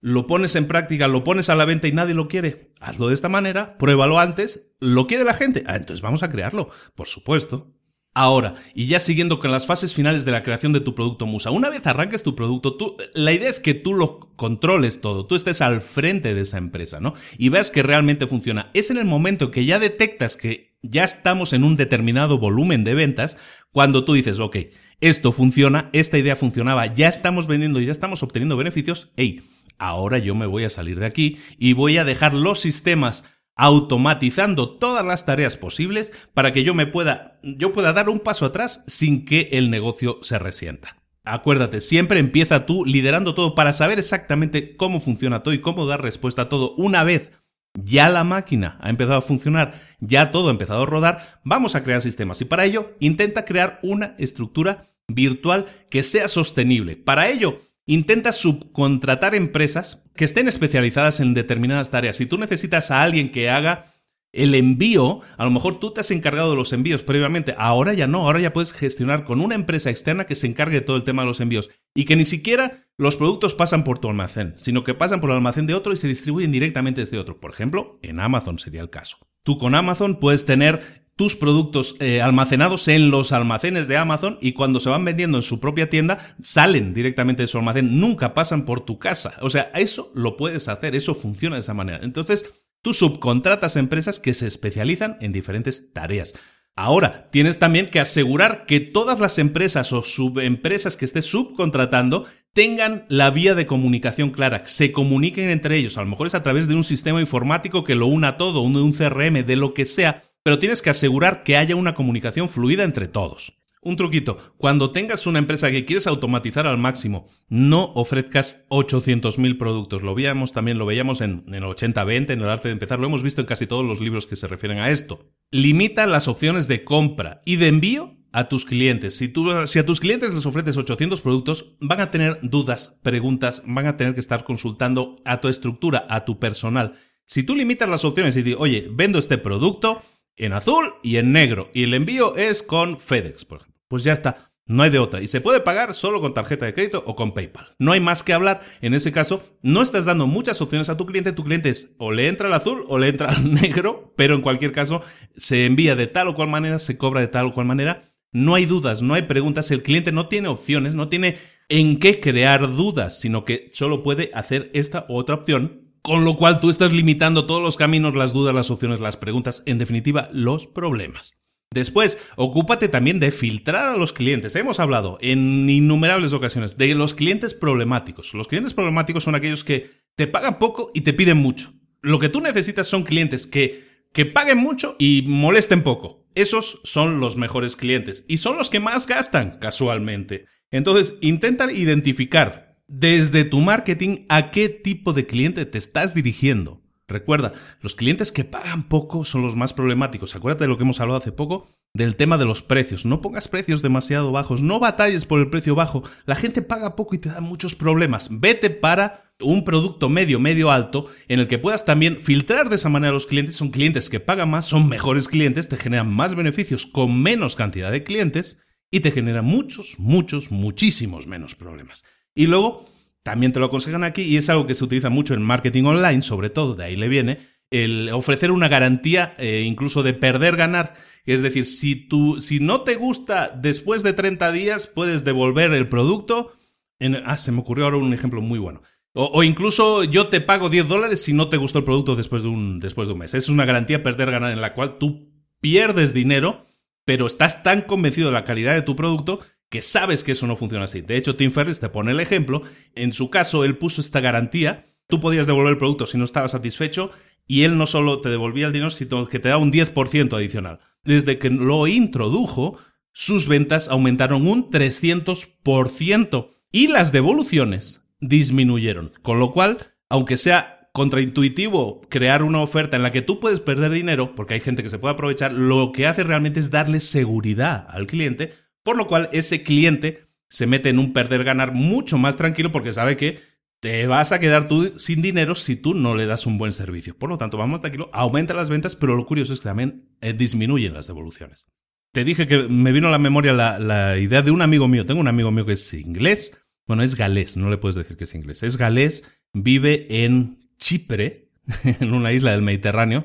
lo 0.00 0.26
pones 0.26 0.56
en 0.56 0.66
práctica, 0.66 1.08
lo 1.08 1.22
pones 1.22 1.50
a 1.50 1.54
la 1.54 1.66
venta 1.66 1.86
y 1.86 1.92
nadie 1.92 2.14
lo 2.14 2.28
quiere. 2.28 2.72
Hazlo 2.80 3.08
de 3.08 3.14
esta 3.14 3.28
manera, 3.28 3.76
pruébalo 3.76 4.18
antes, 4.18 4.72
lo 4.80 5.06
quiere 5.06 5.24
la 5.24 5.34
gente. 5.34 5.62
Ah, 5.66 5.76
entonces 5.76 6.00
vamos 6.00 6.22
a 6.22 6.30
crearlo, 6.30 6.70
por 6.94 7.06
supuesto. 7.06 7.74
Ahora, 8.12 8.54
y 8.74 8.86
ya 8.86 8.98
siguiendo 8.98 9.38
con 9.38 9.52
las 9.52 9.66
fases 9.66 9.94
finales 9.94 10.24
de 10.24 10.32
la 10.32 10.42
creación 10.42 10.72
de 10.72 10.80
tu 10.80 10.96
producto 10.96 11.26
Musa, 11.26 11.52
una 11.52 11.70
vez 11.70 11.86
arranques 11.86 12.24
tu 12.24 12.34
producto, 12.34 12.76
tú, 12.76 12.96
la 13.14 13.32
idea 13.32 13.48
es 13.48 13.60
que 13.60 13.72
tú 13.74 13.94
lo 13.94 14.18
controles 14.34 15.00
todo, 15.00 15.26
tú 15.26 15.36
estés 15.36 15.60
al 15.60 15.80
frente 15.80 16.34
de 16.34 16.40
esa 16.40 16.58
empresa, 16.58 16.98
¿no? 16.98 17.14
Y 17.38 17.50
veas 17.50 17.70
que 17.70 17.84
realmente 17.84 18.26
funciona. 18.26 18.70
Es 18.74 18.90
en 18.90 18.98
el 18.98 19.04
momento 19.04 19.52
que 19.52 19.64
ya 19.64 19.78
detectas 19.78 20.36
que 20.36 20.76
ya 20.82 21.04
estamos 21.04 21.52
en 21.52 21.62
un 21.62 21.76
determinado 21.76 22.38
volumen 22.38 22.82
de 22.82 22.94
ventas, 22.94 23.38
cuando 23.70 24.04
tú 24.04 24.14
dices, 24.14 24.40
ok, 24.40 24.56
esto 25.00 25.30
funciona, 25.30 25.88
esta 25.92 26.18
idea 26.18 26.34
funcionaba, 26.34 26.92
ya 26.92 27.08
estamos 27.08 27.46
vendiendo, 27.46 27.80
ya 27.80 27.92
estamos 27.92 28.24
obteniendo 28.24 28.56
beneficios, 28.56 29.12
hey, 29.16 29.42
ahora 29.78 30.18
yo 30.18 30.34
me 30.34 30.46
voy 30.46 30.64
a 30.64 30.70
salir 30.70 30.98
de 30.98 31.06
aquí 31.06 31.38
y 31.58 31.74
voy 31.74 31.96
a 31.98 32.04
dejar 32.04 32.34
los 32.34 32.60
sistemas 32.60 33.24
automatizando 33.60 34.70
todas 34.70 35.04
las 35.04 35.26
tareas 35.26 35.58
posibles 35.58 36.14
para 36.32 36.50
que 36.50 36.64
yo 36.64 36.72
me 36.72 36.86
pueda, 36.86 37.38
yo 37.42 37.72
pueda 37.72 37.92
dar 37.92 38.08
un 38.08 38.20
paso 38.20 38.46
atrás 38.46 38.84
sin 38.86 39.26
que 39.26 39.50
el 39.52 39.70
negocio 39.70 40.18
se 40.22 40.38
resienta. 40.38 40.96
Acuérdate, 41.24 41.82
siempre 41.82 42.20
empieza 42.20 42.64
tú 42.64 42.86
liderando 42.86 43.34
todo 43.34 43.54
para 43.54 43.74
saber 43.74 43.98
exactamente 43.98 44.76
cómo 44.76 44.98
funciona 44.98 45.42
todo 45.42 45.52
y 45.52 45.60
cómo 45.60 45.84
dar 45.84 46.00
respuesta 46.00 46.42
a 46.42 46.48
todo. 46.48 46.74
Una 46.76 47.04
vez 47.04 47.32
ya 47.74 48.08
la 48.08 48.24
máquina 48.24 48.78
ha 48.80 48.88
empezado 48.88 49.18
a 49.18 49.22
funcionar, 49.22 49.78
ya 50.00 50.32
todo 50.32 50.48
ha 50.48 50.52
empezado 50.52 50.84
a 50.84 50.86
rodar, 50.86 51.40
vamos 51.44 51.74
a 51.74 51.84
crear 51.84 52.00
sistemas 52.00 52.40
y 52.40 52.46
para 52.46 52.64
ello 52.64 52.96
intenta 52.98 53.44
crear 53.44 53.78
una 53.82 54.14
estructura 54.16 54.86
virtual 55.06 55.66
que 55.90 56.02
sea 56.02 56.28
sostenible. 56.28 56.96
Para 56.96 57.28
ello, 57.28 57.60
intenta 57.92 58.30
subcontratar 58.30 59.34
empresas 59.34 60.10
que 60.14 60.24
estén 60.24 60.46
especializadas 60.46 61.18
en 61.18 61.34
determinadas 61.34 61.90
tareas. 61.90 62.16
Si 62.16 62.26
tú 62.26 62.38
necesitas 62.38 62.92
a 62.92 63.02
alguien 63.02 63.30
que 63.32 63.50
haga 63.50 63.92
el 64.32 64.54
envío, 64.54 65.20
a 65.36 65.44
lo 65.44 65.50
mejor 65.50 65.80
tú 65.80 65.92
te 65.92 66.00
has 66.00 66.12
encargado 66.12 66.50
de 66.50 66.56
los 66.56 66.72
envíos 66.72 67.02
previamente, 67.02 67.52
ahora 67.58 67.92
ya 67.92 68.06
no, 68.06 68.20
ahora 68.20 68.38
ya 68.38 68.52
puedes 68.52 68.72
gestionar 68.72 69.24
con 69.24 69.40
una 69.40 69.56
empresa 69.56 69.90
externa 69.90 70.24
que 70.24 70.36
se 70.36 70.46
encargue 70.46 70.76
de 70.76 70.80
todo 70.82 70.96
el 70.96 71.02
tema 71.02 71.22
de 71.22 71.28
los 71.28 71.40
envíos 71.40 71.68
y 71.92 72.04
que 72.04 72.14
ni 72.14 72.24
siquiera 72.24 72.86
los 72.96 73.16
productos 73.16 73.54
pasan 73.54 73.82
por 73.82 73.98
tu 73.98 74.08
almacén, 74.08 74.54
sino 74.56 74.84
que 74.84 74.94
pasan 74.94 75.20
por 75.20 75.30
el 75.30 75.36
almacén 75.36 75.66
de 75.66 75.74
otro 75.74 75.92
y 75.92 75.96
se 75.96 76.06
distribuyen 76.06 76.52
directamente 76.52 77.00
desde 77.00 77.18
otro. 77.18 77.40
Por 77.40 77.50
ejemplo, 77.50 77.98
en 78.02 78.20
Amazon 78.20 78.60
sería 78.60 78.82
el 78.82 78.90
caso. 78.90 79.16
Tú 79.42 79.58
con 79.58 79.74
Amazon 79.74 80.20
puedes 80.20 80.44
tener 80.44 80.99
tus 81.20 81.36
productos 81.36 81.96
eh, 82.00 82.22
almacenados 82.22 82.88
en 82.88 83.10
los 83.10 83.32
almacenes 83.32 83.88
de 83.88 83.98
Amazon 83.98 84.38
y 84.40 84.52
cuando 84.52 84.80
se 84.80 84.88
van 84.88 85.04
vendiendo 85.04 85.36
en 85.36 85.42
su 85.42 85.60
propia 85.60 85.90
tienda 85.90 86.16
salen 86.40 86.94
directamente 86.94 87.42
de 87.42 87.46
su 87.46 87.58
almacén, 87.58 88.00
nunca 88.00 88.32
pasan 88.32 88.64
por 88.64 88.86
tu 88.86 88.98
casa. 88.98 89.34
O 89.42 89.50
sea, 89.50 89.70
eso 89.74 90.10
lo 90.14 90.38
puedes 90.38 90.68
hacer, 90.68 90.96
eso 90.96 91.14
funciona 91.14 91.56
de 91.56 91.60
esa 91.60 91.74
manera. 91.74 92.00
Entonces, 92.02 92.50
tú 92.80 92.94
subcontratas 92.94 93.76
empresas 93.76 94.18
que 94.18 94.32
se 94.32 94.46
especializan 94.46 95.18
en 95.20 95.32
diferentes 95.32 95.92
tareas. 95.92 96.32
Ahora, 96.74 97.28
tienes 97.30 97.58
también 97.58 97.90
que 97.90 98.00
asegurar 98.00 98.64
que 98.64 98.80
todas 98.80 99.20
las 99.20 99.38
empresas 99.38 99.92
o 99.92 100.02
subempresas 100.02 100.96
que 100.96 101.04
estés 101.04 101.26
subcontratando 101.26 102.24
tengan 102.54 103.04
la 103.10 103.30
vía 103.30 103.54
de 103.54 103.66
comunicación 103.66 104.30
clara, 104.30 104.62
se 104.64 104.90
comuniquen 104.90 105.50
entre 105.50 105.76
ellos. 105.76 105.98
A 105.98 106.02
lo 106.02 106.08
mejor 106.08 106.28
es 106.28 106.34
a 106.34 106.42
través 106.42 106.66
de 106.66 106.76
un 106.76 106.84
sistema 106.84 107.20
informático 107.20 107.84
que 107.84 107.94
lo 107.94 108.06
una 108.06 108.38
todo, 108.38 108.62
un 108.62 108.92
CRM, 108.92 109.44
de 109.44 109.56
lo 109.56 109.74
que 109.74 109.84
sea, 109.84 110.22
pero 110.42 110.58
tienes 110.58 110.82
que 110.82 110.90
asegurar 110.90 111.42
que 111.42 111.56
haya 111.56 111.76
una 111.76 111.94
comunicación 111.94 112.48
fluida 112.48 112.84
entre 112.84 113.08
todos. 113.08 113.60
Un 113.82 113.96
truquito, 113.96 114.36
cuando 114.58 114.90
tengas 114.90 115.26
una 115.26 115.38
empresa 115.38 115.70
que 115.70 115.86
quieres 115.86 116.06
automatizar 116.06 116.66
al 116.66 116.76
máximo, 116.76 117.26
no 117.48 117.92
ofrezcas 117.94 118.66
800.000 118.68 119.56
productos. 119.56 120.02
Lo 120.02 120.14
veíamos 120.14 120.52
también, 120.52 120.76
lo 120.76 120.84
veíamos 120.84 121.22
en, 121.22 121.44
el 121.48 121.62
80-20, 121.62 122.32
en 122.32 122.40
el 122.42 122.48
arte 122.50 122.68
de 122.68 122.72
empezar, 122.72 122.98
lo 122.98 123.06
hemos 123.06 123.22
visto 123.22 123.40
en 123.40 123.46
casi 123.46 123.66
todos 123.66 123.86
los 123.86 124.02
libros 124.02 124.26
que 124.26 124.36
se 124.36 124.48
refieren 124.48 124.80
a 124.80 124.90
esto. 124.90 125.30
Limita 125.50 126.06
las 126.06 126.28
opciones 126.28 126.68
de 126.68 126.84
compra 126.84 127.40
y 127.46 127.56
de 127.56 127.68
envío 127.68 128.18
a 128.32 128.50
tus 128.50 128.66
clientes. 128.66 129.16
Si, 129.16 129.32
si 129.64 129.78
a 129.78 129.86
tus 129.86 129.98
clientes 130.00 130.34
les 130.34 130.44
ofreces 130.44 130.76
800 130.76 131.22
productos, 131.22 131.76
van 131.80 132.00
a 132.00 132.10
tener 132.10 132.38
dudas, 132.42 133.00
preguntas, 133.02 133.62
van 133.66 133.86
a 133.86 133.96
tener 133.96 134.12
que 134.12 134.20
estar 134.20 134.44
consultando 134.44 135.16
a 135.24 135.40
tu 135.40 135.48
estructura, 135.48 136.06
a 136.10 136.26
tu 136.26 136.38
personal. 136.38 136.92
Si 137.24 137.44
tú 137.44 137.56
limitas 137.56 137.88
las 137.88 138.04
opciones 138.04 138.36
y 138.36 138.42
dices, 138.42 138.60
oye, 138.60 138.88
vendo 138.90 139.18
este 139.18 139.38
producto, 139.38 140.02
en 140.40 140.52
azul 140.52 140.94
y 141.02 141.16
en 141.16 141.32
negro. 141.32 141.70
Y 141.74 141.84
el 141.84 141.94
envío 141.94 142.36
es 142.36 142.62
con 142.62 142.98
FedEx, 142.98 143.44
por 143.44 143.60
ejemplo. 143.60 143.80
Pues 143.88 144.04
ya 144.04 144.12
está. 144.12 144.50
No 144.66 144.84
hay 144.84 144.90
de 144.90 145.00
otra. 145.00 145.20
Y 145.20 145.26
se 145.26 145.40
puede 145.40 145.58
pagar 145.60 145.94
solo 145.94 146.20
con 146.20 146.32
tarjeta 146.32 146.64
de 146.64 146.72
crédito 146.72 147.02
o 147.04 147.16
con 147.16 147.34
PayPal. 147.34 147.74
No 147.80 147.90
hay 147.90 148.00
más 148.00 148.22
que 148.22 148.32
hablar. 148.32 148.60
En 148.80 148.94
ese 148.94 149.10
caso, 149.10 149.42
no 149.62 149.82
estás 149.82 150.04
dando 150.04 150.28
muchas 150.28 150.62
opciones 150.62 150.88
a 150.88 150.96
tu 150.96 151.06
cliente. 151.06 151.32
Tu 151.32 151.42
cliente 151.42 151.70
es 151.70 151.96
o 151.98 152.12
le 152.12 152.28
entra 152.28 152.46
el 152.46 152.54
azul 152.54 152.84
o 152.88 152.96
le 152.96 153.08
entra 153.08 153.32
el 153.36 153.52
negro, 153.52 154.14
pero 154.16 154.34
en 154.34 154.42
cualquier 154.42 154.70
caso 154.70 155.02
se 155.36 155.66
envía 155.66 155.96
de 155.96 156.06
tal 156.06 156.28
o 156.28 156.34
cual 156.36 156.48
manera, 156.48 156.78
se 156.78 156.96
cobra 156.96 157.20
de 157.20 157.26
tal 157.26 157.46
o 157.46 157.52
cual 157.52 157.66
manera. 157.66 158.02
No 158.32 158.54
hay 158.54 158.64
dudas, 158.64 159.02
no 159.02 159.14
hay 159.14 159.22
preguntas. 159.22 159.72
El 159.72 159.82
cliente 159.82 160.12
no 160.12 160.28
tiene 160.28 160.46
opciones, 160.46 160.94
no 160.94 161.08
tiene 161.08 161.36
en 161.68 161.98
qué 161.98 162.20
crear 162.20 162.70
dudas, 162.70 163.20
sino 163.20 163.44
que 163.44 163.70
solo 163.72 164.04
puede 164.04 164.30
hacer 164.34 164.70
esta 164.72 165.04
u 165.08 165.16
otra 165.16 165.34
opción 165.34 165.89
con 166.02 166.24
lo 166.24 166.36
cual 166.36 166.60
tú 166.60 166.70
estás 166.70 166.92
limitando 166.92 167.46
todos 167.46 167.62
los 167.62 167.76
caminos, 167.76 168.14
las 168.14 168.32
dudas, 168.32 168.54
las 168.54 168.70
opciones, 168.70 169.00
las 169.00 169.16
preguntas, 169.16 169.62
en 169.66 169.78
definitiva, 169.78 170.28
los 170.32 170.66
problemas. 170.66 171.42
Después, 171.72 172.28
ocúpate 172.36 172.88
también 172.88 173.20
de 173.20 173.30
filtrar 173.30 173.94
a 173.94 173.96
los 173.96 174.12
clientes. 174.12 174.56
Hemos 174.56 174.80
hablado 174.80 175.18
en 175.20 175.70
innumerables 175.70 176.32
ocasiones 176.32 176.76
de 176.76 176.94
los 176.94 177.14
clientes 177.14 177.54
problemáticos. 177.54 178.34
Los 178.34 178.48
clientes 178.48 178.74
problemáticos 178.74 179.22
son 179.22 179.36
aquellos 179.36 179.62
que 179.62 179.88
te 180.16 180.26
pagan 180.26 180.58
poco 180.58 180.90
y 180.94 181.02
te 181.02 181.12
piden 181.12 181.38
mucho. 181.38 181.72
Lo 182.02 182.18
que 182.18 182.28
tú 182.28 182.40
necesitas 182.40 182.88
son 182.88 183.04
clientes 183.04 183.46
que 183.46 183.90
que 184.12 184.26
paguen 184.26 184.58
mucho 184.58 184.96
y 184.98 185.24
molesten 185.26 185.82
poco. 185.82 186.26
Esos 186.34 186.80
son 186.84 187.20
los 187.20 187.36
mejores 187.36 187.76
clientes 187.76 188.24
y 188.28 188.38
son 188.38 188.56
los 188.56 188.70
que 188.70 188.80
más 188.80 189.06
gastan 189.06 189.58
casualmente. 189.58 190.46
Entonces, 190.70 191.18
intenta 191.20 191.70
identificar 191.72 192.69
desde 192.90 193.44
tu 193.44 193.60
marketing 193.60 194.24
a 194.28 194.50
qué 194.50 194.68
tipo 194.68 195.12
de 195.12 195.24
cliente 195.24 195.64
te 195.64 195.78
estás 195.78 196.12
dirigiendo. 196.12 196.82
Recuerda, 197.06 197.52
los 197.80 197.94
clientes 197.94 198.32
que 198.32 198.44
pagan 198.44 198.88
poco 198.88 199.24
son 199.24 199.42
los 199.42 199.56
más 199.56 199.72
problemáticos. 199.72 200.34
Acuérdate 200.34 200.64
de 200.64 200.68
lo 200.68 200.76
que 200.76 200.82
hemos 200.82 201.00
hablado 201.00 201.18
hace 201.18 201.32
poco 201.32 201.68
del 201.94 202.16
tema 202.16 202.36
de 202.36 202.44
los 202.44 202.62
precios. 202.62 203.04
No 203.04 203.20
pongas 203.20 203.48
precios 203.48 203.82
demasiado 203.82 204.32
bajos, 204.32 204.62
no 204.62 204.80
batalles 204.80 205.24
por 205.24 205.40
el 205.40 205.50
precio 205.50 205.74
bajo. 205.74 206.02
La 206.26 206.34
gente 206.34 206.62
paga 206.62 206.96
poco 206.96 207.14
y 207.14 207.18
te 207.18 207.28
da 207.28 207.40
muchos 207.40 207.74
problemas. 207.74 208.28
Vete 208.40 208.70
para 208.70 209.32
un 209.40 209.64
producto 209.64 210.08
medio, 210.08 210.38
medio 210.38 210.70
alto, 210.70 211.06
en 211.28 211.40
el 211.40 211.46
que 211.46 211.58
puedas 211.58 211.84
también 211.84 212.20
filtrar 212.20 212.68
de 212.68 212.76
esa 212.76 212.88
manera 212.88 213.10
a 213.10 213.14
los 213.14 213.26
clientes. 213.26 213.56
Son 213.56 213.70
clientes 213.70 214.10
que 214.10 214.20
pagan 214.20 214.50
más, 214.50 214.66
son 214.66 214.88
mejores 214.88 215.28
clientes, 215.28 215.68
te 215.68 215.76
generan 215.76 216.12
más 216.12 216.34
beneficios 216.34 216.86
con 216.86 217.20
menos 217.22 217.56
cantidad 217.56 217.90
de 217.90 218.04
clientes 218.04 218.62
y 218.90 219.00
te 219.00 219.10
generan 219.10 219.44
muchos, 219.44 219.98
muchos, 219.98 220.50
muchísimos 220.50 221.26
menos 221.26 221.54
problemas. 221.54 222.04
Y 222.34 222.46
luego, 222.46 222.86
también 223.22 223.52
te 223.52 223.60
lo 223.60 223.66
aconsejan 223.66 224.04
aquí, 224.04 224.22
y 224.22 224.36
es 224.36 224.48
algo 224.48 224.66
que 224.66 224.74
se 224.74 224.84
utiliza 224.84 225.10
mucho 225.10 225.34
en 225.34 225.42
marketing 225.42 225.84
online, 225.84 226.22
sobre 226.22 226.50
todo, 226.50 226.74
de 226.74 226.84
ahí 226.84 226.96
le 226.96 227.08
viene, 227.08 227.38
el 227.70 228.10
ofrecer 228.10 228.50
una 228.50 228.68
garantía 228.68 229.34
eh, 229.38 229.64
incluso 229.66 230.02
de 230.02 230.14
perder, 230.14 230.56
ganar. 230.56 230.94
Es 231.24 231.42
decir, 231.42 231.66
si, 231.66 231.94
tú, 231.94 232.40
si 232.40 232.60
no 232.60 232.80
te 232.80 232.96
gusta 232.96 233.56
después 233.56 234.02
de 234.02 234.12
30 234.12 234.50
días, 234.52 234.86
puedes 234.86 235.24
devolver 235.24 235.72
el 235.72 235.88
producto. 235.88 236.52
En, 236.98 237.16
ah, 237.24 237.38
se 237.38 237.52
me 237.52 237.60
ocurrió 237.60 237.84
ahora 237.84 237.98
un 237.98 238.12
ejemplo 238.12 238.40
muy 238.40 238.58
bueno. 238.58 238.82
O, 239.12 239.42
incluso 239.42 240.04
yo 240.04 240.28
te 240.28 240.40
pago 240.40 240.68
10 240.68 240.86
dólares 240.86 241.22
si 241.22 241.32
no 241.32 241.48
te 241.48 241.56
gustó 241.56 241.78
el 241.78 241.84
producto 241.84 242.14
después 242.14 242.44
de, 242.44 242.48
un, 242.48 242.78
después 242.78 243.08
de 243.08 243.14
un 243.14 243.20
mes. 243.20 243.34
Es 243.34 243.48
una 243.48 243.64
garantía 243.64 244.02
perder, 244.02 244.30
ganar 244.30 244.52
en 244.52 244.60
la 244.60 244.72
cual 244.72 244.98
tú 244.98 245.28
pierdes 245.60 246.14
dinero, 246.14 246.62
pero 247.04 247.26
estás 247.26 247.64
tan 247.64 247.82
convencido 247.82 248.28
de 248.28 248.34
la 248.34 248.44
calidad 248.44 248.74
de 248.74 248.82
tu 248.82 248.94
producto 248.94 249.40
que 249.70 249.80
sabes 249.80 250.24
que 250.24 250.32
eso 250.32 250.46
no 250.46 250.56
funciona 250.56 250.84
así. 250.84 251.00
De 251.00 251.16
hecho, 251.16 251.36
Tim 251.36 251.50
Ferriss 251.50 251.80
te 251.80 251.88
pone 251.88 252.10
el 252.10 252.20
ejemplo. 252.20 252.62
En 252.94 253.12
su 253.12 253.30
caso, 253.30 253.64
él 253.64 253.78
puso 253.78 254.00
esta 254.00 254.20
garantía. 254.20 254.84
Tú 255.06 255.20
podías 255.20 255.46
devolver 255.46 255.72
el 255.72 255.78
producto 255.78 256.06
si 256.06 256.18
no 256.18 256.24
estabas 256.24 256.50
satisfecho 256.50 257.12
y 257.46 257.62
él 257.62 257.78
no 257.78 257.86
solo 257.86 258.20
te 258.20 258.28
devolvía 258.28 258.66
el 258.66 258.72
dinero, 258.72 258.90
sino 258.90 259.26
que 259.26 259.38
te 259.38 259.48
da 259.48 259.58
un 259.58 259.72
10% 259.72 260.34
adicional. 260.34 260.80
Desde 261.04 261.38
que 261.38 261.50
lo 261.50 261.86
introdujo, 261.86 262.76
sus 263.12 263.48
ventas 263.48 263.88
aumentaron 263.88 264.46
un 264.46 264.70
300% 264.70 266.48
y 266.72 266.88
las 266.88 267.12
devoluciones 267.12 268.08
disminuyeron. 268.20 269.12
Con 269.22 269.38
lo 269.40 269.52
cual, 269.52 269.78
aunque 270.08 270.36
sea 270.36 270.90
contraintuitivo 270.92 272.02
crear 272.08 272.42
una 272.42 272.60
oferta 272.60 272.96
en 272.96 273.02
la 273.02 273.12
que 273.12 273.22
tú 273.22 273.40
puedes 273.40 273.60
perder 273.60 273.90
dinero, 273.90 274.34
porque 274.34 274.54
hay 274.54 274.60
gente 274.60 274.82
que 274.82 274.88
se 274.88 274.98
puede 274.98 275.14
aprovechar, 275.14 275.52
lo 275.52 275.92
que 275.92 276.06
hace 276.06 276.24
realmente 276.24 276.60
es 276.60 276.70
darle 276.70 277.00
seguridad 277.00 277.86
al 277.90 278.06
cliente, 278.06 278.52
por 278.82 278.96
lo 278.96 279.06
cual 279.06 279.28
ese 279.32 279.62
cliente 279.62 280.30
se 280.48 280.66
mete 280.66 280.88
en 280.88 280.98
un 280.98 281.12
perder-ganar 281.12 281.72
mucho 281.72 282.18
más 282.18 282.36
tranquilo 282.36 282.72
porque 282.72 282.92
sabe 282.92 283.16
que 283.16 283.38
te 283.80 284.06
vas 284.06 284.32
a 284.32 284.40
quedar 284.40 284.68
tú 284.68 284.92
sin 284.98 285.22
dinero 285.22 285.54
si 285.54 285.74
tú 285.74 285.94
no 285.94 286.14
le 286.14 286.26
das 286.26 286.46
un 286.46 286.58
buen 286.58 286.72
servicio. 286.72 287.16
Por 287.16 287.30
lo 287.30 287.38
tanto, 287.38 287.56
vamos 287.56 287.80
tranquilo, 287.80 288.10
aumenta 288.12 288.52
las 288.52 288.68
ventas, 288.68 288.94
pero 288.94 289.16
lo 289.16 289.24
curioso 289.24 289.54
es 289.54 289.60
que 289.60 289.68
también 289.68 290.10
eh, 290.20 290.34
disminuyen 290.34 290.92
las 290.92 291.06
devoluciones. 291.06 291.66
Te 292.12 292.24
dije 292.24 292.46
que 292.46 292.64
me 292.68 292.92
vino 292.92 293.08
a 293.08 293.12
la 293.12 293.18
memoria 293.18 293.52
la, 293.52 294.18
idea 294.18 294.42
de 294.42 294.50
un 294.50 294.62
amigo 294.62 294.88
mío. 294.88 295.06
Tengo 295.06 295.20
un 295.20 295.28
amigo 295.28 295.50
mío 295.50 295.64
que 295.64 295.74
es 295.74 295.94
inglés. 295.94 296.58
Bueno, 296.86 297.02
es 297.02 297.14
galés, 297.14 297.56
no 297.56 297.70
le 297.70 297.78
puedes 297.78 297.94
decir 297.94 298.16
que 298.16 298.24
es 298.24 298.34
inglés. 298.34 298.62
Es 298.64 298.76
galés, 298.76 299.24
vive 299.52 300.24
en 300.24 300.70
Chipre, 300.76 301.52
en 302.00 302.12
una 302.12 302.32
isla 302.32 302.50
del 302.50 302.62
Mediterráneo. 302.62 303.24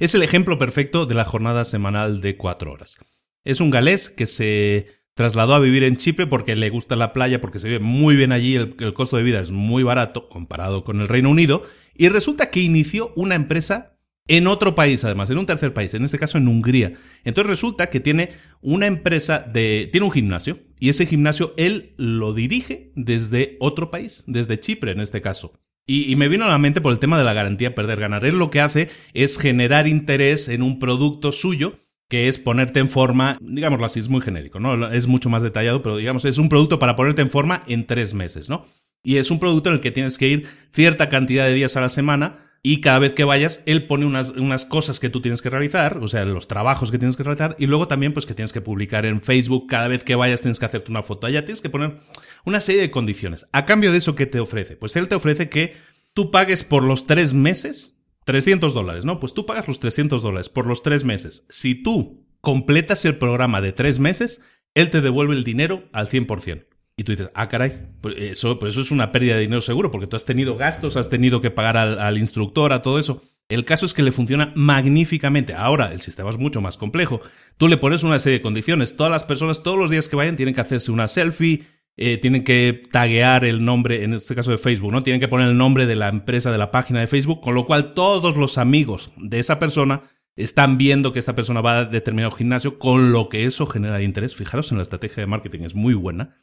es 0.00 0.14
el 0.14 0.22
ejemplo 0.22 0.58
perfecto 0.58 1.06
de 1.06 1.14
la 1.14 1.24
jornada 1.24 1.64
semanal 1.64 2.20
de 2.20 2.36
cuatro 2.36 2.72
horas. 2.72 2.98
Es 3.44 3.60
un 3.60 3.70
galés 3.70 4.08
que 4.08 4.26
se 4.26 4.86
trasladó 5.14 5.54
a 5.54 5.60
vivir 5.60 5.84
en 5.84 5.96
Chipre 5.96 6.26
porque 6.26 6.56
le 6.56 6.70
gusta 6.70 6.96
la 6.96 7.12
playa, 7.12 7.40
porque 7.40 7.58
se 7.58 7.68
vive 7.68 7.80
muy 7.80 8.16
bien 8.16 8.32
allí, 8.32 8.56
el, 8.56 8.94
costo 8.94 9.16
de 9.16 9.22
vida 9.22 9.40
es 9.40 9.50
muy 9.50 9.82
barato 9.82 10.28
comparado 10.28 10.82
con 10.84 11.00
el 11.00 11.08
Reino 11.08 11.30
Unido, 11.30 11.62
y 11.94 12.08
resulta 12.08 12.50
que 12.50 12.60
inició 12.60 13.12
una 13.14 13.36
empresa 13.36 13.96
en 14.26 14.46
otro 14.46 14.74
país, 14.74 15.04
además, 15.04 15.30
en 15.30 15.38
un 15.38 15.46
tercer 15.46 15.74
país, 15.74 15.92
en 15.94 16.02
este 16.02 16.18
caso 16.18 16.38
en 16.38 16.48
Hungría. 16.48 16.94
Entonces 17.24 17.50
resulta 17.50 17.90
que 17.90 18.00
tiene 18.00 18.30
una 18.62 18.86
empresa 18.86 19.38
de... 19.38 19.88
tiene 19.92 20.06
un 20.06 20.12
gimnasio, 20.12 20.58
y 20.80 20.88
ese 20.88 21.06
gimnasio 21.06 21.54
él 21.56 21.94
lo 21.96 22.32
dirige 22.32 22.90
desde 22.96 23.56
otro 23.60 23.90
país, 23.90 24.24
desde 24.26 24.58
Chipre 24.58 24.92
en 24.92 25.00
este 25.00 25.20
caso. 25.20 25.52
Y, 25.86 26.10
y, 26.10 26.16
me 26.16 26.28
vino 26.28 26.46
a 26.46 26.48
la 26.48 26.56
mente 26.56 26.80
por 26.80 26.92
el 26.92 26.98
tema 26.98 27.18
de 27.18 27.24
la 27.24 27.34
garantía 27.34 27.74
perder 27.74 28.00
ganar. 28.00 28.24
Él 28.24 28.38
lo 28.38 28.50
que 28.50 28.62
hace 28.62 28.88
es 29.12 29.36
generar 29.36 29.86
interés 29.86 30.48
en 30.48 30.62
un 30.62 30.78
producto 30.78 31.30
suyo 31.30 31.78
que 32.08 32.28
es 32.28 32.38
ponerte 32.38 32.80
en 32.80 32.90
forma, 32.90 33.38
digámoslo 33.40 33.86
así, 33.86 34.00
es 34.00 34.08
muy 34.08 34.20
genérico, 34.20 34.60
¿no? 34.60 34.90
Es 34.90 35.06
mucho 35.06 35.30
más 35.30 35.42
detallado, 35.42 35.82
pero 35.82 35.96
digamos, 35.96 36.24
es 36.24 36.38
un 36.38 36.48
producto 36.48 36.78
para 36.78 36.96
ponerte 36.96 37.22
en 37.22 37.30
forma 37.30 37.64
en 37.66 37.86
tres 37.86 38.14
meses, 38.14 38.48
¿no? 38.48 38.66
Y 39.02 39.16
es 39.16 39.30
un 39.30 39.38
producto 39.38 39.68
en 39.68 39.76
el 39.76 39.80
que 39.80 39.90
tienes 39.90 40.18
que 40.18 40.28
ir 40.28 40.46
cierta 40.72 41.08
cantidad 41.08 41.46
de 41.46 41.54
días 41.54 41.76
a 41.76 41.80
la 41.80 41.88
semana 41.88 42.44
y 42.66 42.80
cada 42.80 42.98
vez 42.98 43.12
que 43.12 43.24
vayas, 43.24 43.62
él 43.66 43.86
pone 43.86 44.06
unas, 44.06 44.30
unas 44.30 44.64
cosas 44.64 44.98
que 44.98 45.10
tú 45.10 45.20
tienes 45.20 45.42
que 45.42 45.50
realizar, 45.50 45.98
o 45.98 46.08
sea, 46.08 46.24
los 46.24 46.48
trabajos 46.48 46.90
que 46.90 46.98
tienes 46.98 47.14
que 47.14 47.22
realizar, 47.22 47.56
y 47.58 47.66
luego 47.66 47.88
también, 47.88 48.14
pues, 48.14 48.24
que 48.24 48.32
tienes 48.32 48.54
que 48.54 48.62
publicar 48.62 49.04
en 49.04 49.20
Facebook, 49.20 49.66
cada 49.68 49.86
vez 49.86 50.02
que 50.02 50.14
vayas 50.14 50.40
tienes 50.40 50.58
que 50.58 50.64
hacerte 50.64 50.90
una 50.90 51.02
foto 51.02 51.26
allá, 51.26 51.44
tienes 51.44 51.60
que 51.60 51.68
poner 51.68 51.98
una 52.46 52.60
serie 52.60 52.80
de 52.80 52.90
condiciones. 52.90 53.46
A 53.52 53.66
cambio 53.66 53.92
de 53.92 53.98
eso, 53.98 54.14
¿qué 54.14 54.24
te 54.24 54.40
ofrece? 54.40 54.76
Pues 54.76 54.96
él 54.96 55.08
te 55.08 55.14
ofrece 55.14 55.50
que 55.50 55.76
tú 56.14 56.30
pagues 56.30 56.64
por 56.64 56.84
los 56.84 57.06
tres 57.06 57.34
meses 57.34 58.02
300 58.24 58.74
dólares, 58.74 59.04
¿no? 59.04 59.20
Pues 59.20 59.34
tú 59.34 59.46
pagas 59.46 59.68
los 59.68 59.80
300 59.80 60.22
dólares 60.22 60.48
por 60.48 60.66
los 60.66 60.82
tres 60.82 61.04
meses. 61.04 61.46
Si 61.50 61.74
tú 61.74 62.26
completas 62.40 63.04
el 63.04 63.16
programa 63.16 63.60
de 63.60 63.72
tres 63.72 63.98
meses, 63.98 64.42
él 64.74 64.90
te 64.90 65.00
devuelve 65.00 65.34
el 65.34 65.44
dinero 65.44 65.88
al 65.92 66.08
100%. 66.08 66.66
Y 66.96 67.02
tú 67.02 67.12
dices, 67.12 67.30
ah, 67.34 67.48
caray, 67.48 67.88
pues 68.00 68.14
eso, 68.18 68.58
pues 68.58 68.74
eso 68.74 68.80
es 68.80 68.90
una 68.90 69.10
pérdida 69.10 69.34
de 69.34 69.40
dinero 69.42 69.60
seguro, 69.60 69.90
porque 69.90 70.06
tú 70.06 70.14
has 70.14 70.24
tenido 70.24 70.56
gastos, 70.56 70.96
has 70.96 71.10
tenido 71.10 71.40
que 71.40 71.50
pagar 71.50 71.76
al, 71.76 71.98
al 71.98 72.18
instructor, 72.18 72.72
a 72.72 72.82
todo 72.82 72.98
eso. 73.00 73.20
El 73.48 73.64
caso 73.64 73.84
es 73.84 73.94
que 73.94 74.02
le 74.02 74.12
funciona 74.12 74.52
magníficamente. 74.54 75.54
Ahora, 75.54 75.92
el 75.92 76.00
sistema 76.00 76.30
es 76.30 76.38
mucho 76.38 76.60
más 76.60 76.76
complejo. 76.76 77.20
Tú 77.58 77.68
le 77.68 77.76
pones 77.76 78.04
una 78.04 78.18
serie 78.18 78.38
de 78.38 78.42
condiciones. 78.42 78.96
Todas 78.96 79.10
las 79.10 79.24
personas, 79.24 79.62
todos 79.62 79.78
los 79.78 79.90
días 79.90 80.08
que 80.08 80.16
vayan, 80.16 80.36
tienen 80.36 80.54
que 80.54 80.60
hacerse 80.60 80.92
una 80.92 81.08
selfie, 81.08 81.64
eh, 81.96 82.18
tienen 82.18 82.42
que 82.42 82.82
taguear 82.90 83.44
el 83.44 83.64
nombre, 83.64 84.02
en 84.02 84.14
este 84.14 84.34
caso 84.34 84.50
de 84.50 84.58
Facebook, 84.58 84.92
¿no? 84.92 85.02
Tienen 85.02 85.20
que 85.20 85.28
poner 85.28 85.48
el 85.48 85.56
nombre 85.56 85.86
de 85.86 85.94
la 85.94 86.08
empresa, 86.08 86.50
de 86.50 86.58
la 86.58 86.70
página 86.70 87.00
de 87.00 87.06
Facebook, 87.06 87.40
con 87.40 87.54
lo 87.54 87.66
cual 87.66 87.94
todos 87.94 88.36
los 88.36 88.58
amigos 88.58 89.12
de 89.16 89.38
esa 89.38 89.60
persona 89.60 90.02
están 90.36 90.76
viendo 90.76 91.12
que 91.12 91.20
esta 91.20 91.36
persona 91.36 91.60
va 91.60 91.78
a 91.78 91.84
determinado 91.84 92.32
gimnasio, 92.32 92.78
con 92.78 93.12
lo 93.12 93.28
que 93.28 93.44
eso 93.44 93.66
genera 93.66 94.02
interés. 94.02 94.34
Fijaros 94.34 94.72
en 94.72 94.78
la 94.78 94.82
estrategia 94.82 95.20
de 95.20 95.28
marketing, 95.28 95.60
es 95.60 95.76
muy 95.76 95.94
buena. 95.94 96.36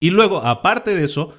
Y 0.00 0.10
luego, 0.10 0.44
aparte 0.44 0.96
de 0.96 1.04
eso, 1.04 1.34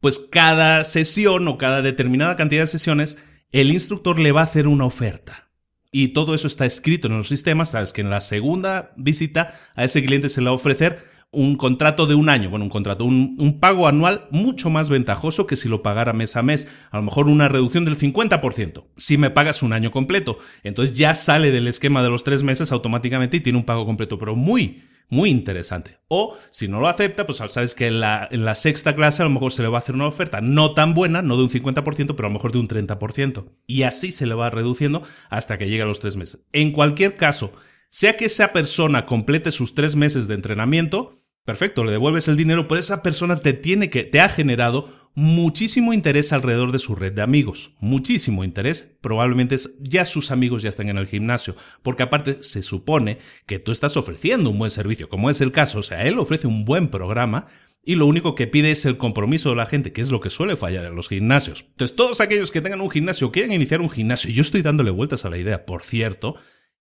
pues 0.00 0.18
cada 0.18 0.84
sesión 0.84 1.48
o 1.48 1.58
cada 1.58 1.82
determinada 1.82 2.36
cantidad 2.36 2.62
de 2.62 2.68
sesiones, 2.68 3.18
el 3.50 3.72
instructor 3.72 4.18
le 4.18 4.32
va 4.32 4.42
a 4.42 4.44
hacer 4.44 4.68
una 4.68 4.84
oferta. 4.84 5.50
Y 5.90 6.08
todo 6.08 6.34
eso 6.34 6.46
está 6.46 6.66
escrito 6.66 7.08
en 7.08 7.16
los 7.16 7.28
sistemas, 7.28 7.70
sabes 7.70 7.92
que 7.92 8.02
en 8.02 8.10
la 8.10 8.20
segunda 8.20 8.92
visita 8.96 9.58
a 9.74 9.84
ese 9.84 10.04
cliente 10.04 10.28
se 10.28 10.40
le 10.40 10.46
va 10.46 10.52
a 10.52 10.54
ofrecer 10.54 11.02
un 11.30 11.56
contrato 11.56 12.06
de 12.06 12.14
un 12.14 12.30
año, 12.30 12.48
bueno, 12.48 12.64
un 12.64 12.70
contrato, 12.70 13.04
un, 13.04 13.58
pago 13.60 13.86
anual 13.86 14.26
mucho 14.30 14.70
más 14.70 14.88
ventajoso 14.88 15.46
que 15.46 15.56
si 15.56 15.68
lo 15.68 15.82
pagara 15.82 16.12
mes 16.12 16.36
a 16.36 16.42
mes, 16.42 16.68
a 16.90 16.96
lo 16.96 17.02
mejor 17.02 17.26
una 17.26 17.48
reducción 17.48 17.84
del 17.84 17.98
50%, 17.98 18.84
si 18.96 19.18
me 19.18 19.30
pagas 19.30 19.62
un 19.62 19.72
año 19.72 19.90
completo. 19.90 20.38
Entonces 20.62 20.96
ya 20.96 21.14
sale 21.14 21.50
del 21.50 21.68
esquema 21.68 22.02
de 22.02 22.08
los 22.08 22.24
tres 22.24 22.42
meses 22.42 22.72
automáticamente 22.72 23.36
y 23.36 23.40
tiene 23.40 23.58
un 23.58 23.64
pago 23.64 23.84
completo, 23.84 24.18
pero 24.18 24.36
muy, 24.36 24.84
muy 25.10 25.28
interesante. 25.28 25.98
O 26.08 26.36
si 26.50 26.66
no 26.66 26.80
lo 26.80 26.88
acepta, 26.88 27.26
pues 27.26 27.38
sabes 27.38 27.74
que 27.74 27.88
en 27.88 28.00
la, 28.00 28.26
en 28.30 28.46
la 28.46 28.54
sexta 28.54 28.94
clase 28.94 29.22
a 29.22 29.26
lo 29.26 29.30
mejor 29.30 29.52
se 29.52 29.62
le 29.62 29.68
va 29.68 29.78
a 29.78 29.80
hacer 29.80 29.94
una 29.94 30.06
oferta 30.06 30.40
no 30.40 30.72
tan 30.72 30.94
buena, 30.94 31.20
no 31.20 31.36
de 31.36 31.42
un 31.42 31.50
50%, 31.50 32.14
pero 32.14 32.26
a 32.26 32.30
lo 32.30 32.34
mejor 32.34 32.52
de 32.52 32.58
un 32.58 32.68
30%. 32.68 33.44
Y 33.66 33.82
así 33.82 34.12
se 34.12 34.26
le 34.26 34.34
va 34.34 34.48
reduciendo 34.48 35.02
hasta 35.28 35.58
que 35.58 35.68
llegue 35.68 35.82
a 35.82 35.86
los 35.86 36.00
tres 36.00 36.16
meses. 36.16 36.46
En 36.52 36.72
cualquier 36.72 37.16
caso, 37.16 37.52
sea 37.90 38.16
que 38.16 38.26
esa 38.26 38.52
persona 38.52 39.06
complete 39.06 39.50
sus 39.50 39.74
tres 39.74 39.96
meses 39.96 40.28
de 40.28 40.34
entrenamiento, 40.34 41.16
perfecto, 41.48 41.82
le 41.82 41.92
devuelves 41.92 42.28
el 42.28 42.36
dinero, 42.36 42.68
pero 42.68 42.78
esa 42.78 43.02
persona 43.02 43.36
te 43.36 43.54
tiene 43.54 43.88
que, 43.88 44.04
te 44.04 44.20
ha 44.20 44.28
generado 44.28 45.10
muchísimo 45.14 45.94
interés 45.94 46.34
alrededor 46.34 46.72
de 46.72 46.78
su 46.78 46.94
red 46.94 47.14
de 47.14 47.22
amigos. 47.22 47.70
Muchísimo 47.80 48.44
interés. 48.44 48.98
Probablemente 49.00 49.56
ya 49.80 50.04
sus 50.04 50.30
amigos 50.30 50.60
ya 50.60 50.68
están 50.68 50.90
en 50.90 50.98
el 50.98 51.06
gimnasio. 51.06 51.56
Porque 51.82 52.02
aparte 52.02 52.42
se 52.42 52.62
supone 52.62 53.16
que 53.46 53.58
tú 53.58 53.72
estás 53.72 53.96
ofreciendo 53.96 54.50
un 54.50 54.58
buen 54.58 54.70
servicio, 54.70 55.08
como 55.08 55.30
es 55.30 55.40
el 55.40 55.50
caso. 55.50 55.78
O 55.78 55.82
sea, 55.82 56.04
él 56.04 56.18
ofrece 56.18 56.46
un 56.46 56.66
buen 56.66 56.88
programa. 56.88 57.46
Y 57.82 57.94
lo 57.94 58.04
único 58.04 58.34
que 58.34 58.46
pide 58.46 58.70
es 58.70 58.84
el 58.84 58.98
compromiso 58.98 59.48
de 59.48 59.56
la 59.56 59.64
gente, 59.64 59.90
que 59.90 60.02
es 60.02 60.10
lo 60.10 60.20
que 60.20 60.28
suele 60.28 60.54
fallar 60.54 60.84
en 60.84 60.96
los 60.96 61.08
gimnasios. 61.08 61.64
Entonces, 61.70 61.96
todos 61.96 62.20
aquellos 62.20 62.50
que 62.50 62.60
tengan 62.60 62.82
un 62.82 62.90
gimnasio, 62.90 63.32
quieren 63.32 63.52
iniciar 63.52 63.80
un 63.80 63.88
gimnasio, 63.88 64.30
yo 64.30 64.42
estoy 64.42 64.60
dándole 64.60 64.90
vueltas 64.90 65.24
a 65.24 65.30
la 65.30 65.38
idea, 65.38 65.64
por 65.64 65.82
cierto, 65.82 66.34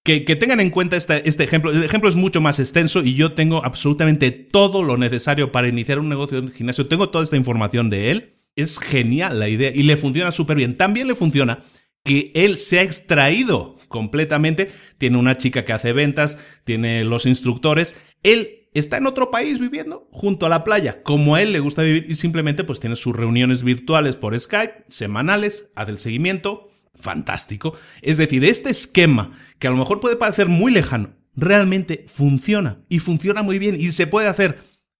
que, 0.07 0.35
tengan 0.37 0.61
en 0.61 0.69
cuenta 0.69 0.95
este 0.95 1.43
ejemplo. 1.43 1.71
El 1.71 1.83
ejemplo 1.83 2.07
es 2.07 2.15
mucho 2.15 2.39
más 2.39 2.59
extenso 2.59 3.03
y 3.03 3.15
yo 3.15 3.33
tengo 3.33 3.65
absolutamente 3.65 4.31
todo 4.31 4.81
lo 4.81 4.95
necesario 4.95 5.51
para 5.51 5.67
iniciar 5.67 5.99
un 5.99 6.07
negocio 6.07 6.37
en 6.37 6.51
gimnasio. 6.51 6.87
Tengo 6.87 7.09
toda 7.09 7.25
esta 7.25 7.35
información 7.35 7.89
de 7.89 8.11
él. 8.11 8.33
Es 8.55 8.79
genial 8.79 9.39
la 9.39 9.49
idea 9.49 9.71
y 9.75 9.83
le 9.83 9.97
funciona 9.97 10.31
súper 10.31 10.55
bien. 10.55 10.77
También 10.77 11.07
le 11.07 11.15
funciona 11.15 11.59
que 12.03 12.31
él 12.35 12.57
se 12.57 12.79
ha 12.79 12.83
extraído 12.83 13.75
completamente. 13.89 14.71
Tiene 14.97 15.17
una 15.17 15.35
chica 15.35 15.65
que 15.65 15.73
hace 15.73 15.91
ventas, 15.91 16.39
tiene 16.63 17.03
los 17.03 17.25
instructores. 17.25 17.99
Él 18.23 18.69
está 18.73 18.97
en 18.97 19.07
otro 19.07 19.29
país 19.29 19.59
viviendo 19.59 20.07
junto 20.13 20.45
a 20.45 20.49
la 20.49 20.63
playa, 20.63 21.03
como 21.03 21.35
a 21.35 21.41
él 21.41 21.51
le 21.51 21.59
gusta 21.59 21.81
vivir 21.81 22.05
y 22.07 22.15
simplemente 22.15 22.63
pues 22.63 22.79
tiene 22.79 22.95
sus 22.95 23.13
reuniones 23.13 23.61
virtuales 23.61 24.15
por 24.15 24.39
Skype, 24.39 24.85
semanales, 24.87 25.71
hace 25.75 25.91
el 25.91 25.97
seguimiento. 25.97 26.69
Fantástico. 26.99 27.73
Es 28.01 28.17
decir, 28.17 28.43
este 28.43 28.69
esquema, 28.69 29.31
que 29.59 29.67
a 29.67 29.71
lo 29.71 29.77
mejor 29.77 29.99
puede 29.99 30.15
parecer 30.15 30.47
muy 30.47 30.71
lejano, 30.71 31.11
realmente 31.35 32.05
funciona 32.07 32.79
y 32.89 32.99
funciona 32.99 33.43
muy 33.43 33.59
bien 33.59 33.75
y 33.75 33.89
se 33.89 34.07
puede 34.07 34.27
hacer. 34.27 34.59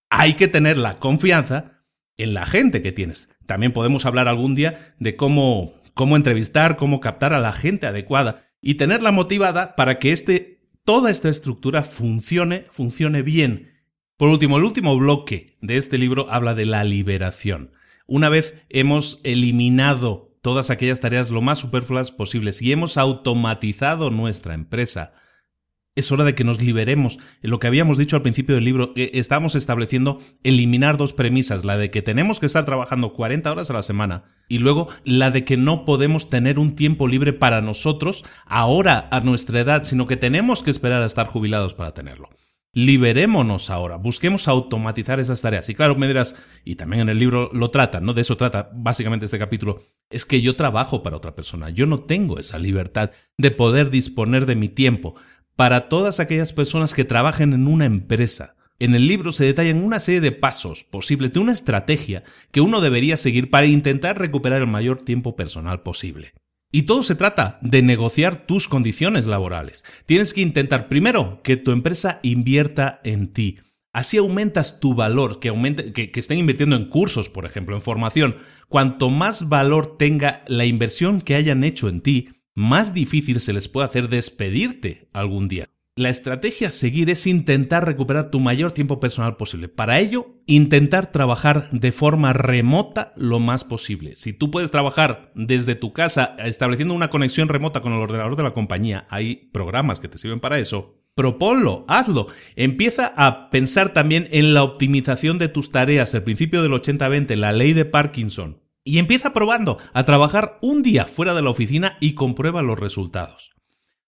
Hay 0.10 0.36
que 0.36 0.48
tener 0.48 0.78
la 0.78 0.96
confianza 0.96 1.84
en 2.18 2.34
la 2.34 2.46
gente 2.46 2.82
que 2.82 2.92
tienes. 2.92 3.30
También 3.46 3.74
podemos 3.74 4.06
hablar 4.06 4.28
algún 4.28 4.56
día 4.56 4.96
de 5.00 5.16
cómo, 5.16 5.74
cómo 5.94 6.16
entrevistar, 6.16 6.78
cómo 6.78 7.00
captar 7.00 7.34
a 7.34 7.40
la 7.40 7.52
gente 7.52 7.88
adecuada 7.88 8.48
y 8.62 8.76
tenerla 8.76 9.12
motivada 9.12 9.76
para 9.76 10.00
que 10.00 10.12
este, 10.12 10.62
toda 10.86 11.10
esta 11.10 11.30
estructura 11.30 11.84
funcione, 11.84 12.66
funcione 12.72 13.22
bien. 13.22 13.74
Por 14.18 14.30
último, 14.30 14.58
el 14.58 14.64
último 14.64 14.98
bloque 14.98 15.58
de 15.62 15.78
este 15.78 15.98
libro 15.98 16.28
habla 16.30 16.56
de 16.56 16.66
la 16.66 16.84
liberación. 16.84 17.72
Una 18.08 18.30
vez 18.30 18.56
hemos 18.70 19.20
eliminado 19.24 20.27
todas 20.48 20.70
aquellas 20.70 21.02
tareas 21.02 21.30
lo 21.30 21.42
más 21.42 21.60
superfluas 21.60 22.10
posibles 22.10 22.62
y 22.62 22.72
hemos 22.72 22.98
automatizado 22.98 24.12
nuestra 24.12 24.54
empresa, 24.54 25.12
es 25.94 26.10
hora 26.10 26.24
de 26.24 26.36
que 26.36 26.46
nos 26.46 26.62
liberemos. 26.62 27.20
Lo 27.42 27.60
que 27.60 27.68
habíamos 27.68 27.98
dicho 27.98 28.16
al 28.16 28.22
principio 28.22 28.56
del 28.56 28.64
libro, 28.64 28.94
eh, 28.96 29.12
estamos 29.16 29.56
estableciendo 29.56 30.20
eliminar 30.44 30.96
dos 30.96 31.12
premisas, 31.12 31.66
la 31.66 31.76
de 31.76 31.92
que 31.92 32.02
tenemos 32.02 32.40
que 32.40 32.46
estar 32.46 32.64
trabajando 32.64 33.12
40 33.12 33.52
horas 33.52 33.70
a 33.70 33.74
la 33.74 33.84
semana 33.84 34.24
y 34.48 34.60
luego 34.60 34.88
la 35.04 35.32
de 35.32 35.44
que 35.44 35.58
no 35.58 35.84
podemos 35.84 36.30
tener 36.30 36.60
un 36.60 36.76
tiempo 36.76 37.10
libre 37.10 37.34
para 37.34 37.60
nosotros 37.60 38.24
ahora 38.46 39.10
a 39.12 39.20
nuestra 39.20 39.60
edad, 39.60 39.84
sino 39.84 40.08
que 40.08 40.16
tenemos 40.16 40.64
que 40.64 40.72
esperar 40.72 41.04
a 41.04 41.08
estar 41.08 41.28
jubilados 41.28 41.74
para 41.74 41.94
tenerlo. 41.94 42.30
Liberémonos 42.74 43.70
ahora, 43.70 43.96
busquemos 43.96 44.48
automatizar 44.48 45.20
esas 45.20 45.42
tareas. 45.42 45.68
Y 45.70 45.76
claro, 45.76 45.96
me 45.96 46.08
dirás, 46.08 46.36
y 46.64 46.76
también 46.76 47.02
en 47.02 47.10
el 47.10 47.20
libro 47.20 47.50
lo 47.54 47.72
trata, 47.72 48.02
¿no? 48.02 48.14
De 48.14 48.22
eso 48.22 48.38
trata 48.38 48.70
básicamente 48.74 49.26
este 49.26 49.40
capítulo, 49.40 49.82
es 50.10 50.26
que 50.26 50.42
yo 50.42 50.56
trabajo 50.56 51.02
para 51.02 51.18
otra 51.18 51.34
persona, 51.34 51.70
yo 51.70 51.86
no 51.86 52.02
tengo 52.02 52.38
esa 52.38 52.60
libertad 52.60 53.12
de 53.38 53.52
poder 53.52 53.90
disponer 53.90 54.46
de 54.46 54.56
mi 54.56 54.70
tiempo 54.70 55.16
para 55.56 55.90
todas 55.90 56.20
aquellas 56.20 56.54
personas 56.54 56.94
que 56.94 57.04
trabajen 57.04 57.54
en 57.54 57.68
una 57.68 57.86
empresa. 57.86 58.56
En 58.80 58.94
el 58.94 59.08
libro 59.08 59.32
se 59.32 59.46
detallan 59.46 59.84
una 59.84 60.00
serie 60.00 60.22
de 60.22 60.32
pasos 60.32 60.84
posibles 60.84 61.34
de 61.34 61.40
una 61.40 61.54
estrategia 61.54 62.24
que 62.52 62.62
uno 62.62 62.80
debería 62.80 63.18
seguir 63.18 63.50
para 63.50 63.66
intentar 63.66 64.20
recuperar 64.20 64.62
el 64.62 64.68
mayor 64.68 65.04
tiempo 65.04 65.36
personal 65.36 65.82
posible. 65.82 66.34
Y 66.72 66.84
todo 66.84 67.04
se 67.04 67.16
trata 67.16 67.60
de 67.62 67.82
negociar 67.82 68.46
tus 68.46 68.68
condiciones 68.68 69.26
laborales. 69.26 69.86
Tienes 70.06 70.34
que 70.34 70.42
intentar 70.42 70.90
primero 70.90 71.42
que 71.44 71.56
tu 71.56 71.72
empresa 71.72 72.20
invierta 72.24 73.00
en 73.04 73.32
ti. 73.32 73.60
Así 73.94 74.18
aumentas 74.18 74.80
tu 74.80 74.94
valor, 74.94 75.40
que, 75.40 75.48
aumente, 75.50 75.92
que, 75.92 76.12
que, 76.12 76.20
estén 76.20 76.40
invirtiendo 76.40 76.76
en 76.76 76.86
cursos, 76.86 77.30
por 77.30 77.46
ejemplo, 77.46 77.76
en 77.76 77.82
formación. 77.82 78.36
Cuanto 78.68 79.10
más 79.10 79.50
valor 79.50 79.98
tenga 79.98 80.44
la 80.48 80.66
inversión 80.66 81.22
que 81.22 81.36
hayan 81.36 81.64
hecho 81.64 81.88
en 81.90 82.02
ti, 82.02 82.30
más 82.54 82.94
difícil 82.94 83.40
se 83.40 83.54
les 83.54 83.68
puede 83.68 83.86
hacer 83.86 84.10
despedirte 84.10 85.10
algún 85.14 85.48
día. 85.48 85.70
La 85.98 86.10
estrategia 86.10 86.68
a 86.68 86.72
seguir 86.72 87.10
es 87.10 87.26
intentar 87.26 87.84
recuperar 87.84 88.30
tu 88.30 88.40
mayor 88.40 88.72
tiempo 88.72 89.00
personal 89.00 89.36
posible. 89.36 89.68
Para 89.68 90.00
ello, 90.00 90.36
intentar 90.46 91.12
trabajar 91.12 91.72
de 91.72 91.92
forma 91.92 92.34
remota 92.34 93.14
lo 93.16 93.40
más 93.40 93.64
posible. 93.64 94.16
Si 94.16 94.32
tú 94.32 94.52
puedes 94.52 94.70
trabajar 94.70 95.32
desde 95.34 95.74
tu 95.74 95.94
casa 95.94 96.36
estableciendo 96.38 96.94
una 96.94 97.10
conexión 97.10 97.50
remota 97.50 97.82
con 97.82 97.94
el 97.94 98.00
ordenador 98.00 98.36
de 98.36 98.44
la 98.44 98.54
compañía, 98.54 99.08
hay 99.10 99.50
programas 99.52 100.00
que 100.00 100.08
te 100.08 100.20
sirven 100.20 100.40
para 100.40 100.60
eso. 100.60 101.02
Proponlo, 101.16 101.84
hazlo. 101.88 102.28
Empieza 102.56 103.12
a 103.18 103.50
pensar 103.50 103.92
también 103.92 104.30
en 104.32 104.54
la 104.54 104.62
optimización 104.62 105.40
de 105.40 105.48
tus 105.48 105.72
tareas, 105.72 106.14
el 106.14 106.22
principio 106.22 106.62
del 106.62 106.74
80-20, 106.74 107.36
la 107.38 107.54
ley 107.54 107.74
de 107.74 107.86
Parkinson 107.86 108.62
y 108.84 109.00
empieza 109.00 109.34
probando 109.34 109.80
a 109.94 110.06
trabajar 110.06 110.60
un 110.62 110.84
día 110.84 111.06
fuera 111.06 111.34
de 111.34 111.42
la 111.42 111.50
oficina 111.50 111.98
y 112.00 112.14
comprueba 112.14 112.62
los 112.62 112.80
resultados. 112.80 113.57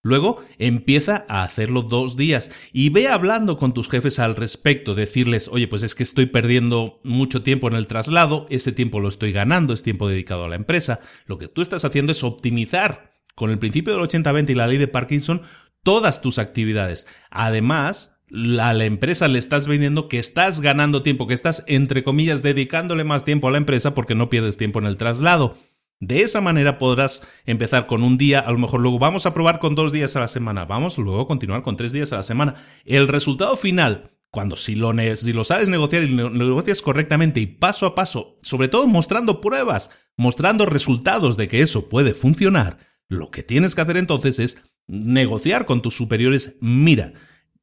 Luego 0.02 0.41
empieza 0.60 1.26
a 1.28 1.43
hacerlo 1.43 1.82
dos 1.82 2.16
días 2.16 2.52
y 2.72 2.89
ve 2.89 3.10
hablando 3.10 3.58
con 3.58 3.74
tus 3.74 3.89
jefes 3.89 4.20
al 4.20 4.38
respecto, 4.38 4.95
decirles, 4.95 5.50
oye, 5.50 5.68
pues 5.68 5.84
es 5.84 5.93
que 5.93 6.04
estoy 6.04 6.26
perdiendo 6.28 7.02
mucho 7.04 7.43
tiempo 7.43 7.68
en 7.68 7.76
el 7.76 7.88
traslado, 7.88 8.47
ese 8.50 8.72
tiempo 8.72 9.02
lo 9.02 9.10
estoy 9.10 9.34
ganando, 9.34 9.74
es 9.74 9.84
tiempo 9.84 10.08
dedicado 10.08 10.45
a 10.45 10.50
la 10.50 10.56
empresa. 10.56 11.02
Lo 11.26 11.38
que 11.38 11.50
tú 11.50 11.62
estás 11.62 11.84
haciendo 11.84 12.14
es 12.14 12.24
optimizar 12.24 13.12
con 13.36 13.52
el 13.52 13.60
principio 13.60 13.93
del 13.93 14.04
80-20 14.04 14.52
y 14.52 14.56
la 14.56 14.68
ley 14.68 14.78
de 14.78 14.88
Parkinson 14.88 15.41
todas 15.84 16.22
tus 16.22 16.39
actividades. 16.39 17.06
Además, 17.30 18.20
a 18.60 18.74
la 18.74 18.86
empresa 18.86 19.28
le 19.28 19.39
estás 19.39 19.68
vendiendo 19.68 20.08
que 20.08 20.20
estás 20.20 20.62
ganando 20.62 21.04
tiempo, 21.04 21.28
que 21.28 21.34
estás, 21.34 21.64
entre 21.68 22.04
comillas, 22.04 22.43
dedicándole 22.43 23.04
más 23.04 23.26
tiempo 23.26 23.47
a 23.47 23.52
la 23.52 23.58
empresa 23.58 23.93
porque 23.93 24.16
no 24.16 24.30
pierdes 24.30 24.58
tiempo 24.58 24.80
en 24.80 24.86
el 24.86 24.97
traslado. 24.97 25.58
De 26.02 26.22
esa 26.22 26.39
manera 26.39 26.78
podrás 26.78 27.28
empezar 27.45 27.86
con 27.86 28.04
un 28.04 28.18
día, 28.18 28.39
a 28.39 28.52
lo 28.54 28.58
mejor 28.58 28.80
luego 28.80 29.00
vamos 29.00 29.26
a 29.26 29.34
probar 29.34 29.60
con 29.60 29.76
dos 29.76 29.91
días 29.91 30.16
a 30.16 30.22
la 30.22 30.30
semana, 30.30 30.64
vamos 30.64 30.97
luego 30.97 31.22
a 31.22 31.28
continuar 31.28 31.62
con 31.62 31.76
tres 31.76 31.91
días 31.91 32.14
a 32.14 32.18
la 32.18 32.24
semana. 32.24 32.56
El 32.86 33.10
resultado 33.10 33.58
final, 33.58 34.12
cuando 34.32 34.56
si 34.56 34.76
lo, 34.76 34.93
si 35.18 35.34
lo 35.34 35.43
sabes 35.43 35.68
negociar 35.68 36.04
y 36.04 36.08
lo 36.08 36.30
negocias 36.30 36.82
correctamente 36.82 37.41
y 37.41 37.47
paso 37.47 37.86
a 37.86 37.95
paso, 37.95 38.39
sobre 38.43 38.70
todo 38.70 38.88
mostrando 38.88 39.41
pruebas, 39.41 39.91
mostrando 40.16 40.66
resultados 40.66 41.36
de 41.36 41.50
que 41.50 41.60
eso 41.60 41.89
puede 41.89 42.14
funcionar, 42.14 42.78
lo 43.10 43.30
que 43.30 43.43
tienes 43.43 43.76
que 43.76 43.82
hacer 43.82 43.97
entonces 43.97 44.39
es 44.39 44.64
negociar 44.88 45.66
con 45.66 45.82
tus 45.82 45.95
superiores, 45.97 46.58
mira, 46.62 47.14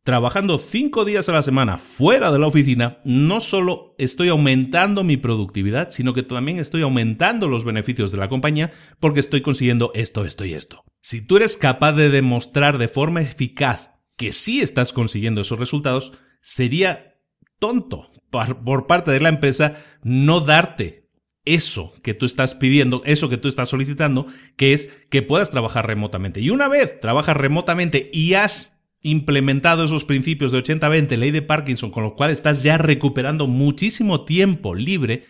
trabajando 0.06 0.60
cinco 0.60 1.04
días 1.04 1.28
a 1.28 1.32
la 1.32 1.42
semana 1.42 1.78
fuera 1.78 2.30
de 2.30 2.38
la 2.38 2.46
oficina, 2.46 3.00
no 3.04 3.40
solo 3.40 3.96
estoy 3.98 4.28
aumentando 4.28 5.02
mi 5.02 5.16
productividad, 5.16 5.90
sino 5.90 6.14
que 6.14 6.22
también 6.22 6.60
estoy 6.60 6.82
aumentando 6.82 7.48
los 7.48 7.64
beneficios 7.64 8.12
de 8.12 8.18
la 8.18 8.28
compañía 8.28 8.72
porque 9.00 9.18
estoy 9.18 9.40
consiguiendo 9.40 9.90
esto, 9.96 10.24
esto 10.24 10.44
y 10.44 10.54
esto. 10.54 10.84
Si 11.02 11.26
tú 11.26 11.38
eres 11.38 11.56
capaz 11.56 11.94
de 11.94 12.08
demostrar 12.08 12.78
de 12.78 12.86
forma 12.86 13.20
eficaz 13.20 13.90
que 14.16 14.30
sí 14.30 14.60
estás 14.60 14.92
consiguiendo 14.92 15.40
esos 15.40 15.58
resultados, 15.58 16.12
sería 16.40 17.16
tonto 17.58 18.12
por 18.30 18.86
parte 18.86 19.10
de 19.10 19.20
la 19.20 19.28
empresa 19.28 19.74
no 20.04 20.38
darte 20.40 21.10
eso 21.44 21.92
que 22.04 22.14
tú 22.14 22.26
estás 22.26 22.54
pidiendo, 22.54 23.02
eso 23.06 23.28
que 23.28 23.38
tú 23.38 23.48
estás 23.48 23.70
solicitando, 23.70 24.26
que 24.56 24.72
es 24.72 24.98
que 25.10 25.22
puedas 25.22 25.50
trabajar 25.50 25.88
remotamente. 25.88 26.40
Y 26.40 26.50
una 26.50 26.68
vez 26.68 27.00
trabajas 27.00 27.36
remotamente 27.36 28.08
y 28.12 28.34
has 28.34 28.75
implementado 29.02 29.84
esos 29.84 30.04
principios 30.04 30.52
de 30.52 30.58
80-20, 30.58 31.16
ley 31.16 31.30
de 31.30 31.42
Parkinson, 31.42 31.90
con 31.90 32.02
lo 32.02 32.14
cual 32.14 32.30
estás 32.30 32.62
ya 32.62 32.78
recuperando 32.78 33.46
muchísimo 33.46 34.24
tiempo 34.24 34.74
libre, 34.74 35.24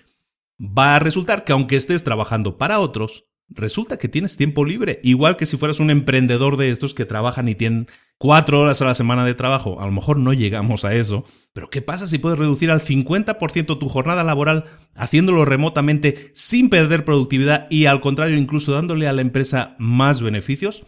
va 0.60 0.96
a 0.96 0.98
resultar 0.98 1.44
que 1.44 1.52
aunque 1.52 1.76
estés 1.76 2.04
trabajando 2.04 2.56
para 2.56 2.78
otros, 2.78 3.24
resulta 3.48 3.96
que 3.96 4.08
tienes 4.08 4.36
tiempo 4.36 4.64
libre, 4.64 5.00
igual 5.02 5.36
que 5.36 5.46
si 5.46 5.56
fueras 5.56 5.80
un 5.80 5.90
emprendedor 5.90 6.56
de 6.56 6.70
estos 6.70 6.94
que 6.94 7.04
trabajan 7.04 7.48
y 7.48 7.54
tienen 7.54 7.86
cuatro 8.18 8.60
horas 8.60 8.82
a 8.82 8.86
la 8.86 8.94
semana 8.94 9.24
de 9.24 9.34
trabajo. 9.34 9.80
A 9.80 9.86
lo 9.86 9.92
mejor 9.92 10.18
no 10.18 10.32
llegamos 10.32 10.84
a 10.84 10.94
eso, 10.94 11.24
pero 11.52 11.70
¿qué 11.70 11.82
pasa 11.82 12.06
si 12.06 12.18
puedes 12.18 12.38
reducir 12.38 12.70
al 12.70 12.80
50% 12.80 13.78
tu 13.78 13.88
jornada 13.88 14.24
laboral 14.24 14.64
haciéndolo 14.94 15.44
remotamente 15.44 16.30
sin 16.34 16.70
perder 16.70 17.04
productividad 17.04 17.66
y 17.70 17.86
al 17.86 18.00
contrario 18.00 18.38
incluso 18.38 18.72
dándole 18.72 19.06
a 19.06 19.12
la 19.12 19.22
empresa 19.22 19.76
más 19.78 20.20
beneficios? 20.22 20.84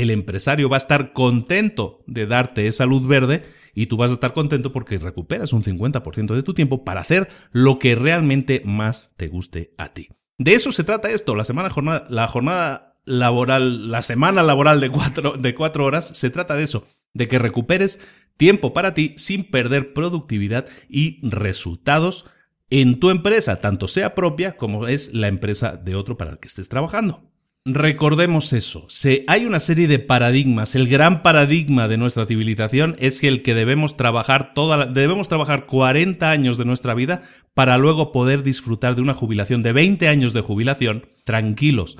El 0.00 0.10
empresario 0.10 0.68
va 0.68 0.76
a 0.76 0.78
estar 0.78 1.12
contento 1.12 2.02
de 2.06 2.26
darte 2.26 2.66
esa 2.66 2.86
luz 2.86 3.06
verde 3.06 3.42
y 3.74 3.86
tú 3.86 3.96
vas 3.96 4.10
a 4.10 4.14
estar 4.14 4.32
contento 4.32 4.72
porque 4.72 4.98
recuperas 4.98 5.52
un 5.52 5.62
50% 5.62 6.34
de 6.34 6.42
tu 6.42 6.54
tiempo 6.54 6.84
para 6.84 7.00
hacer 7.00 7.28
lo 7.52 7.78
que 7.78 7.94
realmente 7.94 8.62
más 8.64 9.14
te 9.16 9.28
guste 9.28 9.74
a 9.78 9.92
ti. 9.92 10.08
De 10.38 10.54
eso 10.54 10.72
se 10.72 10.84
trata 10.84 11.10
esto, 11.10 11.34
la 11.34 11.44
semana 11.44 11.70
jornada, 11.70 12.06
la 12.10 12.28
jornada 12.28 13.00
laboral, 13.04 13.90
la 13.90 14.02
semana 14.02 14.42
laboral 14.42 14.80
de 14.80 14.90
cuatro, 14.90 15.32
de 15.38 15.54
cuatro 15.54 15.84
horas, 15.84 16.08
se 16.08 16.30
trata 16.30 16.54
de 16.54 16.64
eso, 16.64 16.86
de 17.14 17.28
que 17.28 17.38
recuperes 17.38 18.00
tiempo 18.36 18.72
para 18.72 18.94
ti 18.94 19.14
sin 19.16 19.44
perder 19.44 19.92
productividad 19.92 20.66
y 20.88 21.20
resultados 21.28 22.26
en 22.70 23.00
tu 23.00 23.10
empresa, 23.10 23.60
tanto 23.60 23.88
sea 23.88 24.14
propia 24.14 24.56
como 24.56 24.86
es 24.86 25.14
la 25.14 25.28
empresa 25.28 25.76
de 25.76 25.94
otro 25.94 26.16
para 26.16 26.32
el 26.32 26.38
que 26.38 26.48
estés 26.48 26.68
trabajando. 26.68 27.27
Recordemos 27.70 28.54
eso. 28.54 28.86
Se, 28.88 29.24
hay 29.26 29.44
una 29.44 29.60
serie 29.60 29.88
de 29.88 29.98
paradigmas. 29.98 30.74
El 30.74 30.88
gran 30.88 31.22
paradigma 31.22 31.86
de 31.86 31.98
nuestra 31.98 32.24
civilización 32.24 32.96
es 32.98 33.22
el 33.22 33.42
que 33.42 33.54
debemos 33.54 33.98
trabajar 33.98 34.54
toda 34.54 34.86
debemos 34.86 35.28
trabajar 35.28 35.66
40 35.66 36.30
años 36.30 36.56
de 36.56 36.64
nuestra 36.64 36.94
vida 36.94 37.20
para 37.52 37.76
luego 37.76 38.10
poder 38.10 38.42
disfrutar 38.42 38.94
de 38.94 39.02
una 39.02 39.12
jubilación 39.12 39.62
de 39.62 39.74
20 39.74 40.08
años 40.08 40.32
de 40.32 40.40
jubilación 40.40 41.10
tranquilos. 41.24 41.98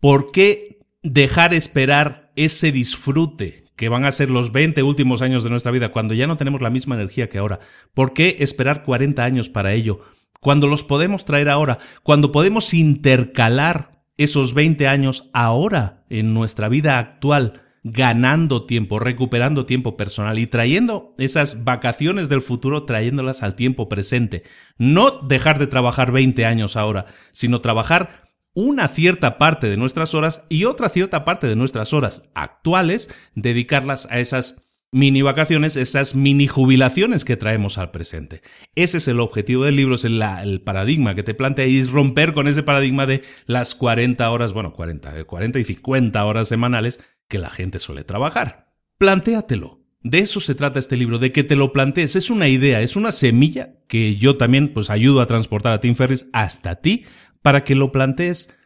¿Por 0.00 0.32
qué 0.32 0.78
dejar 1.02 1.52
esperar 1.52 2.32
ese 2.34 2.72
disfrute 2.72 3.64
que 3.76 3.90
van 3.90 4.06
a 4.06 4.12
ser 4.12 4.30
los 4.30 4.50
20 4.50 4.82
últimos 4.82 5.20
años 5.20 5.44
de 5.44 5.50
nuestra 5.50 5.72
vida 5.72 5.90
cuando 5.90 6.14
ya 6.14 6.26
no 6.26 6.38
tenemos 6.38 6.62
la 6.62 6.70
misma 6.70 6.94
energía 6.94 7.28
que 7.28 7.36
ahora? 7.36 7.58
¿Por 7.92 8.14
qué 8.14 8.36
esperar 8.40 8.82
40 8.82 9.22
años 9.22 9.50
para 9.50 9.74
ello? 9.74 10.00
Cuando 10.40 10.68
los 10.68 10.84
podemos 10.84 11.26
traer 11.26 11.50
ahora, 11.50 11.76
cuando 12.02 12.32
podemos 12.32 12.72
intercalar 12.72 13.91
esos 14.22 14.54
20 14.54 14.88
años 14.88 15.30
ahora 15.32 16.04
en 16.08 16.34
nuestra 16.34 16.68
vida 16.68 16.98
actual 16.98 17.62
ganando 17.84 18.64
tiempo, 18.64 18.98
recuperando 18.98 19.66
tiempo 19.66 19.96
personal 19.96 20.38
y 20.38 20.46
trayendo 20.46 21.14
esas 21.18 21.64
vacaciones 21.64 22.28
del 22.28 22.42
futuro, 22.42 22.84
trayéndolas 22.84 23.42
al 23.42 23.56
tiempo 23.56 23.88
presente. 23.88 24.44
No 24.78 25.10
dejar 25.10 25.58
de 25.58 25.66
trabajar 25.66 26.12
20 26.12 26.46
años 26.46 26.76
ahora, 26.76 27.06
sino 27.32 27.60
trabajar 27.60 28.30
una 28.54 28.86
cierta 28.88 29.38
parte 29.38 29.68
de 29.68 29.76
nuestras 29.76 30.14
horas 30.14 30.46
y 30.48 30.64
otra 30.64 30.88
cierta 30.90 31.24
parte 31.24 31.48
de 31.48 31.56
nuestras 31.56 31.92
horas 31.92 32.30
actuales, 32.34 33.10
dedicarlas 33.34 34.06
a 34.10 34.20
esas 34.20 34.61
mini 34.92 35.22
vacaciones, 35.22 35.76
esas 35.76 36.14
mini 36.14 36.46
jubilaciones 36.46 37.24
que 37.24 37.38
traemos 37.38 37.78
al 37.78 37.90
presente. 37.90 38.42
Ese 38.74 38.98
es 38.98 39.08
el 39.08 39.20
objetivo 39.20 39.64
del 39.64 39.76
libro, 39.76 39.94
es 39.94 40.04
el, 40.04 40.60
paradigma 40.64 41.14
que 41.14 41.22
te 41.22 41.34
plantea 41.34 41.66
y 41.66 41.78
es 41.78 41.90
romper 41.90 42.34
con 42.34 42.46
ese 42.46 42.62
paradigma 42.62 43.06
de 43.06 43.22
las 43.46 43.74
40 43.74 44.30
horas, 44.30 44.52
bueno, 44.52 44.74
40, 44.74 45.24
40 45.24 45.58
y 45.58 45.64
50 45.64 46.24
horas 46.24 46.48
semanales 46.48 47.00
que 47.26 47.38
la 47.38 47.50
gente 47.50 47.78
suele 47.78 48.04
trabajar. 48.04 48.72
Plantéatelo. 48.98 49.80
De 50.02 50.18
eso 50.18 50.40
se 50.40 50.54
trata 50.54 50.78
este 50.78 50.96
libro, 50.96 51.18
de 51.18 51.32
que 51.32 51.44
te 51.44 51.56
lo 51.56 51.72
plantees. 51.72 52.16
Es 52.16 52.28
una 52.28 52.48
idea, 52.48 52.82
es 52.82 52.96
una 52.96 53.12
semilla 53.12 53.74
que 53.88 54.16
yo 54.16 54.36
también 54.36 54.72
pues 54.72 54.90
ayudo 54.90 55.20
a 55.20 55.26
transportar 55.26 55.72
a 55.72 55.80
Tim 55.80 55.94
Ferris 55.94 56.28
hasta 56.32 56.76
ti 56.76 57.04
para 57.40 57.64
que 57.64 57.74
lo 57.74 57.92
plantees, 57.92 58.58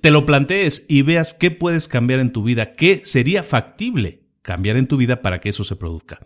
te 0.00 0.10
lo 0.10 0.26
plantees 0.26 0.86
y 0.88 1.02
veas 1.02 1.34
qué 1.34 1.50
puedes 1.50 1.88
cambiar 1.88 2.20
en 2.20 2.32
tu 2.32 2.42
vida, 2.42 2.72
qué 2.72 3.02
sería 3.04 3.42
factible 3.42 4.27
cambiar 4.48 4.78
en 4.78 4.86
tu 4.86 4.96
vida 4.96 5.20
para 5.20 5.40
que 5.40 5.50
eso 5.50 5.62
se 5.62 5.76
produzca. 5.76 6.20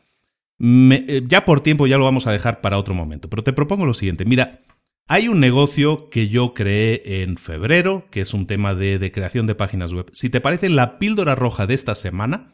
Eh, 0.61 1.25
ya 1.27 1.45
por 1.45 1.61
tiempo 1.61 1.89
ya 1.89 1.99
lo 1.99 2.05
vamos 2.05 2.29
a 2.29 2.33
dejar 2.33 2.61
para 2.61 2.79
otro 2.79 2.95
momento, 2.95 3.29
pero 3.29 3.43
te 3.43 3.53
propongo 3.53 3.85
lo 3.85 3.95
siguiente. 3.95 4.25
Mira, 4.25 4.61
hay 5.09 5.27
un 5.27 5.41
negocio 5.41 6.09
que 6.09 6.29
yo 6.29 6.55
creé 6.55 7.23
en 7.23 7.37
febrero, 7.37 8.07
que 8.13 8.21
es 8.21 8.33
un 8.33 8.47
tema 8.47 8.77
de, 8.77 9.01
de 9.01 9.11
creación 9.11 9.49
de 9.49 9.57
páginas 9.57 9.93
web. 9.93 10.09
Si 10.13 10.31
te 10.31 10.41
parece 10.41 10.69
la 10.69 11.01
píldora 11.01 11.35
roja 11.35 11.67
de 11.67 11.75
esta 11.75 11.97
semana, 11.97 12.53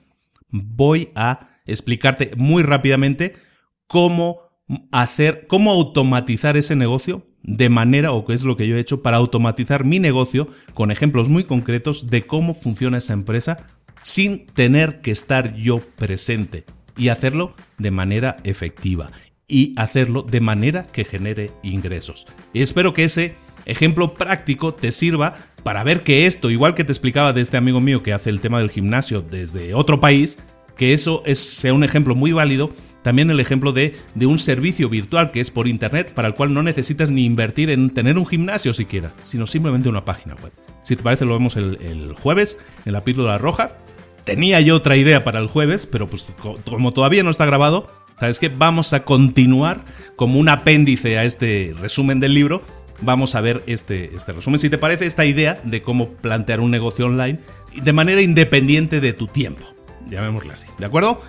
voy 0.49 1.11
a 1.15 1.51
explicarte 1.67 2.31
muy 2.35 2.63
rápidamente 2.63 3.35
cómo 3.87 4.39
hacer, 4.91 5.47
cómo 5.49 5.71
automatizar 5.71 6.57
ese 6.57 6.77
negocio 6.77 7.27
de 7.43 7.69
manera, 7.69 8.13
o 8.13 8.25
qué 8.25 8.33
es 8.33 8.43
lo 8.43 8.57
que 8.57 8.67
yo 8.67 8.77
he 8.77 8.81
hecho 8.81 9.03
para 9.03 9.19
automatizar 9.19 9.85
mi 9.85 9.99
negocio 9.99 10.49
con 10.73 10.91
ejemplos 10.91 11.29
muy 11.29 11.45
concretos 11.45 12.09
de 12.09 12.27
cómo 12.27 12.55
funciona 12.55 12.97
esa 12.97 13.13
empresa 13.13 13.69
sin 14.03 14.47
tener 14.47 15.01
que 15.01 15.11
estar 15.11 15.55
yo 15.55 15.81
presente 15.97 16.65
y 16.97 17.09
hacerlo 17.09 17.55
de 17.79 17.91
manera 17.91 18.37
efectiva 18.45 19.11
y 19.47 19.73
hacerlo 19.77 20.23
de 20.23 20.41
manera 20.41 20.87
que 20.87 21.05
genere 21.05 21.51
ingresos. 21.63 22.27
Espero 22.53 22.93
que 22.93 23.05
ese 23.05 23.35
ejemplo 23.65 24.15
práctico 24.15 24.75
te 24.75 24.93
sirva 24.93 25.35
para 25.63 25.85
ver 25.85 26.03
que 26.03 26.27
esto, 26.27 26.51
igual 26.51 26.75
que 26.75 26.85
te 26.85 26.93
explicaba 26.93 27.33
de 27.33 27.41
este 27.41 27.57
amigo 27.57 27.81
mío 27.81 28.03
que 28.03 28.13
hace 28.13 28.31
el 28.31 28.41
tema 28.41 28.59
del 28.59 28.71
gimnasio 28.71 29.23
desde 29.23 29.75
otro 29.75 30.01
país, 30.01 30.39
que 30.77 30.93
eso 30.93 31.23
es, 31.25 31.39
sea 31.39 31.73
un 31.73 31.85
ejemplo 31.85 32.15
muy 32.15 32.33
válido. 32.33 32.71
También 33.03 33.31
el 33.31 33.41
ejemplo 33.41 33.73
de, 33.73 33.97
de 34.15 34.27
un 34.27 34.39
servicio 34.39 34.89
virtual 34.89 35.31
que 35.31 35.41
es 35.41 35.51
por 35.51 35.69
internet 35.69 36.13
para 36.13 36.29
el 36.29 36.35
cual 36.35 36.53
no 36.53 36.63
necesitas 36.63 37.11
ni 37.11 37.25
invertir 37.25 37.71
en 37.71 37.91
tener 37.91 38.19
un 38.19 38.27
gimnasio 38.27 38.75
siquiera, 38.75 39.13
sino 39.23 39.47
simplemente 39.47 39.89
una 39.89 40.05
página 40.05 40.35
web. 40.35 40.53
Si 40.83 40.97
te 40.97 41.03
parece, 41.03 41.25
lo 41.25 41.35
vemos 41.35 41.57
el 41.57 42.15
jueves 42.21 42.59
en 42.85 42.93
la 42.93 43.05
píldora 43.05 43.39
roja 43.39 43.77
tenía 44.29 44.61
yo 44.61 44.77
otra 44.77 44.95
idea 44.95 45.25
para 45.25 45.39
el 45.39 45.47
jueves, 45.47 45.87
pero 45.87 46.07
pues 46.07 46.27
como 46.67 46.93
todavía 46.93 47.23
no 47.23 47.31
está 47.31 47.47
grabado, 47.47 47.89
¿sabes 48.21 48.39
qué? 48.39 48.51
Vamos 48.51 48.93
a 48.93 49.03
continuar 49.03 49.87
como 50.17 50.39
un 50.39 50.51
apéndice 50.51 51.17
a 51.17 51.25
este 51.25 51.75
resumen 51.81 52.21
del 52.21 52.35
libro. 52.35 52.61
Vamos 53.01 53.35
a 53.35 53.41
ver 53.41 53.63
este, 53.67 54.15
este 54.15 54.33
resumen. 54.33 54.59
Si 54.59 54.69
te 54.69 54.77
parece 54.77 55.07
esta 55.07 55.25
idea 55.25 55.63
de 55.65 55.81
cómo 55.81 56.11
plantear 56.11 56.61
un 56.61 56.71
negocio 56.71 57.07
online 57.07 57.39
de 57.75 57.93
manera 57.95 58.21
independiente 58.21 59.01
de 59.01 59.15
tu 59.15 59.29
tiempo. 59.29 59.65
Llamémoslo 60.11 60.53
así, 60.53 60.67
¿de 60.77 60.85
acuerdo? 60.85 61.23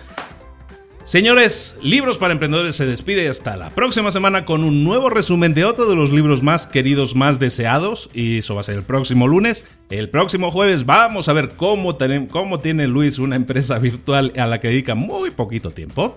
Señores, 1.10 1.76
Libros 1.82 2.18
para 2.18 2.30
Emprendedores 2.30 2.76
se 2.76 2.86
despide 2.86 3.28
hasta 3.28 3.56
la 3.56 3.70
próxima 3.70 4.12
semana 4.12 4.44
con 4.44 4.62
un 4.62 4.84
nuevo 4.84 5.10
resumen 5.10 5.54
de 5.54 5.64
otro 5.64 5.90
de 5.90 5.96
los 5.96 6.12
libros 6.12 6.44
más 6.44 6.68
queridos, 6.68 7.16
más 7.16 7.40
deseados. 7.40 8.10
Y 8.14 8.38
eso 8.38 8.54
va 8.54 8.60
a 8.60 8.62
ser 8.62 8.76
el 8.76 8.84
próximo 8.84 9.26
lunes. 9.26 9.66
El 9.90 10.08
próximo 10.08 10.52
jueves 10.52 10.86
vamos 10.86 11.28
a 11.28 11.32
ver 11.32 11.48
cómo, 11.56 11.98
cómo 12.28 12.60
tiene 12.60 12.86
Luis 12.86 13.18
una 13.18 13.34
empresa 13.34 13.80
virtual 13.80 14.32
a 14.36 14.46
la 14.46 14.60
que 14.60 14.68
dedica 14.68 14.94
muy 14.94 15.32
poquito 15.32 15.72
tiempo. 15.72 16.16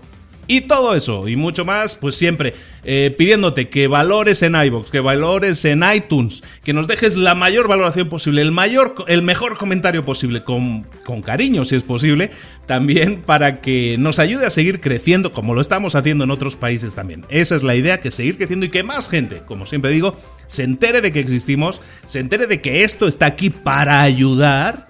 Y 0.53 0.61
todo 0.61 0.93
eso 0.93 1.27
y 1.27 1.35
mucho 1.35 1.65
más, 1.65 1.95
pues 1.95 2.13
siempre 2.13 2.53
eh, 2.83 3.11
pidiéndote 3.17 3.69
que 3.69 3.87
valores 3.87 4.43
en 4.43 4.53
iBox, 4.53 4.91
que 4.91 4.99
valores 4.99 5.65
en 5.65 5.83
iTunes, 5.83 6.43
que 6.63 6.73
nos 6.73 6.87
dejes 6.87 7.17
la 7.17 7.33
mayor 7.33 7.67
valoración 7.67 8.07
posible, 8.07 8.43
el 8.43 8.51
mayor, 8.51 8.93
el 9.07 9.23
mejor 9.23 9.57
comentario 9.57 10.05
posible, 10.05 10.43
con, 10.43 10.83
con 11.05 11.23
cariño 11.23 11.65
si 11.65 11.75
es 11.75 11.81
posible, 11.81 12.29
también 12.67 13.23
para 13.23 13.61
que 13.61 13.95
nos 13.97 14.19
ayude 14.19 14.45
a 14.45 14.51
seguir 14.51 14.79
creciendo 14.79 15.33
como 15.33 15.55
lo 15.55 15.61
estamos 15.61 15.95
haciendo 15.95 16.23
en 16.23 16.29
otros 16.29 16.55
países 16.55 16.93
también. 16.93 17.25
Esa 17.29 17.55
es 17.55 17.63
la 17.63 17.75
idea, 17.75 17.99
que 17.99 18.11
seguir 18.11 18.37
creciendo 18.37 18.67
y 18.67 18.69
que 18.69 18.83
más 18.83 19.09
gente, 19.09 19.41
como 19.47 19.65
siempre 19.65 19.89
digo, 19.89 20.15
se 20.45 20.61
entere 20.61 21.01
de 21.01 21.11
que 21.11 21.19
existimos, 21.19 21.81
se 22.05 22.19
entere 22.19 22.45
de 22.45 22.61
que 22.61 22.83
esto 22.83 23.07
está 23.07 23.25
aquí 23.25 23.49
para 23.49 24.03
ayudar 24.03 24.87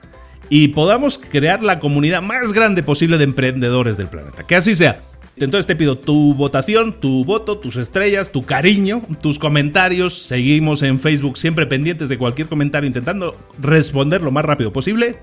y 0.50 0.68
podamos 0.68 1.18
crear 1.18 1.64
la 1.64 1.80
comunidad 1.80 2.22
más 2.22 2.52
grande 2.52 2.84
posible 2.84 3.18
de 3.18 3.24
emprendedores 3.24 3.96
del 3.96 4.08
planeta. 4.08 4.46
Que 4.46 4.56
así 4.56 4.76
sea. 4.76 5.02
Entonces 5.38 5.66
te 5.66 5.76
pido 5.76 5.98
tu 5.98 6.36
votación, 6.36 6.94
tu 6.94 7.26
voto, 7.26 7.58
tus 7.58 7.78
estrellas, 7.78 8.32
tu 8.32 8.46
cariño, 8.46 9.02
tus 9.22 9.40
comentarios. 9.40 10.14
Seguimos 10.14 10.84
en 10.84 11.00
Facebook 11.00 11.38
siempre 11.38 11.66
pendientes 11.66 12.10
de 12.10 12.18
cualquier 12.18 12.48
comentario 12.48 12.88
intentando 12.88 13.36
responder 13.60 14.22
lo 14.22 14.32
más 14.32 14.46
rápido 14.46 14.72
posible. 14.72 15.18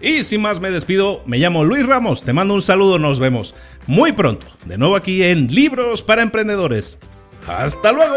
Y 0.00 0.24
sin 0.24 0.40
más 0.40 0.58
me 0.60 0.70
despido, 0.70 1.22
me 1.26 1.38
llamo 1.38 1.64
Luis 1.64 1.86
Ramos, 1.86 2.24
te 2.24 2.32
mando 2.32 2.54
un 2.54 2.62
saludo, 2.62 2.98
nos 2.98 3.20
vemos 3.20 3.54
muy 3.86 4.10
pronto, 4.10 4.48
de 4.64 4.76
nuevo 4.76 4.96
aquí 4.96 5.22
en 5.22 5.46
Libros 5.46 6.02
para 6.02 6.22
Emprendedores. 6.22 6.98
Hasta 7.46 7.92
luego. 7.92 8.16